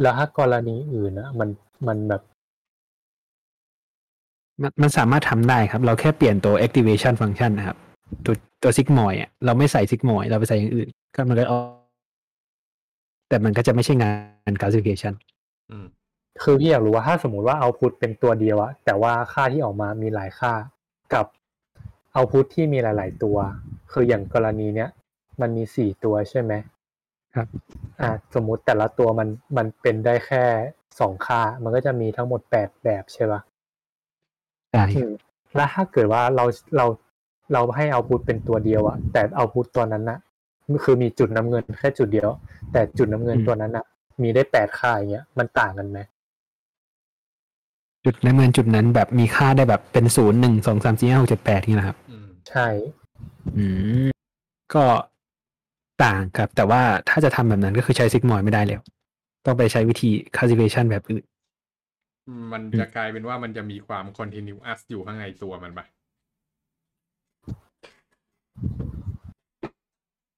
[0.00, 1.48] แล้วถ้ากรณีอื่นอะมัน
[1.86, 2.22] มันแบบ
[4.62, 7.76] มันมันสามารถทำได้ครับ เราแค่เปลี่ยนตัว activation function นะครับ
[8.24, 11.66] ตัวตัว sigmoid อะเราไม่ใส่ sigmoid เราไปใส่อย่างอื่น ก็มันก็ออก
[13.28, 14.10] แต่มันก็จะไม่ใช่งา
[14.50, 15.12] น classification
[15.70, 15.86] อืม
[16.42, 20.52] คือพี่อยากรู้ว่าถ้าสมมติว่าเอาพุทเป็นตัวเดียวอะแต่ว่าค่าที่ออกมามีหลายค่า
[21.14, 21.26] กับ
[22.18, 23.36] เอาพุทที่มีหลาย ๆ ตัว
[23.92, 24.88] คืออย่างกรณีเนี้ย
[25.40, 26.52] มันมีสี่ตัวใช่ไหม
[27.36, 27.48] ครับ
[28.00, 30.44] อ่าสมมุติแต่ละตัวมันมันเป็นได้แค่
[31.00, 33.40] สองค่า มันก็จะมีทั้งหมดแปดแบบใช่ปะ
[34.72, 35.12] ใช่อืม
[35.54, 36.44] แล้วถ้าเกิดว่าเรา
[36.76, 36.86] เรา
[37.52, 40.18] เราให้เอาพุทเป็นตัวเดียวอะแต่เอาพุทตัวนั้นนะ
[40.84, 42.28] คือมีจุดน้ำเงินแค่จุดเดียว
[42.72, 43.84] แต่จุดน้ำเงินตัวนั้นอะ
[44.22, 45.98] มีได้แปดค่าอย่างเงี้ยมันต่างกันไหม
[48.04, 51.96] จุดในเมืองจุดนั้นแบบมีค่าได้แบบเป็นศูนย์หนึ่งสองสามสี่ห้าหกเจ็ดแปดนี่นะครับ
[52.48, 52.66] ใช่
[53.56, 53.64] อื
[54.04, 54.08] ม
[54.74, 54.84] ก็
[56.04, 58.82] ต่างครับ แต่ว่าถ้าจะทำแบบนั้นก็คือใช้ sigmoid ไม่ได้แล้ว
[59.46, 61.24] ต้องไปใช้วิธี classification แบบอื่น
[62.52, 65.86] มันจะกลายเป็นว่ามันจะมีความ continuous อยู่ข้างในตัวมันปะ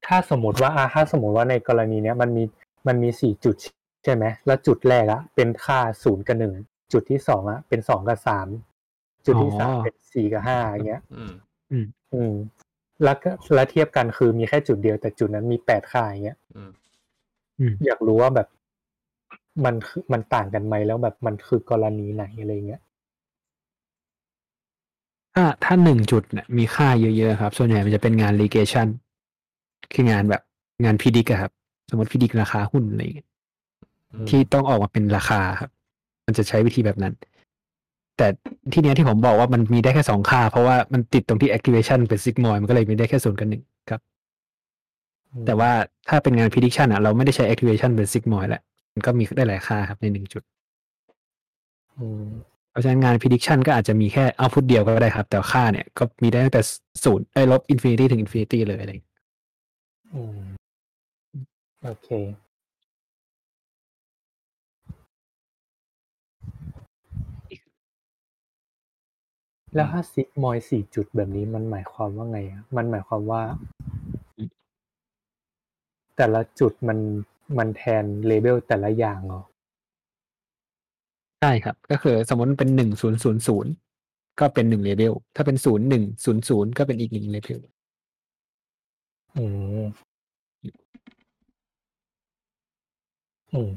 [0.07, 2.45] ถ้าสมมติว่าอะถ้าสมมติว่าในกรณีเนี้ยมันมี
[2.87, 3.57] มันมีสี่จุด
[4.05, 6.53] ใช่ไหม แล้วจุดแรกอะเป็นค่าศูนย์กับหนึ่ง
[6.93, 8.49] จุดที่สองอะเป็นสองกับสาม
[9.27, 11.03] จุดที่สามอ๋อเป็นสี่กับห้าอย่างเงี้ย
[11.73, 12.35] อืมอืม
[13.05, 16.71] แล้วก็แล้วเทียบกันคือมีแค่จุดเดียวแต่จุดนั้นมีแปดค่าอย่างเงี้ยอืม
[17.61, 18.49] อืมอยากรู้ว่าแบบ
[19.65, 22.81] มันคือมันต่างกันไหมแล้วแบบมันคือกรณีไหนอะไรเงี้ย
[25.35, 28.89] ถ้าถ้าหนึ่งจุดเนี่ยมีค่าเยอะๆครับ ส่วนใหญ่มันจะเป็นงาน legation
[29.93, 30.43] คืองานแบบ
[30.85, 31.53] งานพิดิกอะครับ
[31.91, 33.29] สมมติพิดิกราคาหุ้นอะไรอย่างเงี้ย
[34.13, 35.71] อืมที่ต้องออกมาเป็นราคาครับ
[36.27, 37.13] มันจะใช้วิธีแบบนั้น
[38.21, 38.31] แต่
[38.73, 44.01] ที่เนี้ยที่ผมบอกว่ามันมีได้แค่สองค่า เพราะว่ามันติดตรงที่ activation เป็น sigmoid มันก็เลยมีได้แค่ศูนย์กับหนึ่งครับ
[45.47, 45.71] แต่ว่า
[46.09, 48.63] ถ้าเป็นงาน prediction อะเราไม่ได้ใช้ activation เป็น sigmoid แหละ
[48.95, 50.43] มันก็มีได้หลายค่าครับในหนึ่งจุด
[51.99, 52.27] อืม
[52.71, 56.63] เพราะฉะนั้นงาน prediction ก็อาจจะมีแค่ output เดียวก็ได้ครับ แต่ค่าเนี่ยก็มีได้ตั้งแต่
[57.05, 59.15] ศูนย์ไอ้ลบ infinity ถึง infinity เลยอะไรอย่างเงี้ย
[60.15, 60.41] อืม
[61.85, 62.09] โอเค
[69.75, 73.43] แล้วถ้าซิกมอยสี่จุดแบบนี้มันหมายความว่าไงอะมันหมายความว่า
[76.17, 76.99] แต่ละจุดมัน
[77.59, 79.43] มันแทนเลเบลแต่ละอย่างเหรอ
[81.41, 83.73] ใช่ครับ ก็คือสมมติมันเป็นหนึ่งศูนย์ศูนย์ศูนย์
[84.41, 87.61] ก็เป็นหนึ่งเลเ l ถ้าเป็นศูนย์หนึ่งศูนย์ศูนย์ก็เป็นอีกหนึ่งเลเ l
[89.37, 89.45] อื
[89.83, 89.85] ม
[93.53, 93.71] อืม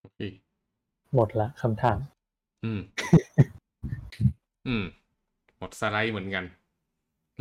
[0.00, 0.20] โอเค
[1.14, 1.98] หมดละคำถาม
[2.64, 2.80] อืม
[4.66, 4.84] อืม
[5.58, 6.44] หมดสไลด์เหมือนกัน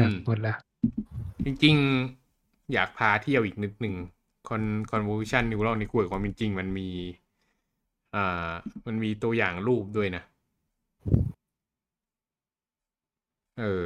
[0.02, 0.58] นะอืมหมดแล้ว
[1.46, 1.76] จริง
[2.24, 3.96] ๆ อยากพาเที่ยวอีกนิดหนึ่ง
[4.50, 6.90] คอน convolution neural network ความเป็นจริง มันมี
[8.16, 8.52] อ่า
[8.86, 10.24] มันมีตัวอย่างรูปด้วยนะ
[13.60, 13.84] เออ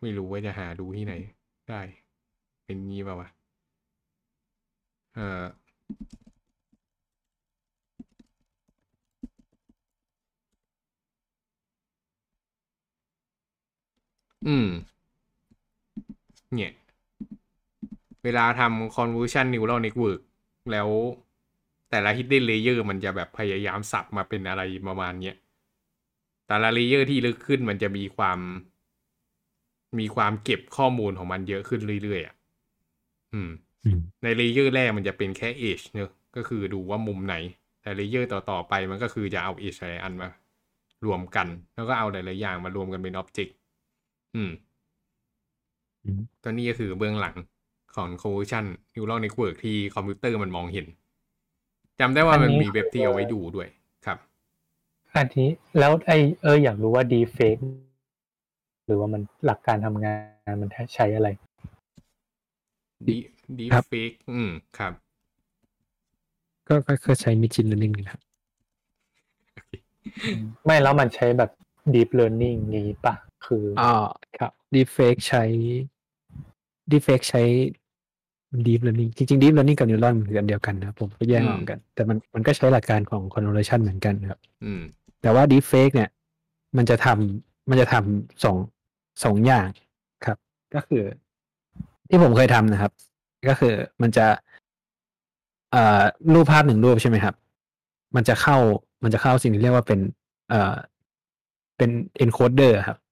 [0.00, 1.14] ไม่รู้ว่าจะหาดูที่ไหน
[1.68, 1.80] ได้
[2.64, 3.28] เป็นงี้ป่าวะ
[5.14, 5.42] เออ
[14.46, 14.66] อืม
[16.54, 16.72] เนี่ย
[18.24, 20.20] เวลาทำ convolution neural network
[20.70, 20.88] แล้ว
[21.90, 25.36] แต่ละ hidden layer มันจะแบบพยายามสับมาเป็นอะไรประมาณเนี้ย
[26.46, 28.38] แต่ละ layer ที่ลึกขึ้นมันจะมีความ
[29.98, 32.34] มีความเก็บข้อมูลของมันเยอะขึ้นเรื่อยๆอะ
[33.32, 33.50] อืม
[33.84, 37.36] อืมใน layer แรกมันจะเป็นแค่ edge เนอะก็คือดูว่ามุมไหน
[37.82, 40.28] แต่ layer ต่อ ๆ ไปมันก็คือจะเอา edge หลายอันมา
[41.06, 43.52] รวมกัน แล้วก็เอาหลายๆอย่างมารวมกันเป็น object
[44.36, 44.52] อืม
[46.04, 47.36] อืมตัวนี้ก็คือเบื้องหลัง
[47.94, 48.64] ของ convolution
[48.94, 50.86] neural network ที่คอมพิวเตอร์มันมองเห็น
[52.00, 53.68] จำได้ว่าอันมันนี้มีเว็บที่เอาไว้ดูด้วย
[54.06, 54.18] ครับ
[55.16, 56.12] อันนี้แล้วไอ
[56.42, 57.56] เอออยากรู้ว่าดีเฟก
[58.86, 60.14] หรือว่ามันหลักการทำงา
[60.50, 61.28] นมันใช้อะไร
[63.08, 63.24] deep
[63.58, 64.92] deep ครับ fake อืมครับ
[66.68, 68.20] ก็ก็ก็ใช้ machine learning นะครับ
[70.64, 71.50] ไม่แล้วมันใช้แบบ
[71.94, 73.14] deep learning นี้ปะ
[73.46, 73.92] คืออ๋อ
[74.38, 75.44] ครับ deepfake ใช้
[76.90, 77.42] deepfake ใช้
[78.66, 84.82] deep learning จริงๆ deep learning กับ neuron มันคืออันเดียวกันนะครับผมก็แยกออกเหมือนกัน แต่มันมันก็ใช้หลักการของ convolution เหมือนกันครับอืม
[85.22, 86.10] แต่ว่า deepfake เนี่ย
[86.76, 88.56] มันจะทำมันจะทำสอง
[89.24, 89.68] สองอย่าง
[90.26, 90.38] ครับ
[90.74, 91.02] ก็คือ
[92.08, 92.92] ที่ผมเคยทำนะครับ
[93.48, 94.26] ก็คือมันจะ
[95.72, 96.02] เอ่อ
[96.34, 97.34] รูปภาพหนึ่งรูปใช่ไหมครับ
[98.16, 98.56] มันจะเข้า
[99.02, 100.00] มันจะเข้าสิ่งที่เรียกว่าเป็น
[100.50, 100.74] เอ่อ
[101.76, 101.90] เป็น
[102.24, 103.11] encoder ครับอ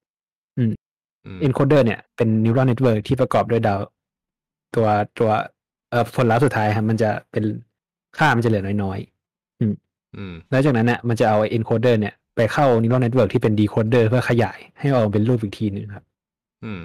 [1.35, 3.79] ม encoder เนี่ยเป็น neural network ที่ประกอบด้วยดาว
[4.75, 4.87] ตัว
[5.19, 5.29] ตัว
[5.89, 7.43] เอ่อผลลัพธ์สุดท้ายครับมันจะเป็น
[8.17, 9.73] ค่ามันจะเหลือน้อยๆอืม
[10.51, 16.05] แล้วจากนั้นเนี่ยมันจะเอา encoder เนี่ยไปเข้า neural network ที่เป็น decoder เพื่อขยายให้ออกมาเป็นรูปอีกทีหนึ่งครับ
[16.63, 16.81] อืม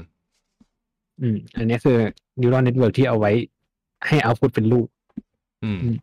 [1.20, 1.96] อืม อันนี้คือ
[2.40, 3.32] neural network ที่เอาไว้
[4.06, 4.88] ให้ output เป็นรูป
[5.64, 5.96] อืม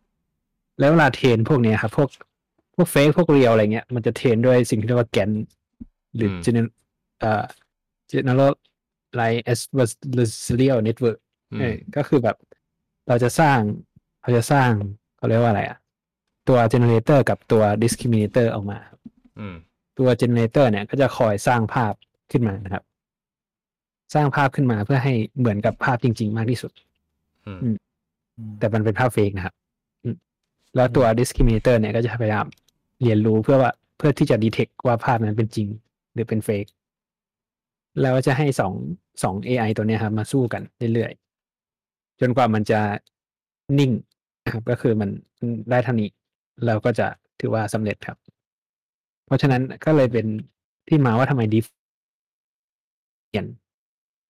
[0.80, 2.10] แล้วเวลาเทรนพวกเนี้ยครับพวก
[2.76, 5.30] พวกเฟกพวกเรียลอะไรเงี้ยมันจะเทรนด้วยสิ่งที่เรียกว่าแกน
[6.16, 6.68] หรือม general
[7.20, 7.44] เอ่อ
[8.14, 8.54] general
[9.20, 11.20] like adversarial network
[11.52, 12.38] อืเอมอก็คือแบบ
[13.08, 13.60] เราจะสร้าง
[14.22, 14.72] เราจะสร้าง
[15.18, 15.78] เขาเรียกว่าอะไรอะ
[16.48, 19.00] ตัว generator กับตัว discriminator ออกมาครับ
[19.40, 19.56] อืม
[20.00, 21.94] ตัว generator เนี่ยก็จะคอยสร้างภาพ
[22.32, 22.84] ขึ้นมานะครับ
[24.14, 26.72] สร้างภาพขึ้นมาเพื่อให้เหมือนกับภาพจริง ๆ มากที่สุด
[27.48, 29.56] อืมอืมแต่มันเป็นภาพเฟกนะครับ
[30.04, 30.16] อืม
[30.76, 32.46] แล้วตัว discriminator เนี่ยก็จะพยายาม
[33.02, 35.68] เรียนรู้เพื่อว่าเพื่อที่จะ detect ว่าภาพนั้นเป็นจริง
[36.14, 36.66] หรือเป็นเฟก
[38.02, 38.74] แล้วจะให้สอง
[39.24, 40.62] สอง AI ตัวเนี้ยครับมาสู้กัน
[40.94, 42.80] เรื่อยๆ จนกว่ามันจะ
[43.80, 43.92] นิ่ง
[44.44, 45.10] นะครับก็คือมัน
[45.70, 46.10] ได้เท่านี้
[46.66, 47.08] เราก็จะ
[47.40, 48.18] ถือว่าสำเร็จครับ
[49.26, 50.26] เพราะฉะนั้นก็เลยเป็น
[50.88, 51.66] ที่มาว่าทำไมดีฟ
[53.30, 53.46] เปลี่ยน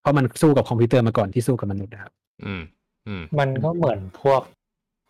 [0.02, 2.11] เพราะมันสู้กับคอมพิวเตอร์มาก่อนที่สู้กับมนุษย์นะครับ
[2.45, 2.61] อืม
[3.07, 4.41] อืม มันก็เหมือนพวก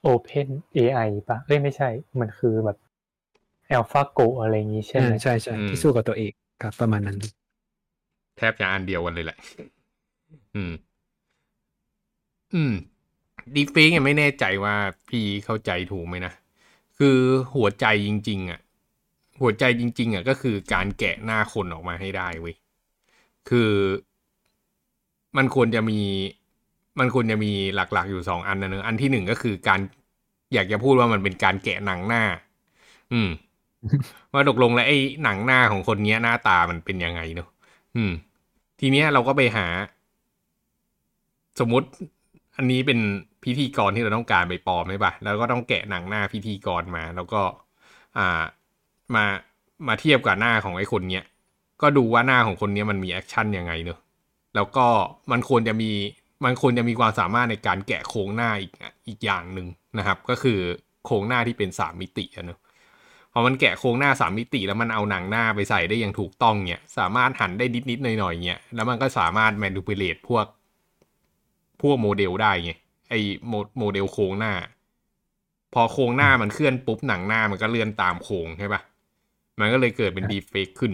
[0.06, 0.48] Open
[0.78, 1.90] AI ปะเอ้ยไม่ใช่
[2.20, 2.78] มันคือแบบ
[3.70, 6.32] AlphaGo อะไรอย่างงี้ใช่ไหมอ่าใช่ใช่อืมที่สู้กับตัวเอง
[6.62, 7.18] ครับประมาณนั้น
[8.38, 9.38] แทบจะอันเดียวกันเลยแหละ
[10.56, 10.74] อืม
[12.54, 12.74] อืม
[13.56, 14.76] ดีเฟกยังไม่แน่ใจว่า
[15.10, 16.34] พี่เข้าใจถูกไหมนะ
[16.98, 17.18] คือ
[17.56, 18.60] หัวใจจริง ๆ อะ
[19.42, 22.56] หัวใจจริง ๆ อะ ก็คือการแกะหน้าคนออกมาให้ได้เว้ย
[23.50, 23.72] คือ
[25.38, 26.00] มันควรจะมี
[27.00, 29.80] มันควรจะมีหลักๆ อยู่สองอันนะเนอะอันที่หนึ่งก็คือการ
[30.54, 32.24] อยากจะพูดว่ามันเป็นการแกะหนังหน้า
[33.14, 33.30] อืม
[34.34, 37.48] ว่าตกลงแล้วไอ้หนังหน้าของคนเนี้ยหน้าตามันเป็นยังไงเนอะ
[37.96, 38.12] อืม
[38.80, 39.68] ทีเนี้ยเราก็ไปหา
[41.60, 41.88] สมมติ
[42.58, 43.00] อันนี้เป็น
[43.44, 47.42] พิธีกรที่เราต้องการไปปลอมใช่ปะแล้วก็ต้องแกะหนังหน้าพิธีกรมา แล้วก็
[48.18, 48.44] อ่า
[49.16, 49.26] มา
[49.88, 51.24] มาเทียบกับหน้าของไอ้คนเนี้ย
[51.82, 54.00] ก็ดูว่าหน้าของคนเนี้ยมันมี action ยังไงเนอะ
[54.56, 54.86] แล้วก็
[55.32, 55.92] มันควรจะมี
[56.46, 58.72] มันควรจะมีความสามารถในการแกะโครงหน้าอีก
[59.08, 59.68] อีกอย่างหนึ่ง
[59.98, 60.60] นะครับ ก็คือ
[61.06, 62.60] โครงหน้าที่เป็นสามมิติอะเนอะ
[63.34, 70.46] พอมันแกะโครงหน้าสามมิติแล้วมันเอาหนังหน้าไปใส่ได้อย่างถูกต้องเนี่ยสามารถหันได้นิดนิดๆหน่อยหน่อยๆเนี่ยแล้วมันก็สามารถ manipulate พวก
[71.82, 72.72] พวกโมเดลได้ไง
[73.10, 73.14] ไอ้
[73.48, 74.54] โมโมเดลโครงหน้า
[75.74, 78.82] พอโครงหน้ามันเคลื่อนปุ๊บหนังหน้ามันก็เลื่อนตามโครงใช่ปะ
[79.60, 80.94] มันก็เลยเกิดเป็นครับ deepfake ขึ้น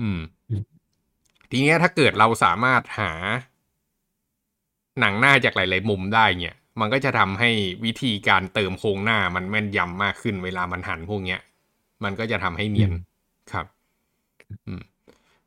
[0.00, 0.20] อืม
[0.50, 0.62] อืม
[1.50, 3.12] ทีเนี้ยถ้าเกิดเราสามารถหา
[5.00, 7.50] หนังหน้าจากหลาย ๆ มุมได้เนี่ย มันก็จะทำให้
[7.84, 11.40] วิธีการเติมโครงหน้ามันแม่นยำมากขึ้น เวลามันหันพวกเนี้ย
[12.04, 13.00] มันก็จะทำให้เนียนอืม
[13.52, 13.66] ครับ
[14.66, 14.80] อืม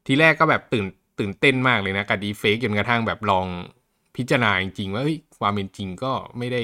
[0.06, 0.86] ทีแรกก็แบบตื่น
[1.20, 3.48] ตื่นเต้นมากเลยนะกับดีเฟกจนกระทั่งแบบลอง
[4.16, 6.64] พิจารณาจริงๆว่าเฮ้ยความเป็นจริงก็ไม่ได้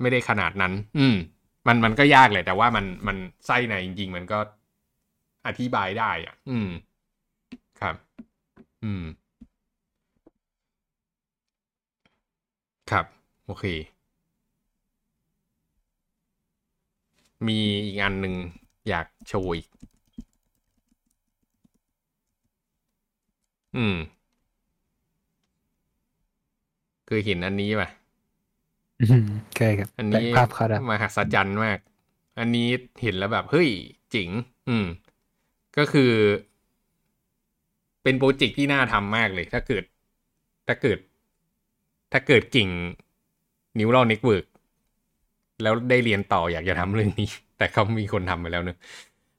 [0.00, 1.16] ไม่ได้ขนาดนั้น อืม
[1.66, 3.16] มันมันก็ยากแหละแต่ว่ามันมัน
[3.46, 4.38] ไส้ในจริง ๆ มันก็
[5.46, 6.68] อธิบายได้ อะ อืม
[7.80, 7.94] ครับ
[8.84, 9.04] อืม
[12.90, 13.06] ครับ
[13.46, 13.64] โอเค
[17.46, 18.34] มีอีกอันหนึ่ง
[18.88, 19.68] อยากโชว์อีก
[23.76, 23.94] อืม
[27.06, 27.88] เคยเห็นอันนี้ป่ะ
[29.00, 29.24] อืม
[29.56, 31.78] ใช่ครับ อันแต่นี้ภาพเขาดมหัศจรรย์มาก
[32.38, 32.68] อันนี้
[33.02, 33.68] เห็นแล้วแบบ เฮ้ย
[34.10, 34.30] เจ๋ง
[34.68, 34.86] อืม
[35.76, 36.12] ก็คือ
[38.02, 39.84] เป็นโปรเจกต์ที่น่าทำมากเลย ถ้าเกิด
[40.66, 40.98] ถ้าเกิด
[42.16, 42.68] ถ้าเกิดเก่ง
[43.78, 44.46] นิวร a l เน็ตเวิร์ก
[45.62, 47.28] แล้วได้เรียนต่ออยากจะทำเรื่องนี้
[47.58, 48.78] แต่เขามีคนทำไปแล้วเนอะ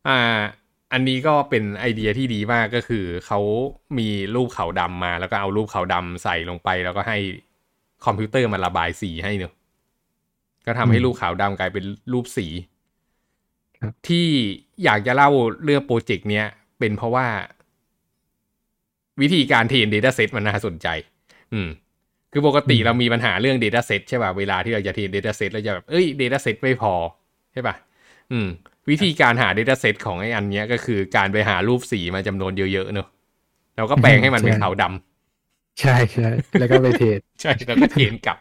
[0.08, 0.40] อ่า
[0.94, 3.40] อันนี้ก็เป็นไอเดียที่ดีมากก็คือเขา
[3.98, 7.18] มีรูปขาวดำมา แล้วก็เอารูปขาวดำใส่ลงไป แล้วก็ให้
[8.06, 9.54] คอมพิวเตอร์มันระบายสีให้เนอะ
[10.66, 12.48] ก็ทำให้รูปขาวดำกลายเป็นรูปสี
[13.80, 14.28] ครับที่
[14.84, 15.30] อยากจะเล่า
[15.64, 16.46] เรื่องโปรเจกต์เนี้ย
[16.80, 17.28] เป็นเพราะว่า
[19.22, 20.88] วิธีการเทรน Data Set มันน่าสนใจ
[21.54, 21.68] อืม
[22.38, 26.94] คือปกติอืมเรามีปัญหาเรื่อง Data Set ใช่ป่ะ เวลาที่เราจะเทรน Data Set เราจะแบบ เอ้ย Data Set ไม่พอ
[27.53, 27.76] ใช่ป่ะ
[28.32, 28.48] อืม
[28.90, 33.07] วิธีการหา Data Set ของไอ้อันเนี้ยก็คือการไปหารูปสีมาจำนวนเยอะๆเนอะ
[33.76, 36.30] แล้วก็แปลงให้มันเป็นใช่ขาวดำำใช่ใช่
[36.60, 38.38] แล้วก็ไป train ใช่ แล้วก็ trainกลับ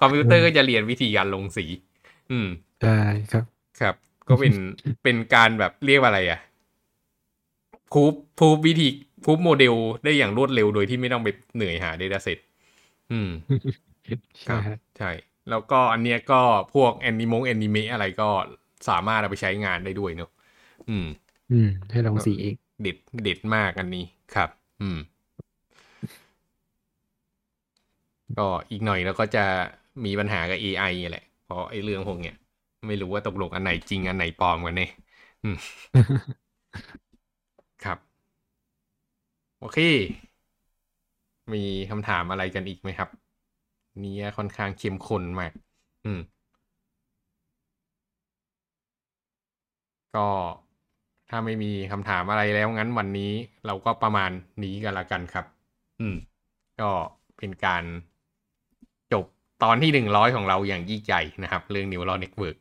[0.00, 1.64] คอมพิวเตอร์ก็จะเรียนวิธีการลงสี
[2.30, 2.48] อืม
[2.82, 2.98] ใช่
[3.32, 3.44] ครับ
[3.80, 3.94] ครับ
[4.28, 4.54] ก็เป็น
[5.02, 6.40] เป็นการแบบเรียกว่าอะไรอะ
[7.92, 8.88] พรูฟพรูฟวิธี
[9.24, 9.74] พรูฟโมเดล
[10.04, 12.38] ได้อย่างรวดเร็วโดยที่ไม่ต้องไปเหนื่อยหา Data Set
[13.12, 13.28] อืม
[14.44, 15.10] ใช่ครับใช่
[15.48, 16.42] แล้วก็อันเนี้ยก็
[16.74, 18.30] พวกแอนิมงแอนิเมะอะไรก็
[18.88, 20.30] สามารถเอาไปใช้งานได้ด้วยเนอะ
[20.90, 21.06] อืม
[21.50, 24.98] อืม ให้ลองสีเองเด็ดเด็ดมากอันนี้ครับ อืม
[28.38, 29.44] ก็อีกหน่อยแล้วก็จะ
[30.04, 32.34] มีปัญหากับ AI แหละ เพราะไอ้เรื่องพวกเนี้ย
[32.86, 34.90] ไม่รู้ว่าตกลงอันไหนจริงอันไหนปลอมกันเนี่ย
[35.42, 35.56] อืม
[37.84, 38.22] ครับ
[39.58, 39.78] โอเค
[41.54, 43.08] มีคำถามอะไรกันอีกไหมครับ
[44.02, 45.52] นี่ค่อนข้างเข้มข้นมาก
[46.04, 46.20] อืม
[50.14, 50.28] ก็
[51.28, 53.32] ถ้าไม่มีคำถามอะไรแล้วงั้นวันนี้
[53.66, 54.30] เราก็ประมาณ
[54.62, 55.46] นี้กันละกันครับ
[56.00, 56.14] อืม
[56.80, 56.90] ก็
[57.36, 57.84] เป็นการ
[59.12, 59.24] จบ
[59.62, 62.56] ตอนที่หนึ่งร้อยของเราอย่างยิ่งใหญ่นะครับ เรื่อง Neural Network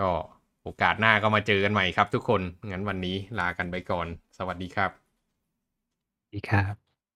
[0.00, 0.10] ก็
[0.62, 4.06] โอกาสหน้าก็มาเจอกันใหม่ครับทุกคน งั้นวันนี้ลากันไปก่อน
[4.38, 4.90] สวัสดีครับ
[6.32, 6.89] ดีครับ